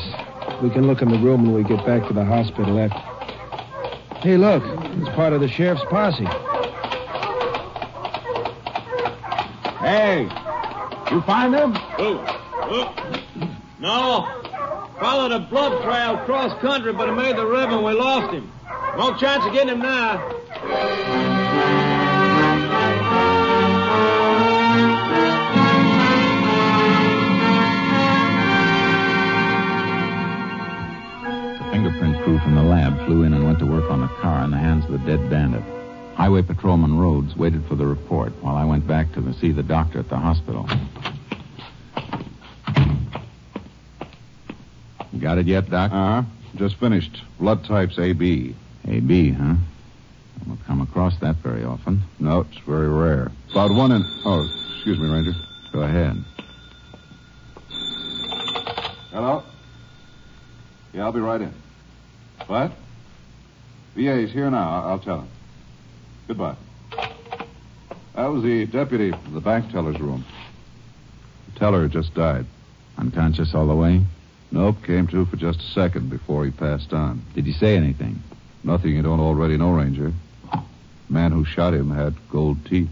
We 0.62 0.70
can 0.70 0.86
look 0.86 1.02
in 1.02 1.08
the 1.10 1.18
room 1.18 1.42
when 1.42 1.54
we 1.54 1.64
get 1.64 1.84
back 1.84 2.06
to 2.08 2.14
the 2.14 2.24
hospital 2.24 2.78
after. 2.78 3.11
Hey, 4.22 4.36
look. 4.36 4.62
It's 4.64 5.08
part 5.16 5.32
of 5.32 5.40
the 5.40 5.48
sheriff's 5.48 5.82
posse. 5.90 6.24
Hey, 9.80 10.28
you 11.10 11.20
find 11.22 11.52
him? 11.52 11.74
Who? 11.98 12.20
No. 13.80 14.28
Followed 15.00 15.32
a 15.32 15.40
blood 15.40 15.82
trail 15.82 16.18
cross 16.18 16.56
country, 16.60 16.92
but 16.92 17.08
he 17.08 17.14
made 17.16 17.36
the 17.36 17.44
river 17.44 17.72
and 17.72 17.84
we 17.84 17.94
lost 17.94 18.32
him. 18.32 18.52
No 18.96 19.12
chance 19.16 19.44
of 19.44 19.52
getting 19.52 19.70
him 19.70 19.80
now. 19.80 20.20
Crew 32.22 32.38
from 32.38 32.54
the 32.54 32.62
lab 32.62 32.96
flew 33.04 33.24
in 33.24 33.34
and 33.34 33.44
went 33.44 33.58
to 33.58 33.66
work 33.66 33.90
on 33.90 34.00
the 34.00 34.06
car 34.06 34.44
in 34.44 34.52
the 34.52 34.56
hands 34.56 34.84
of 34.84 34.92
the 34.92 34.98
dead 34.98 35.28
bandit. 35.28 35.62
Highway 36.14 36.42
Patrolman 36.42 36.98
Rhodes 36.98 37.34
waited 37.36 37.64
for 37.66 37.74
the 37.74 37.86
report 37.86 38.32
while 38.42 38.54
I 38.54 38.64
went 38.64 38.86
back 38.86 39.12
to 39.14 39.34
see 39.34 39.50
the 39.50 39.62
doctor 39.62 39.98
at 39.98 40.08
the 40.08 40.16
hospital. 40.16 40.68
Got 45.18 45.38
it 45.38 45.46
yet, 45.46 45.68
Doc? 45.68 45.90
Uh 45.90 45.94
huh. 45.94 46.22
Just 46.56 46.76
finished. 46.76 47.22
Blood 47.40 47.64
types 47.64 47.98
AB. 47.98 48.54
AB, 48.86 49.30
huh? 49.30 49.54
Don't 50.46 50.64
come 50.66 50.80
across 50.80 51.18
that 51.20 51.36
very 51.36 51.64
often. 51.64 52.02
No, 52.18 52.40
it's 52.40 52.58
very 52.66 52.88
rare. 52.88 53.32
About 53.50 53.72
one 53.72 53.92
in. 53.92 54.02
Oh, 54.24 54.48
excuse 54.76 54.98
me, 54.98 55.08
Ranger. 55.08 55.32
Go 55.72 55.82
ahead. 55.82 56.24
Hello? 59.10 59.42
Yeah, 60.92 61.04
I'll 61.04 61.12
be 61.12 61.20
right 61.20 61.40
in. 61.40 61.52
What? 62.46 62.72
VA's 63.94 64.32
here 64.32 64.50
now. 64.50 64.84
I'll 64.84 64.98
tell 64.98 65.20
him. 65.20 65.28
Goodbye. 66.28 66.56
That 68.14 68.26
was 68.26 68.42
the 68.42 68.66
deputy 68.66 69.10
from 69.10 69.34
the 69.34 69.40
bank 69.40 69.70
teller's 69.70 69.98
room. 70.00 70.24
The 71.52 71.58
teller 71.58 71.88
just 71.88 72.14
died. 72.14 72.46
Unconscious 72.98 73.54
all 73.54 73.66
the 73.66 73.74
way? 73.74 74.02
Nope, 74.50 74.82
came 74.84 75.06
to 75.08 75.24
for 75.24 75.36
just 75.36 75.60
a 75.60 75.70
second 75.72 76.10
before 76.10 76.44
he 76.44 76.50
passed 76.50 76.92
on. 76.92 77.22
Did 77.34 77.46
he 77.46 77.52
say 77.52 77.76
anything? 77.76 78.22
Nothing 78.64 78.94
you 78.94 79.02
don't 79.02 79.20
already 79.20 79.56
know, 79.56 79.72
Ranger. 79.72 80.12
The 80.52 80.62
man 81.08 81.32
who 81.32 81.44
shot 81.44 81.72
him 81.74 81.90
had 81.90 82.14
gold 82.28 82.64
teeth. 82.66 82.90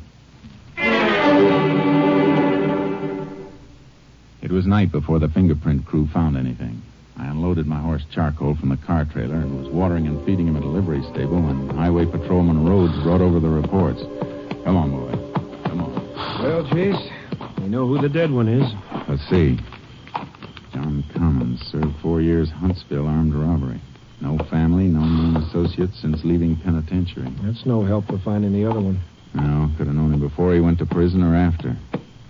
It 4.42 4.50
was 4.50 4.66
night 4.66 4.90
before 4.90 5.18
the 5.18 5.28
fingerprint 5.28 5.84
crew 5.84 6.06
found 6.08 6.36
anything. 6.36 6.82
I 7.20 7.26
unloaded 7.26 7.66
my 7.66 7.78
horse 7.78 8.02
charcoal 8.10 8.56
from 8.56 8.70
the 8.70 8.78
car 8.78 9.04
trailer 9.04 9.34
and 9.34 9.62
was 9.62 9.68
watering 9.68 10.06
and 10.06 10.24
feeding 10.24 10.48
him 10.48 10.56
at 10.56 10.62
a 10.62 10.66
livery 10.66 11.02
stable 11.12 11.42
when 11.42 11.68
Highway 11.68 12.06
Patrolman 12.06 12.64
Rhodes 12.64 12.94
brought 13.02 13.20
over 13.20 13.38
the 13.38 13.48
reports. 13.48 14.00
Come 14.64 14.76
on, 14.76 14.90
boy. 14.90 15.12
Come 15.68 15.82
on. 15.82 15.92
Well, 16.42 16.64
Jace, 16.64 17.60
we 17.60 17.68
know 17.68 17.86
who 17.86 18.00
the 18.00 18.08
dead 18.08 18.30
one 18.30 18.48
is. 18.48 18.64
Let's 19.06 19.28
see. 19.28 19.58
John 20.72 21.04
Commons 21.14 21.60
served 21.70 21.94
four 22.00 22.22
years 22.22 22.48
Huntsville 22.50 23.06
armed 23.06 23.34
robbery. 23.34 23.82
No 24.22 24.38
family, 24.48 24.84
no 24.84 25.00
known 25.00 25.36
associates 25.42 26.00
since 26.00 26.24
leaving 26.24 26.56
penitentiary. 26.56 27.28
That's 27.42 27.66
no 27.66 27.84
help 27.84 28.06
for 28.06 28.18
finding 28.18 28.54
the 28.54 28.64
other 28.64 28.80
one. 28.80 28.98
No, 29.34 29.70
could 29.76 29.88
have 29.88 29.96
known 29.96 30.14
him 30.14 30.20
before 30.20 30.54
he 30.54 30.60
went 30.60 30.78
to 30.78 30.86
prison 30.86 31.22
or 31.22 31.36
after. 31.36 31.76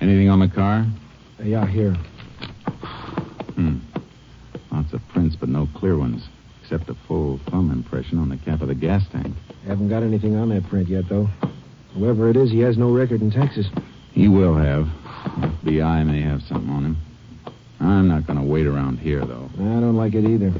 Anything 0.00 0.28
on 0.28 0.40
the 0.40 0.48
car? 0.48 0.84
Yeah, 1.40 1.64
here. 1.66 1.94
Hmm. 3.54 3.78
Lots 4.70 4.92
of 4.92 5.06
prints, 5.08 5.36
but 5.36 5.48
no 5.48 5.68
clear 5.74 5.98
ones, 5.98 6.28
except 6.62 6.88
a 6.88 6.94
full 7.06 7.38
thumb 7.50 7.70
impression 7.70 8.18
on 8.18 8.28
the 8.28 8.36
cap 8.36 8.60
of 8.60 8.68
the 8.68 8.74
gas 8.74 9.02
tank. 9.10 9.34
Haven't 9.66 9.88
got 9.88 10.02
anything 10.02 10.36
on 10.36 10.48
that 10.50 10.68
print 10.68 10.88
yet, 10.88 11.08
though. 11.08 11.28
Whoever 11.94 12.30
it 12.30 12.36
is, 12.36 12.50
he 12.50 12.60
has 12.60 12.78
no 12.78 12.90
record 12.92 13.20
in 13.20 13.30
Texas. 13.30 13.66
He 14.12 14.28
will 14.28 14.54
have. 14.54 14.86
FBI 15.26 16.06
may 16.06 16.20
have 16.22 16.42
something 16.42 16.70
on 16.70 16.84
him. 16.84 16.96
I'm 17.80 18.08
not 18.08 18.26
going 18.26 18.38
to 18.38 18.44
wait 18.44 18.66
around 18.66 18.98
here, 18.98 19.24
though. 19.24 19.50
I 19.56 19.80
don't 19.80 19.96
like 19.96 20.14
it 20.14 20.24
either. 20.24 20.52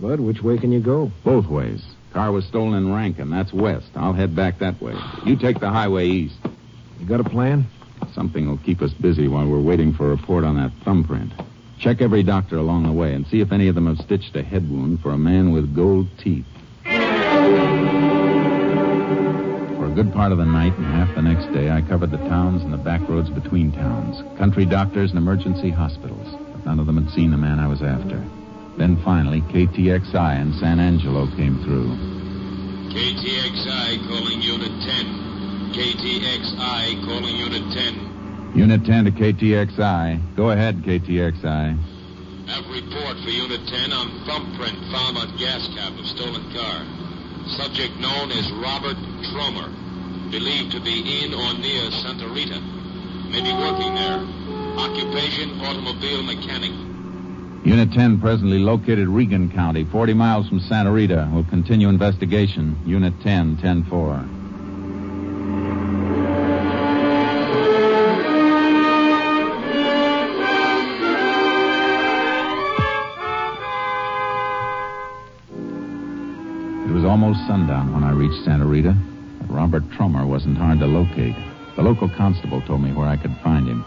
Bud, 0.00 0.20
which 0.20 0.42
way 0.42 0.58
can 0.58 0.72
you 0.72 0.80
go? 0.80 1.10
Both 1.24 1.46
ways. 1.46 1.84
Car 2.12 2.32
was 2.32 2.44
stolen 2.46 2.74
in 2.74 2.92
Rankin. 2.92 3.30
That's 3.30 3.52
west. 3.52 3.88
I'll 3.94 4.12
head 4.12 4.34
back 4.34 4.58
that 4.58 4.80
way. 4.80 4.94
You 5.24 5.36
take 5.36 5.60
the 5.60 5.70
highway 5.70 6.06
east. 6.06 6.36
You 7.00 7.06
got 7.06 7.20
a 7.20 7.24
plan? 7.24 7.66
Something 8.14 8.48
will 8.48 8.58
keep 8.58 8.82
us 8.82 8.92
busy 8.92 9.28
while 9.28 9.46
we're 9.46 9.60
waiting 9.60 9.92
for 9.94 10.06
a 10.06 10.10
report 10.16 10.44
on 10.44 10.56
that 10.56 10.72
thumbprint. 10.84 11.32
Check 11.82 12.00
every 12.00 12.22
doctor 12.22 12.58
along 12.58 12.84
the 12.84 12.92
way 12.92 13.12
and 13.12 13.26
see 13.26 13.40
if 13.40 13.50
any 13.50 13.66
of 13.66 13.74
them 13.74 13.88
have 13.88 13.98
stitched 13.98 14.36
a 14.36 14.42
head 14.44 14.70
wound 14.70 15.00
for 15.00 15.10
a 15.10 15.18
man 15.18 15.50
with 15.50 15.74
gold 15.74 16.06
teeth. 16.16 16.46
For 16.84 16.90
a 19.86 19.92
good 19.92 20.12
part 20.12 20.30
of 20.30 20.38
the 20.38 20.44
night 20.44 20.78
and 20.78 20.86
half 20.86 21.12
the 21.16 21.22
next 21.22 21.52
day, 21.52 21.72
I 21.72 21.82
covered 21.82 22.12
the 22.12 22.18
towns 22.18 22.62
and 22.62 22.72
the 22.72 22.76
back 22.76 23.00
roads 23.08 23.30
between 23.30 23.72
towns, 23.72 24.22
country 24.38 24.64
doctors 24.64 25.10
and 25.10 25.18
emergency 25.18 25.70
hospitals, 25.70 26.28
but 26.52 26.64
none 26.64 26.78
of 26.78 26.86
them 26.86 27.02
had 27.02 27.12
seen 27.12 27.32
the 27.32 27.36
man 27.36 27.58
I 27.58 27.66
was 27.66 27.82
after. 27.82 28.24
Then 28.78 28.96
finally, 29.02 29.40
KTXI 29.40 30.40
in 30.40 30.52
San 30.60 30.78
Angelo 30.78 31.26
came 31.34 31.58
through. 31.64 31.98
KTXI 32.94 34.06
calling 34.06 34.40
Unit 34.40 34.70
10. 34.86 35.74
KTXI 35.74 37.04
calling 37.04 37.36
Unit 37.36 37.72
10. 37.74 38.11
Unit 38.54 38.84
10 38.84 39.06
to 39.06 39.10
KTXI. 39.10 40.36
Go 40.36 40.50
ahead, 40.50 40.82
KTXI. 40.84 41.72
Have 42.48 42.66
report 42.68 43.16
for 43.24 43.30
Unit 43.30 43.60
10 43.66 43.92
on 43.92 44.08
thumbprint 44.28 44.76
found 44.92 45.16
on 45.16 45.32
gas 45.38 45.66
cap 45.74 45.96
of 45.96 46.04
stolen 46.04 46.44
car. 46.52 46.84
Subject 47.56 47.96
known 47.96 48.30
as 48.30 48.52
Robert 48.60 48.96
Tromer. 49.32 49.72
Believed 50.30 50.72
to 50.72 50.80
be 50.80 51.24
in 51.24 51.32
or 51.32 51.54
near 51.58 51.90
Santa 52.04 52.28
Rita. 52.28 52.60
May 53.32 53.40
be 53.40 53.52
working 53.56 53.94
there. 53.94 54.20
Occupation 54.76 55.58
automobile 55.60 56.22
mechanic. 56.22 56.72
Unit 57.64 57.90
10 57.92 58.20
presently 58.20 58.58
located 58.58 59.08
Reagan 59.08 59.50
County, 59.50 59.84
40 59.84 60.12
miles 60.12 60.48
from 60.48 60.60
Santa 60.60 60.92
Rita. 60.92 61.30
Will 61.32 61.44
continue 61.44 61.88
investigation. 61.88 62.76
Unit 62.84 63.14
10, 63.22 63.56
10 63.56 63.84
4. 63.84 64.28
Almost 77.12 77.46
sundown 77.46 77.92
when 77.92 78.02
I 78.02 78.10
reached 78.10 78.42
Santa 78.42 78.64
Rita, 78.64 78.96
but 79.42 79.50
Robert 79.50 79.82
Trummer 79.92 80.24
wasn't 80.24 80.56
hard 80.56 80.78
to 80.78 80.86
locate. 80.86 81.36
The 81.76 81.82
local 81.82 82.08
constable 82.08 82.62
told 82.62 82.80
me 82.80 82.90
where 82.90 83.06
I 83.06 83.18
could 83.18 83.36
find 83.44 83.68
him. 83.68 83.84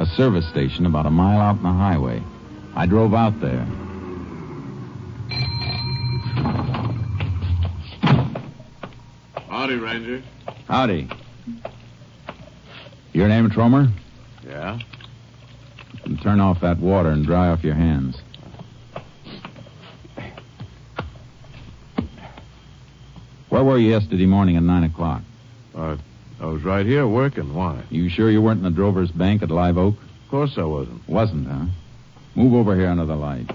A 0.00 0.06
service 0.16 0.44
station 0.48 0.84
about 0.84 1.06
a 1.06 1.10
mile 1.10 1.40
out 1.40 1.58
on 1.58 1.62
the 1.62 1.68
highway. 1.68 2.20
I 2.74 2.86
drove 2.86 3.14
out 3.14 3.40
there. 3.40 3.64
Howdy, 9.48 9.76
Ranger. 9.76 10.24
Howdy. 10.66 11.08
Your 13.12 13.28
name, 13.28 13.50
Tromer? 13.50 13.92
Yeah? 14.44 14.80
And 16.04 16.20
turn 16.20 16.40
off 16.40 16.60
that 16.62 16.80
water 16.80 17.10
and 17.10 17.24
dry 17.24 17.50
off 17.50 17.62
your 17.62 17.74
hands. 17.74 18.20
Where 23.54 23.62
were 23.62 23.78
you 23.78 23.90
yesterday 23.90 24.26
morning 24.26 24.56
at 24.56 24.64
9 24.64 24.82
o'clock? 24.82 25.22
Uh, 25.76 25.96
I 26.40 26.46
was 26.46 26.64
right 26.64 26.84
here 26.84 27.06
working. 27.06 27.54
Why? 27.54 27.84
You 27.88 28.08
sure 28.08 28.28
you 28.28 28.42
weren't 28.42 28.58
in 28.58 28.64
the 28.64 28.76
Drover's 28.76 29.12
Bank 29.12 29.44
at 29.44 29.50
Live 29.52 29.78
Oak? 29.78 29.94
Of 29.94 30.28
course 30.28 30.58
I 30.58 30.64
wasn't. 30.64 31.08
Wasn't, 31.08 31.46
huh? 31.46 31.66
Move 32.34 32.52
over 32.54 32.74
here 32.74 32.88
under 32.88 33.06
the 33.06 33.14
light. 33.14 33.48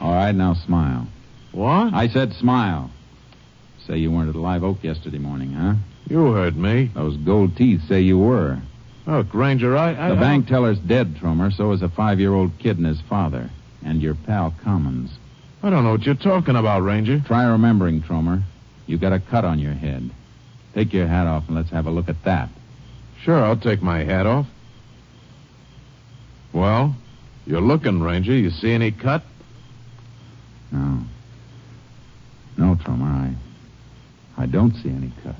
All 0.00 0.14
right, 0.14 0.34
now 0.34 0.54
smile. 0.54 1.06
What? 1.52 1.92
I 1.92 2.08
said 2.08 2.32
smile. 2.32 2.90
Say 3.86 3.98
you 3.98 4.10
weren't 4.10 4.30
at 4.30 4.36
Live 4.36 4.64
Oak 4.64 4.82
yesterday 4.82 5.18
morning, 5.18 5.52
huh? 5.52 5.74
You 6.08 6.32
heard 6.32 6.56
me. 6.56 6.90
Those 6.94 7.18
gold 7.18 7.58
teeth 7.58 7.82
say 7.86 8.00
you 8.00 8.18
were. 8.18 8.58
Look, 9.04 9.34
Ranger, 9.34 9.76
I. 9.76 9.90
I 9.90 10.08
the 10.08 10.16
I 10.16 10.20
bank 10.20 10.48
teller's 10.48 10.78
dead, 10.78 11.16
Tromer. 11.16 11.54
So 11.54 11.72
is 11.72 11.82
a 11.82 11.90
five-year-old 11.90 12.58
kid 12.58 12.78
and 12.78 12.86
his 12.86 13.02
father. 13.02 13.50
And 13.84 14.00
your 14.00 14.14
pal 14.14 14.54
Commons. 14.64 15.10
I 15.66 15.70
don't 15.70 15.82
know 15.82 15.90
what 15.90 16.02
you're 16.02 16.14
talking 16.14 16.54
about, 16.54 16.84
Ranger. 16.84 17.18
Try 17.26 17.44
remembering, 17.44 18.00
Tromer. 18.00 18.44
You 18.86 18.98
got 18.98 19.12
a 19.12 19.18
cut 19.18 19.44
on 19.44 19.58
your 19.58 19.72
head. 19.72 20.12
Take 20.74 20.92
your 20.92 21.08
hat 21.08 21.26
off 21.26 21.42
and 21.48 21.56
let's 21.56 21.70
have 21.70 21.86
a 21.86 21.90
look 21.90 22.08
at 22.08 22.22
that. 22.24 22.50
Sure, 23.24 23.42
I'll 23.42 23.58
take 23.58 23.82
my 23.82 24.04
hat 24.04 24.26
off. 24.26 24.46
Well, 26.52 26.94
You're 27.46 27.60
looking, 27.60 28.00
Ranger. 28.00 28.32
You 28.32 28.50
see 28.50 28.70
any 28.72 28.92
cut? 28.92 29.24
No. 30.70 31.00
No, 32.56 32.76
Tromer, 32.76 33.02
I. 33.02 33.34
I 34.36 34.46
don't 34.46 34.74
see 34.76 34.90
any 34.90 35.12
cut. 35.24 35.34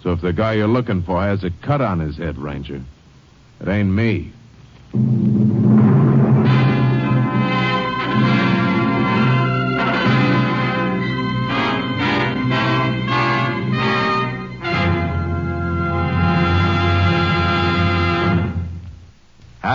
So 0.00 0.12
if 0.12 0.20
the 0.20 0.32
guy 0.32 0.54
you're 0.54 0.68
looking 0.68 1.02
for 1.02 1.20
has 1.20 1.42
a 1.42 1.50
cut 1.64 1.80
on 1.80 1.98
his 1.98 2.16
head, 2.16 2.38
Ranger, 2.38 2.82
it 3.60 3.68
ain't 3.68 3.90
me. 3.90 4.32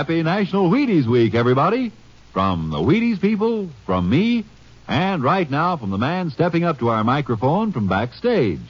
Happy 0.01 0.23
National 0.23 0.67
Wheaties 0.67 1.05
Week, 1.05 1.35
everybody. 1.35 1.91
From 2.33 2.71
the 2.71 2.79
Wheaties 2.79 3.21
people, 3.21 3.69
from 3.85 4.09
me, 4.09 4.45
and 4.87 5.23
right 5.23 5.47
now 5.47 5.77
from 5.77 5.91
the 5.91 5.99
man 5.99 6.31
stepping 6.31 6.63
up 6.63 6.79
to 6.79 6.89
our 6.89 7.03
microphone 7.03 7.71
from 7.71 7.87
backstage, 7.87 8.61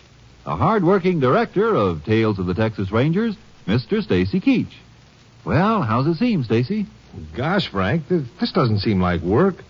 the 0.43 0.57
hard-working 0.57 1.21
director 1.21 1.73
of 1.73 2.03
Tales 2.03 2.37
of 2.37 2.47
the 2.47 2.53
Texas 2.53 2.91
Rangers, 2.91 3.37
Mr. 3.65 4.03
Stacy 4.03 4.41
Keach. 4.41 4.73
Well, 5.45 5.83
how's 5.83 6.05
it 6.05 6.15
seem, 6.15 6.43
Stacy? 6.43 6.85
Gosh, 7.33 7.69
Frank, 7.69 8.09
th- 8.09 8.25
this 8.41 8.51
doesn't 8.51 8.79
seem 8.79 8.99
like 8.99 9.21
work. 9.21 9.63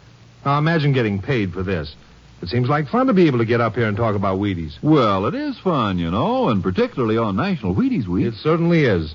Now 0.44 0.58
imagine 0.58 0.94
getting 0.94 1.22
paid 1.22 1.54
for 1.54 1.62
this. 1.62 1.96
It 2.42 2.50
seems 2.50 2.70
like 2.70 2.88
fun 2.88 3.06
to 3.06 3.14
be 3.14 3.28
able 3.28 3.38
to 3.38 3.46
get 3.46 3.62
up 3.62 3.76
here 3.76 3.86
and 3.86 3.96
talk 3.96 4.16
about 4.16 4.40
Wheaties. 4.40 4.82
Well, 4.82 5.28
it 5.28 5.36
is 5.36 5.60
fun, 5.60 6.00
you 6.00 6.10
know, 6.10 6.50
and 6.50 6.64
particularly 6.64 7.20
on 7.20 7.36
National 7.36 7.76
Wheaties 7.76 8.08
Week. 8.08 8.26
It 8.26 8.34
certainly 8.42 8.84
is. 8.86 9.14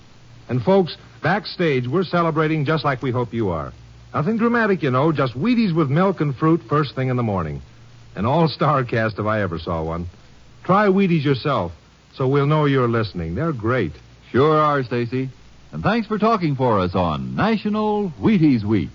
And 0.49 0.63
folks, 0.63 0.97
backstage, 1.27 1.89
we're 1.89 2.05
celebrating 2.05 2.65
just 2.65 2.85
like 2.85 3.03
we 3.03 3.11
hope 3.11 3.35
you 3.35 3.49
are. 3.49 3.73
Nothing 4.15 4.37
dramatic, 4.37 4.85
you 4.85 4.93
know, 4.93 5.11
just 5.11 5.35
Wheaties 5.35 5.75
with 5.75 5.91
milk 5.91 6.21
and 6.21 6.37
fruit 6.37 6.61
first 6.69 6.95
thing 6.95 7.09
in 7.09 7.17
the 7.17 7.25
morning. 7.25 7.63
An 8.15 8.25
all-star 8.25 8.85
cast 8.85 9.19
if 9.19 9.27
I 9.27 9.43
ever 9.43 9.59
saw 9.59 9.83
one. 9.83 10.07
Try 10.63 10.87
Wheaties 10.87 11.25
yourself, 11.25 11.73
so 12.15 12.29
we'll 12.29 12.47
know 12.47 12.67
you're 12.67 12.87
listening. 12.87 13.35
They're 13.35 13.53
great. 13.53 13.91
Sure 14.31 14.57
are, 14.57 14.85
Stacy. 14.85 15.29
And 15.73 15.83
thanks 15.83 16.07
for 16.07 16.17
talking 16.17 16.55
for 16.55 16.79
us 16.79 16.95
on 16.95 17.35
National 17.35 18.11
Wheaties 18.21 18.63
Week. 18.63 18.91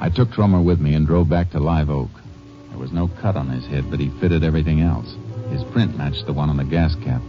I 0.00 0.10
took 0.14 0.30
Tromer 0.30 0.64
with 0.64 0.80
me 0.80 0.94
and 0.94 1.06
drove 1.06 1.28
back 1.28 1.50
to 1.50 1.60
Live 1.60 1.90
Oak. 1.90 2.21
There 2.72 2.80
was 2.80 2.90
no 2.90 3.06
cut 3.20 3.36
on 3.36 3.50
his 3.50 3.66
head, 3.66 3.90
but 3.90 4.00
he 4.00 4.08
fitted 4.18 4.42
everything 4.42 4.80
else. 4.80 5.14
His 5.50 5.62
print 5.72 5.94
matched 5.98 6.24
the 6.24 6.32
one 6.32 6.48
on 6.48 6.56
the 6.56 6.64
gas 6.64 6.94
cap. 7.04 7.20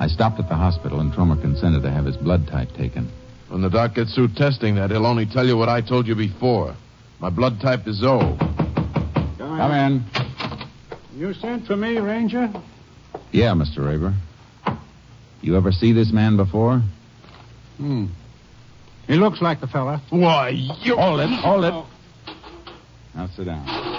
I 0.00 0.08
stopped 0.08 0.40
at 0.40 0.48
the 0.48 0.56
hospital, 0.56 0.98
and 0.98 1.12
Tromer 1.12 1.40
consented 1.40 1.82
to 1.84 1.90
have 1.92 2.04
his 2.04 2.16
blood 2.16 2.48
type 2.48 2.72
taken. 2.72 3.08
When 3.48 3.62
the 3.62 3.70
doc 3.70 3.94
gets 3.94 4.16
through 4.16 4.34
testing 4.34 4.74
that, 4.74 4.90
he'll 4.90 5.06
only 5.06 5.26
tell 5.26 5.46
you 5.46 5.56
what 5.56 5.68
I 5.68 5.80
told 5.80 6.08
you 6.08 6.16
before. 6.16 6.74
My 7.20 7.30
blood 7.30 7.60
type 7.60 7.86
is 7.86 8.02
O. 8.02 8.36
Come 9.38 9.72
in. 9.72 10.04
You 11.14 11.34
sent 11.34 11.66
for 11.66 11.76
me, 11.76 11.98
Ranger? 11.98 12.52
Yeah, 13.30 13.52
Mr. 13.52 13.86
Raver. 13.86 14.14
You 15.40 15.56
ever 15.56 15.70
see 15.70 15.92
this 15.92 16.12
man 16.12 16.36
before? 16.36 16.82
Hmm. 17.76 18.06
He 19.06 19.14
looks 19.14 19.40
like 19.40 19.60
the 19.60 19.68
fella. 19.68 20.02
Why, 20.10 20.48
you... 20.48 20.96
Hold 20.96 21.20
it, 21.20 21.30
hold 21.30 21.64
it. 21.64 21.84
Now 23.14 23.28
sit 23.36 23.46
down. 23.46 23.97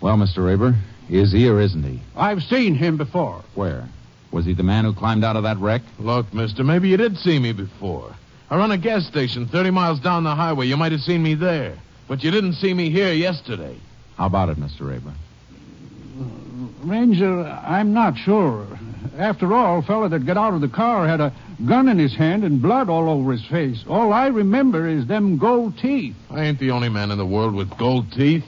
Well, 0.00 0.16
Mr. 0.16 0.38
Raber, 0.38 0.78
is 1.10 1.32
he 1.32 1.48
or 1.48 1.60
isn't 1.60 1.82
he? 1.82 2.00
I've 2.16 2.42
seen 2.42 2.74
him 2.74 2.96
before. 2.96 3.42
Where? 3.54 3.88
Was 4.30 4.44
he 4.44 4.54
the 4.54 4.62
man 4.62 4.84
who 4.84 4.92
climbed 4.92 5.24
out 5.24 5.36
of 5.36 5.42
that 5.44 5.58
wreck? 5.58 5.82
Look, 5.98 6.32
mister, 6.32 6.62
maybe 6.62 6.88
you 6.88 6.96
did 6.96 7.16
see 7.16 7.38
me 7.38 7.52
before. 7.52 8.14
I 8.50 8.56
run 8.56 8.70
a 8.70 8.78
gas 8.78 9.06
station 9.06 9.48
30 9.48 9.70
miles 9.70 10.00
down 10.00 10.24
the 10.24 10.34
highway. 10.34 10.66
You 10.66 10.76
might 10.76 10.92
have 10.92 11.00
seen 11.00 11.22
me 11.22 11.34
there. 11.34 11.76
But 12.06 12.22
you 12.22 12.30
didn't 12.30 12.54
see 12.54 12.72
me 12.72 12.90
here 12.90 13.12
yesterday. 13.12 13.76
How 14.16 14.26
about 14.26 14.48
it, 14.48 14.58
Mr. 14.58 14.80
Raber? 14.80 15.12
Ranger, 16.82 17.42
I'm 17.42 17.92
not 17.92 18.16
sure. 18.16 18.66
After 19.16 19.52
all, 19.52 19.82
fella 19.82 20.08
that 20.10 20.26
got 20.26 20.36
out 20.36 20.54
of 20.54 20.60
the 20.60 20.68
car 20.68 21.06
had 21.06 21.20
a 21.20 21.34
gun 21.66 21.88
in 21.88 21.98
his 21.98 22.14
hand 22.14 22.44
and 22.44 22.62
blood 22.62 22.88
all 22.88 23.08
over 23.08 23.32
his 23.32 23.44
face. 23.46 23.84
All 23.88 24.12
I 24.12 24.28
remember 24.28 24.88
is 24.88 25.06
them 25.06 25.38
gold 25.38 25.76
teeth. 25.78 26.14
I 26.30 26.44
ain't 26.44 26.60
the 26.60 26.70
only 26.70 26.88
man 26.88 27.10
in 27.10 27.18
the 27.18 27.26
world 27.26 27.54
with 27.54 27.76
gold 27.76 28.12
teeth. 28.12 28.44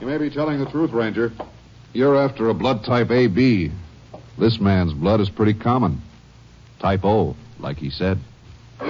You 0.00 0.06
may 0.06 0.16
be 0.16 0.30
telling 0.30 0.58
the 0.58 0.70
truth, 0.70 0.92
Ranger. 0.92 1.30
You're 1.92 2.16
after 2.16 2.48
a 2.48 2.54
blood 2.54 2.84
type 2.84 3.10
AB. 3.10 3.70
This 4.38 4.58
man's 4.58 4.94
blood 4.94 5.20
is 5.20 5.28
pretty 5.28 5.52
common. 5.52 6.00
Type 6.78 7.04
O, 7.04 7.36
like 7.58 7.76
he 7.76 7.90
said. 7.90 8.18
The 8.78 8.86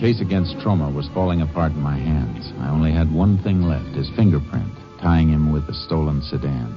case 0.00 0.22
against 0.22 0.56
Tromer 0.56 0.94
was 0.94 1.08
falling 1.08 1.42
apart 1.42 1.72
in 1.72 1.82
my 1.82 1.98
hands. 1.98 2.50
I 2.60 2.70
only 2.70 2.92
had 2.92 3.12
one 3.12 3.36
thing 3.36 3.60
left 3.62 3.94
his 3.94 4.08
fingerprint, 4.16 4.72
tying 4.98 5.28
him 5.28 5.52
with 5.52 5.66
the 5.66 5.74
stolen 5.74 6.22
sedan. 6.22 6.74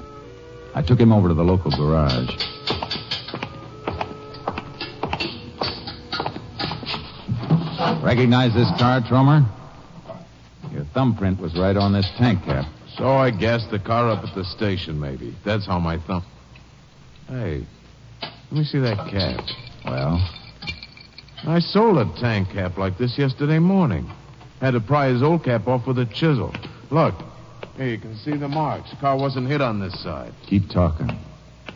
I 0.76 0.82
took 0.82 1.00
him 1.00 1.14
over 1.14 1.30
to 1.30 1.34
the 1.34 1.44
local 1.44 1.72
garage. 1.72 2.36
Recognize 8.02 8.54
this 8.54 8.70
car, 8.80 9.02
Tromer? 9.02 9.46
Your 10.72 10.86
thumbprint 10.94 11.40
was 11.40 11.58
right 11.58 11.76
on 11.76 11.94
this 11.94 12.10
tank 12.18 12.44
cap. 12.46 12.66
So 12.98 13.08
I 13.08 13.30
gassed 13.30 13.72
the 13.72 13.80
car 13.80 14.10
up 14.10 14.24
at 14.24 14.34
the 14.36 14.46
station, 14.46 15.00
maybe. 15.00 15.36
That's 15.44 15.66
how 15.66 15.80
my 15.80 15.98
thumb. 16.00 16.24
Hey, 17.28 17.66
let 18.22 18.52
me 18.52 18.64
see 18.64 18.80
that 18.80 18.98
cap. 19.10 19.46
Well? 19.86 20.28
I 21.46 21.60
sold 21.60 21.98
a 21.98 22.06
tank 22.20 22.50
cap 22.52 22.78
like 22.78 22.98
this 22.98 23.18
yesterday 23.18 23.60
morning. 23.60 24.10
Had 24.62 24.72
to 24.72 24.80
pry 24.80 25.10
his 25.10 25.22
old 25.22 25.44
cap 25.44 25.68
off 25.68 25.86
with 25.86 26.00
a 26.00 26.06
chisel. 26.06 26.54
Look, 26.90 27.16
here 27.78 27.88
you 27.88 27.98
can 27.98 28.16
see 28.18 28.36
the 28.36 28.48
marks. 28.48 28.90
The 28.90 28.98
car 28.98 29.18
wasn't 29.18 29.48
hit 29.48 29.62
on 29.62 29.80
this 29.80 29.98
side. 30.02 30.34
Keep 30.48 30.70
talking. 30.70 31.12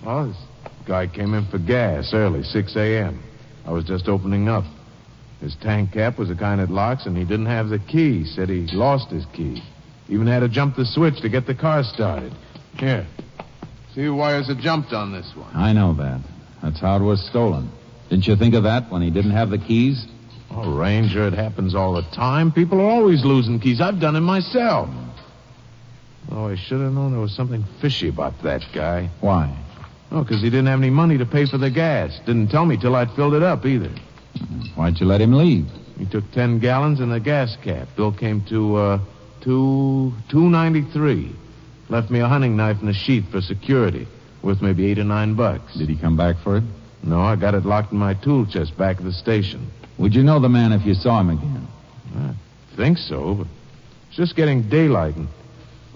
Well, 0.03 0.27
this 0.27 0.37
guy 0.85 1.07
came 1.07 1.33
in 1.33 1.45
for 1.47 1.59
gas 1.59 2.13
early, 2.13 2.43
6 2.43 2.75
a.m. 2.75 3.21
I 3.65 3.71
was 3.71 3.85
just 3.85 4.07
opening 4.07 4.49
up. 4.49 4.65
His 5.43 5.55
tank 5.55 5.91
cap 5.91 6.17
was 6.17 6.29
the 6.29 6.35
kind 6.35 6.61
that 6.61 6.71
locks, 6.71 7.05
and 7.05 7.17
he 7.17 7.25
didn't 7.25 7.47
have 7.47 7.67
the 7.67 7.77
key. 7.77 8.23
Said 8.23 8.47
he 8.47 8.65
lost 8.67 9.09
his 9.09 9.25
key. 9.33 9.61
Even 10.07 10.25
had 10.25 10.39
to 10.39 10.47
jump 10.47 10.77
the 10.77 10.85
switch 10.85 11.19
to 11.19 11.27
get 11.27 11.45
the 11.45 11.53
car 11.53 11.83
started. 11.83 12.33
Here. 12.77 13.05
See 13.93 14.07
wires 14.07 14.47
that 14.47 14.59
jumped 14.59 14.93
on 14.93 15.11
this 15.11 15.29
one. 15.35 15.53
I 15.53 15.73
know 15.73 15.95
that. 15.95 16.21
That's 16.63 16.79
how 16.79 16.95
it 16.95 17.01
was 17.01 17.21
stolen. 17.27 17.69
Didn't 18.09 18.25
you 18.25 18.37
think 18.37 18.55
of 18.55 18.63
that 18.63 18.89
when 18.89 19.01
he 19.01 19.09
didn't 19.09 19.31
have 19.31 19.49
the 19.49 19.57
keys? 19.57 20.05
Oh, 20.49 20.77
Ranger, 20.77 21.27
it 21.27 21.33
happens 21.33 21.75
all 21.75 21.93
the 21.93 22.03
time. 22.15 22.53
People 22.53 22.79
are 22.79 22.89
always 22.89 23.25
losing 23.25 23.59
keys. 23.59 23.81
I've 23.81 23.99
done 23.99 24.15
it 24.15 24.21
myself. 24.21 24.87
Oh, 26.31 26.47
I 26.47 26.55
should 26.55 26.79
have 26.79 26.93
known 26.93 27.11
there 27.11 27.19
was 27.19 27.35
something 27.35 27.65
fishy 27.81 28.07
about 28.07 28.41
that 28.43 28.61
guy. 28.73 29.09
Why? 29.19 29.53
Oh, 30.09 30.23
because 30.23 30.41
he 30.41 30.49
didn't 30.49 30.67
have 30.67 30.79
any 30.79 30.89
money 30.89 31.17
to 31.17 31.25
pay 31.25 31.45
for 31.47 31.57
the 31.57 31.69
gas. 31.69 32.17
Didn't 32.25 32.47
tell 32.47 32.65
me 32.65 32.77
till 32.77 32.95
I'd 32.95 33.11
filled 33.11 33.33
it 33.33 33.43
up 33.43 33.65
either. 33.65 33.91
Why'd 34.75 34.99
you 34.99 35.05
let 35.05 35.21
him 35.21 35.33
leave? 35.33 35.67
He 35.97 36.05
took 36.05 36.29
ten 36.31 36.59
gallons 36.59 36.99
in 36.99 37.09
the 37.09 37.19
gas 37.19 37.55
cap. 37.63 37.87
Bill 37.95 38.11
came 38.11 38.43
to 38.49 38.75
uh 38.75 38.99
two 39.41 40.13
two 40.29 40.49
ninety 40.49 40.81
three. 40.81 41.31
Left 41.89 42.09
me 42.09 42.19
a 42.19 42.27
hunting 42.27 42.55
knife 42.57 42.79
and 42.79 42.89
a 42.89 42.93
sheath 42.93 43.29
for 43.29 43.41
security, 43.41 44.07
worth 44.41 44.61
maybe 44.61 44.89
eight 44.89 44.99
or 44.99 45.03
nine 45.03 45.35
bucks. 45.35 45.75
Did 45.75 45.89
he 45.89 45.95
come 45.97 46.17
back 46.17 46.37
for 46.43 46.57
it? 46.57 46.63
No, 47.03 47.21
I 47.21 47.35
got 47.35 47.53
it 47.53 47.65
locked 47.65 47.91
in 47.91 47.97
my 47.97 48.13
tool 48.13 48.45
chest 48.45 48.77
back 48.77 48.97
at 48.97 49.03
the 49.03 49.11
station. 49.11 49.69
Would 49.97 50.15
you 50.15 50.23
know 50.23 50.39
the 50.39 50.49
man 50.49 50.71
if 50.71 50.85
you 50.85 50.93
saw 50.93 51.19
him 51.19 51.29
again? 51.29 51.67
I 52.15 52.33
think 52.75 52.97
so, 52.97 53.35
but 53.35 53.47
it's 54.07 54.17
just 54.17 54.35
getting 54.35 54.63
daylight 54.69 55.15
and 55.15 55.27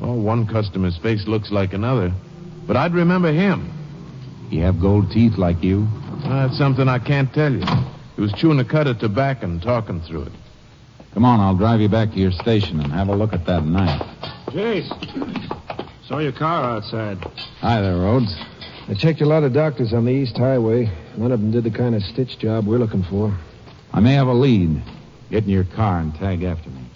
oh, 0.01 0.13
one 0.13 0.45
customer's 0.45 0.97
face 0.97 1.25
looks 1.27 1.51
like 1.51 1.73
another. 1.73 2.11
But 2.67 2.75
I'd 2.75 2.93
remember 2.93 3.31
him. 3.31 3.71
He 4.49 4.59
have 4.59 4.79
gold 4.79 5.11
teeth 5.11 5.37
like 5.37 5.63
you? 5.63 5.87
That's 6.23 6.57
something 6.57 6.87
I 6.87 6.99
can't 6.99 7.33
tell 7.33 7.51
you. 7.51 7.63
He 8.17 8.21
was 8.23 8.33
chewing 8.33 8.59
a 8.59 8.65
cud 8.65 8.87
of 8.87 8.97
tobacco 8.97 9.45
and 9.45 9.61
talking 9.61 10.01
through 10.01 10.23
it. 10.23 10.31
Come 11.13 11.23
on, 11.23 11.39
I'll 11.39 11.55
drive 11.55 11.81
you 11.81 11.87
back 11.87 12.09
to 12.09 12.17
your 12.17 12.31
station 12.31 12.79
and 12.79 12.91
have 12.91 13.09
a 13.09 13.15
look 13.15 13.31
at 13.31 13.45
that 13.45 13.63
knife. 13.63 14.01
Jace, 14.47 14.89
saw 16.07 16.17
your 16.17 16.31
car 16.31 16.63
outside. 16.63 17.19
Hi 17.61 17.79
there, 17.79 17.95
Rhodes. 17.95 18.35
I 18.87 18.95
checked 18.95 19.21
a 19.21 19.25
lot 19.27 19.43
of 19.43 19.53
doctors 19.53 19.93
on 19.93 20.05
the 20.05 20.11
East 20.11 20.35
Highway. 20.35 20.91
None 21.15 21.31
of 21.31 21.39
them 21.39 21.51
did 21.51 21.63
the 21.63 21.69
kind 21.69 21.93
of 21.93 22.01
stitch 22.01 22.39
job 22.39 22.65
we're 22.65 22.79
looking 22.79 23.03
for. 23.03 23.37
I 23.93 23.99
may 23.99 24.13
have 24.13 24.27
a 24.27 24.33
lead. 24.33 24.81
Get 25.29 25.43
in 25.43 25.49
your 25.49 25.65
car 25.65 25.99
and 25.99 26.11
tag 26.15 26.41
after 26.41 26.71
me. 26.71 26.87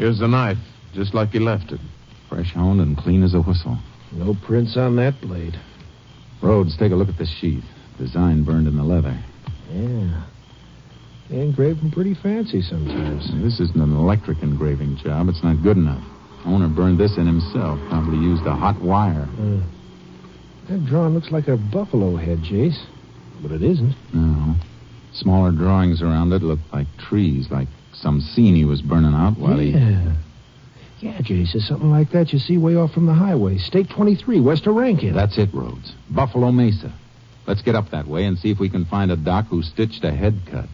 Here's 0.00 0.18
the 0.18 0.28
knife, 0.28 0.56
just 0.94 1.12
like 1.12 1.28
he 1.28 1.38
left 1.38 1.72
it. 1.72 1.80
Fresh 2.30 2.54
honed 2.54 2.80
and 2.80 2.96
clean 2.96 3.22
as 3.22 3.34
a 3.34 3.42
whistle. 3.42 3.76
No 4.12 4.34
prints 4.46 4.74
on 4.74 4.96
that 4.96 5.20
blade. 5.20 5.60
Rhodes, 6.40 6.74
take 6.78 6.90
a 6.92 6.94
look 6.94 7.10
at 7.10 7.18
the 7.18 7.26
sheath. 7.26 7.66
Design 7.98 8.42
burned 8.42 8.66
in 8.66 8.78
the 8.78 8.82
leather. 8.82 9.22
Yeah. 9.70 10.24
They 11.28 11.42
engrave 11.42 11.80
them 11.80 11.90
pretty 11.90 12.14
fancy 12.14 12.62
sometimes. 12.62 13.30
This 13.42 13.60
isn't 13.60 13.76
an 13.76 13.94
electric 13.94 14.42
engraving 14.42 14.96
job. 14.96 15.28
It's 15.28 15.44
not 15.44 15.62
good 15.62 15.76
enough. 15.76 16.02
Owner 16.46 16.68
burned 16.68 16.98
this 16.98 17.18
in 17.18 17.26
himself. 17.26 17.78
Probably 17.90 18.16
used 18.16 18.46
a 18.46 18.56
hot 18.56 18.80
wire. 18.80 19.28
Uh, 19.38 19.60
that 20.70 20.86
drawing 20.86 21.12
looks 21.12 21.30
like 21.30 21.48
a 21.48 21.58
buffalo 21.58 22.16
head, 22.16 22.38
Jace. 22.38 22.86
But 23.42 23.50
it 23.50 23.62
isn't. 23.62 23.94
No. 24.14 24.54
Smaller 25.12 25.52
drawings 25.52 26.00
around 26.00 26.32
it 26.32 26.42
look 26.42 26.60
like 26.72 26.86
trees, 26.98 27.48
like 27.50 27.68
some 27.92 28.20
scene 28.20 28.54
he 28.54 28.64
was 28.64 28.82
burning 28.82 29.14
out 29.14 29.38
while 29.38 29.58
he. 29.58 29.70
Yeah. 29.70 30.14
Yeah, 31.00 31.16
Jace, 31.18 31.54
it's 31.54 31.66
something 31.66 31.90
like 31.90 32.10
that 32.10 32.32
you 32.32 32.38
see 32.38 32.58
way 32.58 32.76
off 32.76 32.92
from 32.92 33.06
the 33.06 33.14
highway. 33.14 33.56
State 33.56 33.88
23, 33.88 34.38
west 34.40 34.66
of 34.66 34.74
Rankin. 34.74 35.14
That's 35.14 35.38
it, 35.38 35.48
Rhodes. 35.54 35.94
Buffalo 36.10 36.52
Mesa. 36.52 36.92
Let's 37.46 37.62
get 37.62 37.74
up 37.74 37.90
that 37.90 38.06
way 38.06 38.26
and 38.26 38.38
see 38.38 38.50
if 38.50 38.58
we 38.58 38.68
can 38.68 38.84
find 38.84 39.10
a 39.10 39.16
doc 39.16 39.46
who 39.46 39.62
stitched 39.62 40.04
a 40.04 40.12
head 40.12 40.38
cut. 40.50 40.68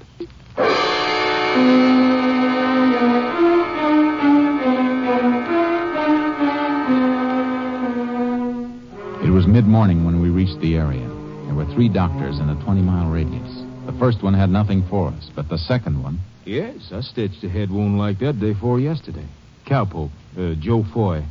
It 9.22 9.30
was 9.30 9.46
mid 9.46 9.64
morning 9.64 10.04
when 10.04 10.20
we 10.20 10.28
reached 10.28 10.60
the 10.60 10.76
area. 10.76 11.06
There 11.46 11.54
were 11.54 11.66
three 11.72 11.88
doctors 11.88 12.40
in 12.40 12.48
a 12.48 12.64
20 12.64 12.82
mile 12.82 13.10
radius. 13.10 13.62
The 13.86 13.92
first 13.98 14.22
one 14.22 14.34
had 14.34 14.50
nothing 14.50 14.86
for 14.88 15.08
us, 15.08 15.30
but 15.34 15.48
the 15.48 15.58
second 15.58 16.02
one. 16.02 16.18
Yes, 16.46 16.92
I 16.92 17.00
stitched 17.00 17.42
a 17.42 17.48
head 17.48 17.72
wound 17.72 17.98
like 17.98 18.20
that 18.20 18.38
day 18.38 18.52
before 18.52 18.78
yesterday. 18.78 19.26
Cowpoke, 19.66 20.12
uh, 20.38 20.54
Joe 20.54 20.84
Foy. 20.94 21.24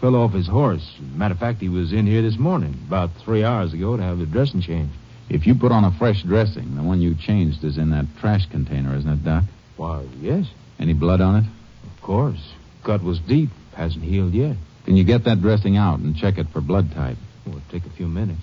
Fell 0.00 0.16
off 0.16 0.32
his 0.32 0.48
horse. 0.48 0.96
Matter 1.14 1.34
of 1.34 1.40
fact, 1.40 1.60
he 1.60 1.68
was 1.68 1.92
in 1.92 2.06
here 2.06 2.22
this 2.22 2.38
morning, 2.38 2.74
about 2.86 3.10
three 3.24 3.44
hours 3.44 3.74
ago, 3.74 3.96
to 3.96 4.02
have 4.02 4.18
the 4.18 4.26
dressing 4.26 4.62
changed. 4.62 4.94
If 5.28 5.46
you 5.46 5.54
put 5.54 5.70
on 5.70 5.84
a 5.84 5.92
fresh 5.98 6.22
dressing, 6.22 6.76
the 6.76 6.82
one 6.82 7.02
you 7.02 7.14
changed 7.14 7.62
is 7.62 7.76
in 7.76 7.90
that 7.90 8.06
trash 8.20 8.46
container, 8.50 8.96
isn't 8.96 9.10
it, 9.10 9.24
Doc? 9.24 9.44
Why, 9.76 10.06
yes. 10.18 10.46
Any 10.78 10.94
blood 10.94 11.20
on 11.20 11.36
it? 11.36 11.44
Of 11.84 12.02
course. 12.02 12.52
Cut 12.84 13.02
was 13.02 13.20
deep. 13.20 13.50
Hasn't 13.74 14.04
healed 14.04 14.32
yet. 14.32 14.56
Can 14.86 14.96
you 14.96 15.04
get 15.04 15.24
that 15.24 15.42
dressing 15.42 15.76
out 15.76 15.98
and 15.98 16.16
check 16.16 16.38
it 16.38 16.46
for 16.52 16.62
blood 16.62 16.90
type? 16.92 17.18
It'll 17.46 17.60
take 17.70 17.84
a 17.84 17.90
few 17.90 18.06
minutes. 18.06 18.40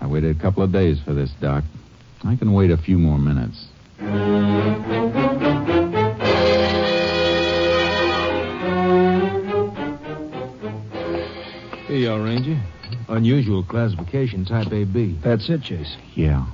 I 0.00 0.06
waited 0.06 0.36
a 0.36 0.40
couple 0.40 0.62
of 0.62 0.72
days 0.72 1.00
for 1.04 1.14
this, 1.14 1.30
Doc. 1.40 1.64
I 2.24 2.36
can 2.36 2.52
wait 2.52 2.70
a 2.70 2.76
few 2.76 2.98
more 2.98 3.18
minutes. 3.18 3.66
Here 11.86 12.00
you 12.00 12.10
are, 12.10 12.20
Ranger. 12.22 12.60
Unusual 13.08 13.62
classification, 13.62 14.44
type 14.44 14.72
AB. 14.72 15.18
That's 15.22 15.48
it, 15.48 15.60
Jace. 15.60 15.94
Yeah. 16.14 16.46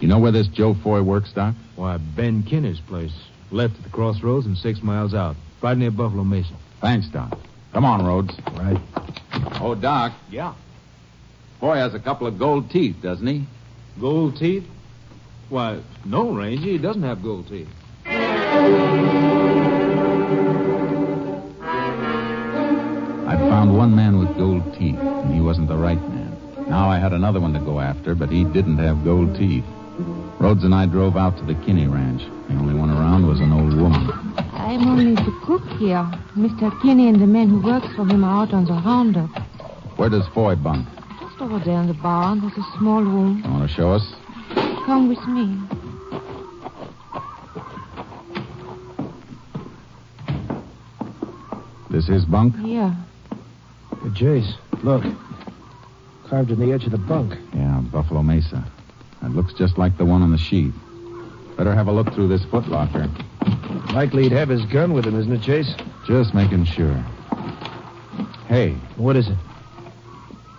You 0.00 0.08
know 0.08 0.18
where 0.18 0.32
this 0.32 0.46
Joe 0.48 0.74
Foy 0.74 1.02
works, 1.02 1.32
Doc? 1.32 1.54
Why, 1.76 1.96
Ben 1.96 2.42
Kinner's 2.42 2.80
place. 2.80 3.14
Left 3.50 3.74
at 3.76 3.82
the 3.82 3.90
crossroads 3.90 4.46
and 4.46 4.56
six 4.56 4.82
miles 4.82 5.14
out. 5.14 5.36
Right 5.62 5.76
near 5.76 5.90
Buffalo 5.90 6.24
Mesa. 6.24 6.54
Thanks, 6.80 7.08
Doc. 7.08 7.38
Come 7.72 7.84
on, 7.84 8.04
Rhodes. 8.04 8.34
Right. 8.52 8.80
Oh, 9.60 9.74
Doc. 9.74 10.12
Yeah. 10.30 10.54
Foy 11.58 11.76
has 11.76 11.94
a 11.94 12.00
couple 12.00 12.26
of 12.26 12.38
gold 12.38 12.70
teeth, 12.70 12.96
doesn't 13.02 13.26
he? 13.26 13.46
Gold 13.98 14.36
teeth? 14.36 14.64
Why, 15.48 15.80
no, 16.04 16.30
Ranger. 16.30 16.64
He 16.64 16.78
doesn't 16.78 17.02
have 17.02 17.22
gold 17.22 17.48
teeth. 17.48 17.68
I'd 23.26 23.38
found 23.48 23.76
one 23.76 23.94
man 23.94 24.18
with 24.18 24.36
gold 24.36 24.62
teeth, 24.74 24.98
and 24.98 25.34
he 25.34 25.40
wasn't 25.40 25.68
the 25.68 25.76
right 25.76 26.00
man. 26.00 26.36
Now 26.68 26.88
I 26.88 26.98
had 26.98 27.12
another 27.12 27.40
one 27.40 27.52
to 27.52 27.60
go 27.60 27.80
after, 27.80 28.14
but 28.14 28.30
he 28.30 28.44
didn't 28.44 28.78
have 28.78 29.04
gold 29.04 29.36
teeth. 29.36 29.64
Rhodes 30.40 30.64
and 30.64 30.74
I 30.74 30.86
drove 30.86 31.16
out 31.16 31.36
to 31.38 31.44
the 31.44 31.54
Kinney 31.64 31.86
Ranch. 31.86 32.22
The 32.48 32.54
only 32.56 32.74
one 32.74 32.90
around 32.90 33.26
was 33.26 33.40
an 33.40 33.52
old 33.52 33.76
woman. 33.76 34.10
I'm 34.52 34.86
only 34.88 35.14
the 35.14 35.40
cook 35.44 35.62
here. 35.78 36.04
Mr. 36.36 36.70
Kinney 36.82 37.08
and 37.08 37.20
the 37.20 37.26
men 37.26 37.48
who 37.48 37.60
work 37.62 37.84
for 37.94 38.06
him 38.06 38.24
are 38.24 38.42
out 38.42 38.52
on 38.52 38.64
the 38.64 38.72
roundup. 38.72 39.30
Where 39.96 40.08
does 40.08 40.26
Foy 40.34 40.56
bunk? 40.56 40.88
Just 41.20 41.40
over 41.40 41.58
there 41.60 41.80
in 41.80 41.86
the 41.86 41.94
barn. 41.94 42.40
There's 42.40 42.56
a 42.56 42.78
small 42.78 43.02
room. 43.02 43.42
You 43.44 43.50
want 43.50 43.68
to 43.68 43.74
show 43.74 43.92
us? 43.92 44.14
Come 44.84 45.08
with 45.08 45.26
me. 45.26 45.58
This 51.88 52.06
his 52.06 52.26
bunk? 52.26 52.54
Yeah. 52.60 52.94
Hey, 54.02 54.08
Jace, 54.10 54.54
look. 54.82 55.04
Carved 56.28 56.50
in 56.50 56.60
the 56.60 56.72
edge 56.72 56.84
of 56.84 56.90
the 56.90 56.98
bunk. 56.98 57.34
Yeah, 57.54 57.80
Buffalo 57.90 58.22
Mesa. 58.22 58.62
It 59.22 59.30
looks 59.30 59.54
just 59.54 59.78
like 59.78 59.96
the 59.96 60.04
one 60.04 60.20
on 60.20 60.30
the 60.30 60.38
sheet. 60.38 60.72
Better 61.56 61.74
have 61.74 61.88
a 61.88 61.92
look 61.92 62.12
through 62.12 62.28
this 62.28 62.42
footlocker. 62.42 63.08
Likely 63.94 64.24
he'd 64.24 64.32
have 64.32 64.50
his 64.50 64.66
gun 64.66 64.92
with 64.92 65.06
him, 65.06 65.18
isn't 65.18 65.32
it, 65.32 65.40
Jace? 65.40 65.74
Just 66.06 66.34
making 66.34 66.66
sure. 66.66 67.02
Hey. 68.48 68.72
What 68.96 69.16
is 69.16 69.28
it? 69.28 69.38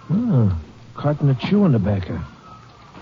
Ah, 0.09 0.11
oh, 0.11 0.57
carton 0.95 1.29
of 1.29 1.39
chewing 1.39 1.73
tobacco. 1.73 2.19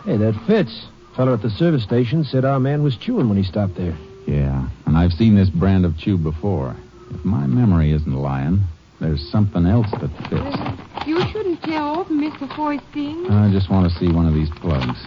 Hey, 0.04 0.18
that 0.18 0.36
fits. 0.48 0.88
Fellow 1.16 1.34
at 1.34 1.42
the 1.42 1.50
service 1.50 1.84
station 1.84 2.24
said 2.24 2.44
our 2.44 2.60
man 2.60 2.82
was 2.82 2.98
chewing 2.98 3.30
when 3.30 3.38
he 3.38 3.44
stopped 3.44 3.76
there. 3.76 3.96
Yeah, 4.26 4.68
and 4.86 4.98
I've 4.98 5.14
seen 5.14 5.36
this 5.36 5.50
brand 5.50 5.86
of 5.86 5.98
chew 5.98 6.18
before. 6.18 6.76
If 7.12 7.24
my 7.24 7.46
memory 7.46 7.92
isn't 7.92 8.16
lying, 8.16 8.62
there's 9.00 9.30
something 9.30 9.66
else 9.66 9.92
that 9.92 10.10
fits. 10.30 11.08
You 11.08 11.22
shouldn't 11.28 11.62
tear 11.62 11.82
open 11.84 12.20
Mr. 12.20 12.54
Foy's 12.56 12.82
thing. 12.94 13.30
I 13.30 13.52
just 13.52 13.70
want 13.70 13.92
to 13.92 14.00
see 14.00 14.12
one 14.12 14.26
of 14.26 14.34
these 14.34 14.50
plugs. 14.50 15.00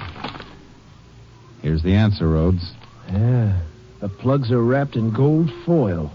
Here's 1.62 1.82
the 1.82 1.94
answer, 1.94 2.28
Rhodes. 2.28 2.72
Yeah. 3.10 3.58
The 4.00 4.08
plugs 4.08 4.52
are 4.52 4.62
wrapped 4.62 4.94
in 4.94 5.10
gold 5.10 5.50
foil. 5.64 6.12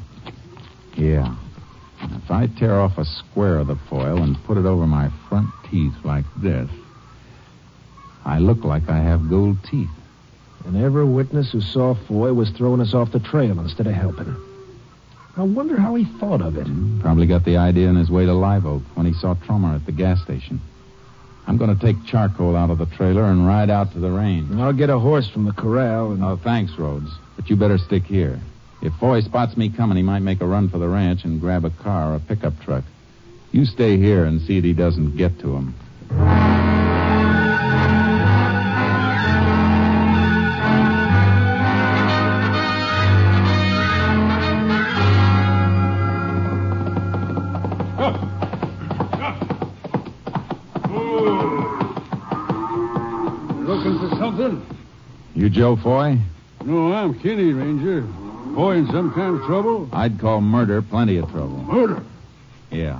Yeah. 0.95 1.35
If 2.03 2.31
I 2.31 2.47
tear 2.47 2.79
off 2.79 2.97
a 2.97 3.05
square 3.05 3.57
of 3.57 3.67
the 3.67 3.75
foil 3.89 4.21
and 4.21 4.41
put 4.45 4.57
it 4.57 4.65
over 4.65 4.87
my 4.87 5.09
front 5.27 5.49
teeth 5.69 5.93
like 6.03 6.25
this, 6.41 6.69
I 8.25 8.39
look 8.39 8.63
like 8.63 8.89
I 8.89 8.99
have 8.99 9.29
gold 9.29 9.57
teeth. 9.63 9.89
And 10.65 10.77
every 10.77 11.05
witness 11.05 11.51
who 11.51 11.61
saw 11.61 11.95
Foy 11.95 12.33
was 12.33 12.51
throwing 12.51 12.81
us 12.81 12.93
off 12.93 13.11
the 13.11 13.19
trail 13.19 13.59
instead 13.59 13.87
of 13.87 13.93
helping. 13.93 14.35
I 15.37 15.43
wonder 15.43 15.79
how 15.79 15.95
he 15.95 16.05
thought 16.19 16.41
of 16.41 16.57
it. 16.57 16.67
Hmm, 16.67 16.99
probably 16.99 17.25
got 17.25 17.45
the 17.45 17.57
idea 17.57 17.87
on 17.87 17.95
his 17.95 18.11
way 18.11 18.25
to 18.25 18.33
Live 18.33 18.65
Oak 18.65 18.83
when 18.95 19.05
he 19.05 19.13
saw 19.13 19.33
Trummer 19.33 19.73
at 19.73 19.85
the 19.85 19.91
gas 19.91 20.21
station. 20.21 20.61
I'm 21.47 21.57
going 21.57 21.75
to 21.75 21.81
take 21.81 22.05
charcoal 22.05 22.55
out 22.55 22.69
of 22.69 22.77
the 22.77 22.85
trailer 22.85 23.23
and 23.23 23.47
ride 23.47 23.69
out 23.69 23.93
to 23.93 23.99
the 23.99 24.11
range. 24.11 24.51
I'll 24.59 24.73
get 24.73 24.89
a 24.89 24.99
horse 24.99 25.27
from 25.29 25.45
the 25.45 25.53
corral 25.53 26.11
and. 26.11 26.23
Oh, 26.23 26.37
thanks, 26.37 26.77
Rhodes. 26.77 27.09
But 27.35 27.49
you 27.49 27.55
better 27.55 27.77
stick 27.77 28.03
here. 28.03 28.39
If 28.81 28.93
Foy 28.95 29.21
spots 29.21 29.57
me 29.57 29.69
coming, 29.69 29.97
he 29.97 30.03
might 30.03 30.19
make 30.19 30.41
a 30.41 30.45
run 30.45 30.69
for 30.69 30.77
the 30.77 30.87
ranch 30.87 31.23
and 31.23 31.39
grab 31.39 31.65
a 31.65 31.69
car 31.69 32.11
or 32.11 32.15
a 32.15 32.19
pickup 32.19 32.59
truck. 32.61 32.83
You 33.51 33.65
stay 33.65 33.97
here 33.97 34.25
and 34.25 34.41
see 34.41 34.59
that 34.59 34.67
he 34.67 34.73
doesn't 34.73 35.17
get 35.17 35.39
to 35.39 35.55
him. 35.55 36.50
Joe 55.51 55.75
Foy? 55.75 56.17
No, 56.63 56.93
I'm 56.93 57.19
Kinney, 57.19 57.51
Ranger. 57.51 58.01
Boy 58.01 58.77
in 58.77 58.87
some 58.87 59.13
kind 59.13 59.37
of 59.37 59.45
trouble? 59.45 59.89
I'd 59.91 60.17
call 60.17 60.39
murder 60.39 60.81
plenty 60.81 61.17
of 61.17 61.29
trouble. 61.29 61.57
Murder. 61.57 62.01
Yeah. 62.71 62.95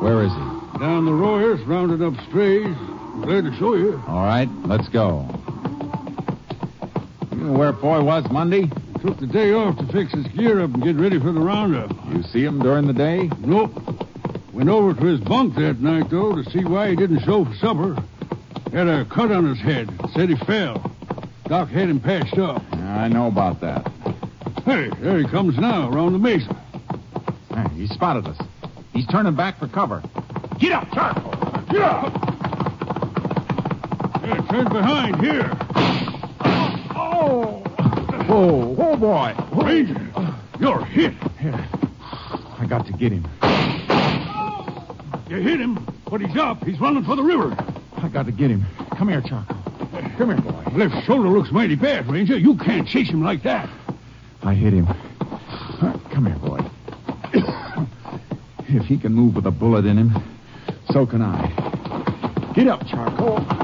Where 0.00 0.22
is 0.22 0.30
he? 0.30 0.78
Down 0.78 1.06
the 1.06 1.12
Royers, 1.12 1.60
rounded 1.62 2.02
up 2.02 2.14
strays. 2.28 2.76
Glad 3.22 3.44
to 3.44 3.56
show 3.58 3.74
you. 3.74 4.02
All 4.06 4.24
right, 4.24 4.48
let's 4.66 4.88
go. 4.88 5.26
You 7.32 7.38
know 7.38 7.52
where 7.52 7.72
Foy 7.72 8.02
was 8.02 8.30
Monday? 8.30 8.70
Took 9.00 9.18
the 9.18 9.26
day 9.26 9.52
off 9.52 9.78
to 9.78 9.86
fix 9.86 10.12
his 10.12 10.26
gear 10.28 10.60
up 10.60 10.74
and 10.74 10.82
get 10.82 10.96
ready 10.96 11.18
for 11.18 11.32
the 11.32 11.40
roundup. 11.40 11.90
You 12.12 12.22
see 12.24 12.44
him 12.44 12.58
during 12.58 12.86
the 12.86 12.92
day? 12.92 13.30
Nope. 13.38 13.72
Went 14.52 14.68
over 14.68 14.92
to 14.92 15.04
his 15.06 15.20
bunk 15.20 15.54
that 15.54 15.80
night, 15.80 16.10
though, 16.10 16.34
to 16.34 16.50
see 16.50 16.64
why 16.64 16.90
he 16.90 16.96
didn't 16.96 17.20
show 17.20 17.46
for 17.46 17.54
supper. 17.54 17.96
Had 18.72 18.88
a 18.88 19.04
cut 19.06 19.30
on 19.30 19.46
his 19.46 19.60
head. 19.60 19.88
Said 20.14 20.28
he 20.28 20.36
fell. 20.36 20.93
Doc 21.46 21.68
had 21.68 21.88
him 21.88 22.00
patched 22.00 22.38
up. 22.38 22.62
I 22.72 23.08
know 23.08 23.26
about 23.26 23.60
that. 23.60 23.86
Hey, 24.64 24.88
there 25.00 25.18
he 25.18 25.26
comes 25.26 25.58
now, 25.58 25.90
around 25.90 26.12
the 26.12 26.18
mesa. 26.18 26.56
Hey, 27.54 27.68
he 27.76 27.86
spotted 27.86 28.26
us. 28.26 28.38
He's 28.94 29.06
turning 29.08 29.34
back 29.34 29.58
for 29.58 29.68
cover. 29.68 30.02
Get 30.58 30.72
up, 30.72 30.90
Charcoal! 30.92 31.32
Get 31.70 31.82
up! 31.82 32.12
Yeah, 34.22 34.46
turn 34.48 34.68
behind, 34.70 35.20
here. 35.20 35.50
Oh! 36.96 37.62
Whoa, 38.26 38.66
whoa, 38.68 38.96
boy. 38.96 39.34
Ranger, 39.52 40.10
you're 40.58 40.84
hit. 40.86 41.12
I 42.58 42.64
got 42.66 42.86
to 42.86 42.92
get 42.94 43.12
him. 43.12 43.24
You 45.28 45.36
hit 45.36 45.60
him, 45.60 45.86
But 46.10 46.20
he's 46.20 46.36
up. 46.36 46.64
He's 46.64 46.80
running 46.80 47.04
for 47.04 47.16
the 47.16 47.22
river. 47.22 47.54
I 47.98 48.08
got 48.08 48.26
to 48.26 48.32
get 48.32 48.50
him. 48.50 48.64
Come 48.96 49.08
here, 49.08 49.20
Charcoal. 49.20 49.58
Come 50.16 50.28
here, 50.28 50.40
boy. 50.40 50.53
Left 50.74 51.06
shoulder 51.06 51.28
looks 51.28 51.52
mighty 51.52 51.76
bad, 51.76 52.10
Ranger. 52.10 52.36
You 52.36 52.56
can't 52.56 52.88
chase 52.88 53.08
him 53.08 53.22
like 53.22 53.44
that. 53.44 53.68
I 54.42 54.54
hit 54.54 54.72
him. 54.72 54.86
Come 56.10 56.26
here, 56.26 56.36
boy. 56.36 56.58
if 58.68 58.84
he 58.84 58.98
can 58.98 59.14
move 59.14 59.36
with 59.36 59.46
a 59.46 59.52
bullet 59.52 59.86
in 59.86 59.96
him, 59.96 60.12
so 60.90 61.06
can 61.06 61.22
I. 61.22 62.52
Get 62.54 62.66
up, 62.66 62.84
Charcoal. 62.88 63.63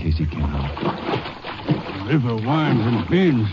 For 0.00 0.08
tracks 0.08 0.10
in 0.10 0.10
case 0.10 0.18
he 0.18 0.26
came 0.26 0.44
out. 0.44 0.74
The 1.98 2.14
river 2.14 2.36
winds 2.36 2.86
and 2.86 3.08
bends. 3.08 3.48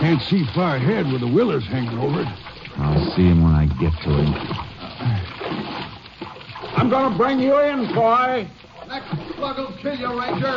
Can't 0.00 0.22
see 0.22 0.44
far 0.54 0.76
ahead 0.76 1.10
with 1.10 1.20
the 1.20 1.28
willows 1.28 1.64
hanging 1.66 1.98
over 1.98 2.22
it. 2.22 2.28
I'll 2.76 3.10
see 3.16 3.24
him 3.24 3.42
when 3.42 3.54
I 3.54 3.66
get 3.66 3.92
to 4.02 4.10
him. 4.10 4.34
I'm 6.76 6.90
going 6.90 7.10
to 7.10 7.16
bring 7.16 7.40
you 7.40 7.58
in, 7.58 7.92
boy. 7.94 8.48
Next 8.86 9.08
slug 9.34 9.56
will 9.58 9.76
kill 9.78 9.96
you, 9.96 10.20
Ranger. 10.20 10.56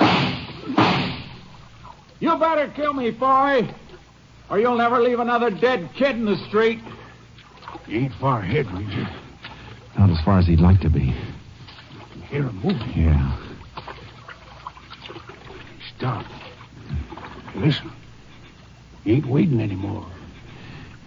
You 2.19 2.37
better 2.37 2.67
kill 2.75 2.93
me, 2.93 3.11
boy, 3.11 3.73
or 4.49 4.59
you'll 4.59 4.77
never 4.77 5.01
leave 5.01 5.19
another 5.19 5.49
dead 5.49 5.89
kid 5.95 6.17
in 6.17 6.25
the 6.25 6.37
street. 6.47 6.81
He 7.87 7.99
ain't 7.99 8.13
far 8.15 8.41
ahead, 8.41 8.69
Ranger. 8.71 9.09
Not 9.97 10.09
as 10.09 10.19
far 10.21 10.39
as 10.39 10.45
he'd 10.45 10.59
like 10.59 10.81
to 10.81 10.89
be. 10.89 11.15
Hear 12.29 12.43
him 12.43 12.59
moving. 12.61 12.91
Yeah. 12.95 13.48
Stop. 15.99 16.25
Listen. 17.57 17.91
He 19.03 19.11
ain't 19.11 19.25
waiting 19.25 19.59
anymore. 19.59 20.05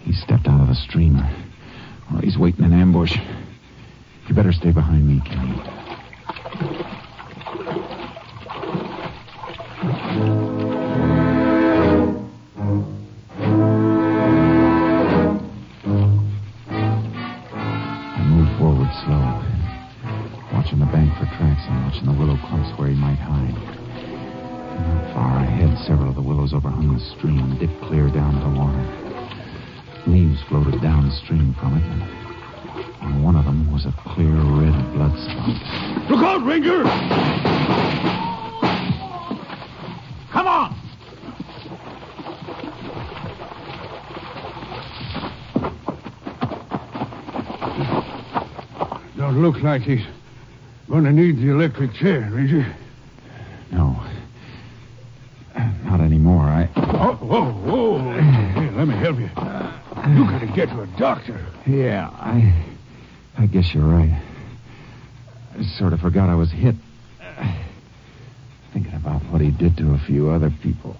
He 0.01 0.13
stepped 0.13 0.47
out 0.47 0.61
of 0.61 0.67
the 0.67 0.75
streamer. 0.75 1.27
Well, 2.11 2.21
he's 2.21 2.37
waiting 2.37 2.63
in 2.63 2.73
ambush. 2.73 3.17
You 4.27 4.35
better 4.35 4.53
stay 4.53 4.69
behind 4.69 5.07
me, 5.07 5.19
Kenny. 5.25 5.59
Slow, 19.05 19.43
watching 20.53 20.79
the 20.79 20.85
bank 20.85 21.11
for 21.17 21.25
tracks 21.35 21.63
and 21.67 21.83
watching 21.83 22.05
the 22.05 22.11
willow 22.11 22.37
clumps 22.37 22.77
where 22.77 22.89
he 22.89 22.93
might 22.93 23.17
hide. 23.17 23.82
Not 24.79 25.13
far 25.13 25.37
ahead, 25.37 25.77
several 25.85 26.09
of 26.09 26.15
the 26.15 26.21
willows 26.21 26.53
overhung 26.53 26.93
the 26.93 26.99
stream 27.17 27.39
and 27.39 27.59
dipped 27.59 27.81
clear 27.83 28.09
down 28.09 28.33
to 28.33 28.39
the 28.39 28.49
water. 28.57 28.85
Leaves 30.07 30.41
floated 30.49 30.81
downstream 30.81 31.53
from 31.59 31.77
it, 31.77 31.83
and 31.83 32.03
on 33.01 33.23
one 33.23 33.35
of 33.35 33.45
them 33.45 33.71
was 33.71 33.85
a 33.85 33.93
clear 34.05 34.33
red 34.33 34.93
blood 34.93 35.15
spot. 35.17 36.09
Look 36.09 36.23
out, 36.23 36.45
Ranger! 36.45 36.83
Come 40.31 40.47
on. 40.47 40.75
Don't 49.17 49.41
look 49.41 49.61
like 49.63 49.83
he's 49.83 50.05
going 50.89 51.05
to 51.05 51.11
need 51.13 51.37
the 51.37 51.49
electric 51.49 51.93
chair, 51.93 52.29
Ranger. 52.31 52.65
No. 53.71 53.95
Not 55.85 56.01
anymore. 56.01 56.45
I. 56.45 56.69
Oh, 56.75 57.15
whoa, 57.21 57.51
whoa. 57.51 57.99
Here, 58.59 58.71
let 58.71 58.87
me 58.87 58.95
help 58.95 59.17
you. 59.17 59.29
You 60.13 60.25
gotta 60.25 60.51
get 60.53 60.69
to 60.69 60.81
a 60.81 60.87
doctor. 60.97 61.39
Yeah, 61.65 62.09
I. 62.13 62.65
I 63.37 63.45
guess 63.47 63.73
you're 63.73 63.85
right. 63.87 64.21
I 65.57 65.63
sort 65.77 65.93
of 65.93 65.99
forgot 66.01 66.29
I 66.29 66.35
was 66.35 66.51
hit. 66.51 66.75
Thinking 68.73 68.93
about 68.93 69.21
what 69.25 69.41
he 69.41 69.51
did 69.51 69.77
to 69.77 69.93
a 69.93 69.97
few 69.99 70.29
other 70.29 70.51
people. 70.61 70.97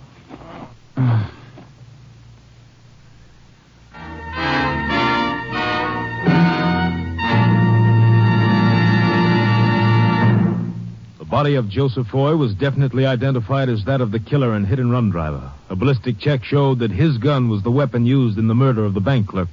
The 11.19 11.25
body 11.25 11.55
of 11.55 11.69
Joseph 11.69 12.07
Foy 12.07 12.35
was 12.35 12.53
definitely 12.53 13.05
identified 13.05 13.69
as 13.69 13.85
that 13.85 14.01
of 14.01 14.11
the 14.11 14.19
killer 14.19 14.53
and 14.53 14.65
hit 14.67 14.79
and 14.79 14.91
run 14.91 15.09
driver. 15.09 15.51
A 15.69 15.75
ballistic 15.75 16.19
check 16.19 16.43
showed 16.43 16.79
that 16.79 16.91
his 16.91 17.17
gun 17.17 17.49
was 17.49 17.63
the 17.63 17.71
weapon 17.71 18.05
used 18.05 18.37
in 18.37 18.47
the 18.47 18.55
murder 18.55 18.85
of 18.85 18.93
the 18.93 19.01
bank 19.01 19.27
clerk. 19.27 19.49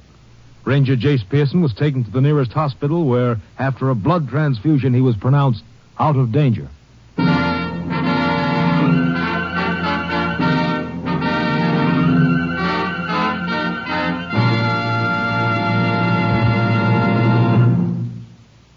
Ranger 0.63 0.95
Jace 0.95 1.27
Pearson 1.27 1.61
was 1.61 1.73
taken 1.73 2.03
to 2.03 2.11
the 2.11 2.21
nearest 2.21 2.51
hospital 2.51 3.05
where, 3.05 3.37
after 3.57 3.89
a 3.89 3.95
blood 3.95 4.29
transfusion, 4.29 4.93
he 4.93 5.01
was 5.01 5.15
pronounced 5.15 5.63
out 5.99 6.15
of 6.15 6.31
danger. 6.31 6.69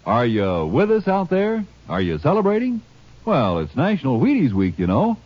Are 0.07 0.25
you 0.25 0.65
with 0.65 0.89
us 0.91 1.07
out 1.07 1.29
there? 1.29 1.63
Are 1.87 2.01
you 2.01 2.17
celebrating? 2.17 2.81
Well, 3.25 3.59
it's 3.59 3.75
National 3.75 4.19
Wheaties 4.19 4.53
Week, 4.53 4.79
you 4.79 4.87
know. 4.87 5.17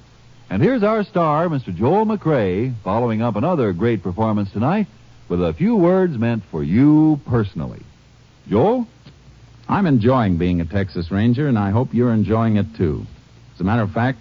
And 0.50 0.62
here's 0.62 0.84
our 0.84 1.04
star, 1.04 1.48
Mr. 1.48 1.74
Joel 1.74 2.06
McCrea, 2.06 2.74
following 2.84 3.22
up 3.22 3.38
another 3.38 3.72
great 3.72 4.04
performance 4.04 4.52
tonight 4.52 4.88
with 5.30 5.44
a 5.44 5.54
few 5.54 5.76
words 5.76 6.18
meant 6.18 6.44
for 6.52 6.64
you 6.64 7.20
personally. 7.28 7.82
Joel? 8.50 8.88
I'm 9.70 9.86
enjoying 9.86 10.38
being 10.38 10.60
a 10.60 10.66
Texas 10.66 11.12
Ranger, 11.12 11.48
and 11.48 11.58
I 11.58 11.70
hope 11.70 11.94
you're 11.94 12.12
enjoying 12.12 12.58
it 12.58 12.76
too. 12.76 13.06
As 13.54 13.62
a 13.62 13.64
matter 13.64 13.84
of 13.84 13.92
fact, 13.92 14.20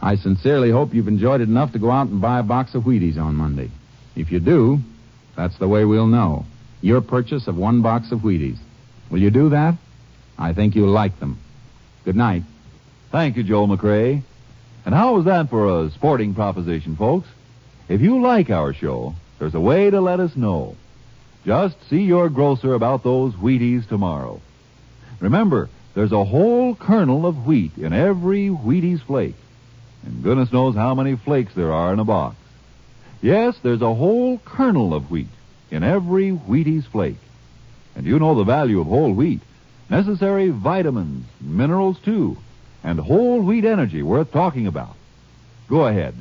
I 0.00 0.14
sincerely 0.14 0.70
hope 0.70 0.94
you've 0.94 1.08
enjoyed 1.08 1.40
it 1.40 1.48
enough 1.48 1.72
to 1.72 1.80
go 1.80 1.90
out 1.90 2.06
and 2.06 2.20
buy 2.20 2.38
a 2.38 2.44
box 2.44 2.74
of 2.74 2.84
Wheaties 2.84 3.18
on 3.18 3.34
Monday. 3.34 3.70
If 4.14 4.30
you 4.30 4.38
do, 4.38 4.78
that's 5.36 5.58
the 5.58 5.66
way 5.66 5.84
we'll 5.84 6.06
know. 6.06 6.46
Your 6.80 7.00
purchase 7.00 7.48
of 7.48 7.56
one 7.56 7.82
box 7.82 8.12
of 8.12 8.20
Wheaties. 8.20 8.58
Will 9.10 9.18
you 9.18 9.30
do 9.30 9.48
that? 9.48 9.74
I 10.38 10.52
think 10.52 10.76
you'll 10.76 10.90
like 10.90 11.18
them. 11.18 11.38
Good 12.04 12.16
night. 12.16 12.42
Thank 13.10 13.36
you, 13.36 13.42
Joel 13.42 13.66
McCrea. 13.66 14.22
And 14.84 14.94
how 14.94 15.14
was 15.14 15.24
that 15.24 15.50
for 15.50 15.84
a 15.84 15.90
sporting 15.90 16.34
proposition, 16.34 16.96
folks? 16.96 17.26
If 17.88 18.00
you 18.00 18.20
like 18.20 18.50
our 18.50 18.72
show, 18.72 19.14
there's 19.38 19.54
a 19.54 19.60
way 19.60 19.90
to 19.90 20.00
let 20.00 20.20
us 20.20 20.36
know. 20.36 20.76
Just 21.44 21.76
see 21.88 22.02
your 22.02 22.28
grocer 22.28 22.74
about 22.74 23.02
those 23.02 23.34
Wheaties 23.34 23.86
tomorrow. 23.88 24.40
Remember, 25.20 25.68
there's 25.94 26.12
a 26.12 26.24
whole 26.24 26.74
kernel 26.74 27.26
of 27.26 27.46
wheat 27.46 27.76
in 27.76 27.92
every 27.92 28.48
Wheaties 28.48 29.02
flake. 29.02 29.36
And 30.04 30.22
goodness 30.22 30.52
knows 30.52 30.74
how 30.74 30.94
many 30.94 31.16
flakes 31.16 31.54
there 31.54 31.72
are 31.72 31.92
in 31.92 31.98
a 31.98 32.04
box. 32.04 32.36
Yes, 33.22 33.56
there's 33.62 33.82
a 33.82 33.94
whole 33.94 34.38
kernel 34.38 34.94
of 34.94 35.10
wheat 35.10 35.28
in 35.70 35.82
every 35.82 36.30
Wheaties 36.30 36.84
flake. 36.84 37.16
And 37.96 38.06
you 38.06 38.18
know 38.18 38.34
the 38.34 38.44
value 38.44 38.80
of 38.80 38.86
whole 38.86 39.12
wheat. 39.12 39.40
Necessary 39.88 40.48
vitamins, 40.48 41.26
minerals 41.40 41.98
too, 42.00 42.36
and 42.82 42.98
whole 42.98 43.40
wheat 43.40 43.64
energy 43.64 44.02
worth 44.02 44.32
talking 44.32 44.66
about. 44.66 44.96
Go 45.68 45.86
ahead. 45.86 46.14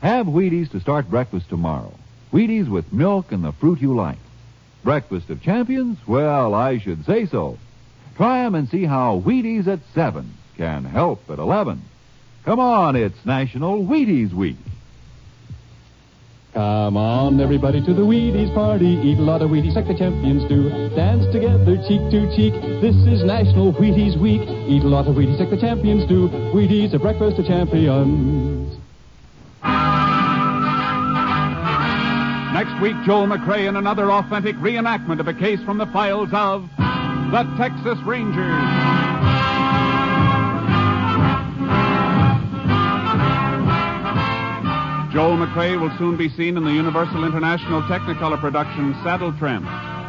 Have 0.00 0.26
Wheaties 0.26 0.70
to 0.70 0.80
start 0.80 1.10
breakfast 1.10 1.48
tomorrow. 1.48 1.92
Wheaties 2.32 2.68
with 2.68 2.92
milk 2.92 3.32
and 3.32 3.44
the 3.44 3.52
fruit 3.52 3.80
you 3.80 3.94
like. 3.94 4.18
Breakfast 4.82 5.30
of 5.30 5.42
champions? 5.42 5.98
Well, 6.06 6.54
I 6.54 6.78
should 6.78 7.04
say 7.04 7.26
so. 7.26 7.58
Try 8.16 8.44
'em 8.44 8.54
and 8.54 8.68
see 8.68 8.84
how 8.84 9.20
Wheaties 9.24 9.66
at 9.66 9.80
7 9.94 10.32
can 10.56 10.84
help 10.84 11.28
at 11.30 11.38
11. 11.38 11.82
Come 12.44 12.60
on, 12.60 12.96
it's 12.96 13.26
National 13.26 13.84
Wheaties 13.84 14.32
Week. 14.32 14.56
Come 16.54 16.96
on, 16.96 17.38
everybody, 17.38 17.82
to 17.82 17.92
the 17.92 18.00
Wheaties 18.00 18.54
party. 18.54 18.98
Eat 19.02 19.18
a 19.18 19.22
lot 19.22 19.42
of 19.42 19.50
Wheaties 19.50 19.74
like 19.74 19.86
the 19.86 19.94
champions 19.94 20.42
do. 20.44 20.70
Dance 20.96 21.26
together, 21.30 21.76
cheek 21.86 22.00
to 22.10 22.34
cheek. 22.34 22.54
This 22.80 22.96
is 23.06 23.22
National 23.24 23.74
Wheaties 23.74 24.16
Week. 24.16 24.40
Eat 24.66 24.82
a 24.82 24.88
lot 24.88 25.06
of 25.06 25.16
Wheaties 25.16 25.38
like 25.38 25.50
the 25.50 25.58
champions 25.58 26.06
do. 26.06 26.28
Wheaties, 26.54 26.94
a 26.94 26.98
breakfast 26.98 27.38
of 27.38 27.46
champions. 27.46 28.78
Next 32.56 32.80
week, 32.80 32.96
Joel 33.04 33.26
McCrea 33.26 33.68
in 33.68 33.76
another 33.76 34.10
authentic 34.10 34.56
reenactment 34.56 35.20
of 35.20 35.28
a 35.28 35.34
case 35.34 35.60
from 35.64 35.76
the 35.76 35.84
files 35.88 36.30
of 36.32 36.66
the 36.78 37.42
Texas 37.58 37.98
Rangers. 38.06 38.34
Joel 45.12 45.36
McCrea 45.36 45.78
will 45.78 45.94
soon 45.98 46.16
be 46.16 46.30
seen 46.30 46.56
in 46.56 46.64
the 46.64 46.72
Universal 46.72 47.24
International 47.24 47.82
Technicolor 47.82 48.40
production 48.40 48.94
Saddle 49.04 49.34
Tramp. 49.34 49.66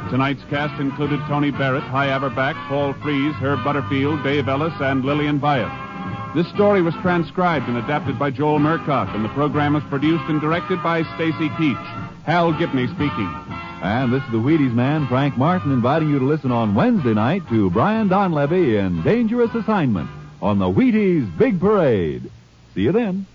Tonight's 0.10 0.46
cast 0.50 0.80
included 0.80 1.20
Tony 1.28 1.52
Barrett, 1.52 1.84
Hy 1.84 2.08
Averback, 2.08 2.56
Paul 2.70 2.94
Frees, 3.04 3.36
Herb 3.36 3.62
Butterfield, 3.66 4.24
Dave 4.24 4.48
Ellis, 4.48 4.72
and 4.80 5.04
Lillian 5.04 5.38
Byatt. 5.38 6.34
This 6.34 6.48
story 6.54 6.82
was 6.82 6.94
transcribed 7.02 7.68
and 7.68 7.76
adapted 7.76 8.18
by 8.18 8.32
Joel 8.32 8.60
Murcott, 8.60 9.14
and 9.14 9.26
the 9.26 9.30
program 9.36 9.74
was 9.74 9.84
produced 9.90 10.24
and 10.30 10.40
directed 10.40 10.82
by 10.82 11.04
Stacy 11.16 11.50
Keach. 11.50 12.08
Hal 12.28 12.52
Gibney 12.52 12.88
speaking. 12.88 13.34
And 13.82 14.12
this 14.12 14.22
is 14.22 14.32
the 14.32 14.38
Wheaties 14.38 14.74
man, 14.74 15.08
Frank 15.08 15.38
Martin, 15.38 15.72
inviting 15.72 16.10
you 16.10 16.20
to 16.20 16.26
listen 16.26 16.52
on 16.52 16.76
Wednesday 16.76 17.14
night 17.14 17.48
to 17.48 17.70
Brian 17.70 18.10
Donlevy 18.10 18.78
in 18.78 19.02
Dangerous 19.02 19.56
Assignment 19.56 20.10
on 20.42 20.60
the 20.60 20.66
Wheaties 20.66 21.38
Big 21.38 21.58
Parade. 21.58 22.30
See 22.76 22.82
you 22.82 22.92
then. 22.92 23.26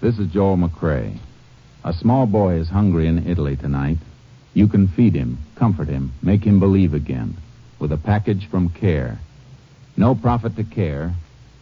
This 0.00 0.18
is 0.18 0.32
Joel 0.32 0.56
McCrea. 0.56 1.18
A 1.84 1.92
small 1.92 2.24
boy 2.24 2.54
is 2.54 2.70
hungry 2.70 3.06
in 3.06 3.26
Italy 3.28 3.56
tonight. 3.56 3.98
You 4.54 4.66
can 4.66 4.88
feed 4.88 5.14
him, 5.14 5.36
comfort 5.54 5.88
him, 5.88 6.14
make 6.22 6.42
him 6.44 6.60
believe 6.60 6.94
again 6.94 7.36
with 7.78 7.92
a 7.92 7.98
package 7.98 8.48
from 8.48 8.70
Care. 8.70 9.18
No 9.98 10.14
profit 10.14 10.56
to 10.56 10.64
Care, 10.64 11.12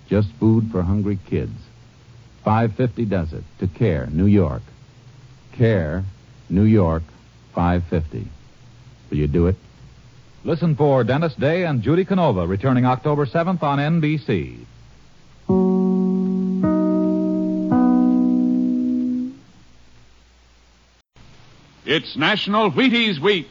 just 0.08 0.30
food 0.38 0.70
for 0.70 0.82
hungry 0.82 1.18
kids. 1.26 1.58
550 2.44 3.04
does 3.06 3.32
it 3.32 3.42
to 3.58 3.66
Care, 3.66 4.06
New 4.12 4.26
York. 4.26 4.62
Care, 5.60 6.04
New 6.48 6.64
York, 6.64 7.02
550. 7.54 8.26
Will 9.10 9.18
you 9.18 9.26
do 9.26 9.46
it? 9.46 9.56
Listen 10.42 10.74
for 10.74 11.04
Dennis 11.04 11.34
Day 11.34 11.64
and 11.66 11.82
Judy 11.82 12.06
Canova 12.06 12.46
returning 12.46 12.86
October 12.86 13.26
7th 13.26 13.62
on 13.62 13.78
NBC. 13.78 14.56
It's 21.84 22.16
National 22.16 22.70
Wheaties 22.70 23.20
Week. 23.20 23.50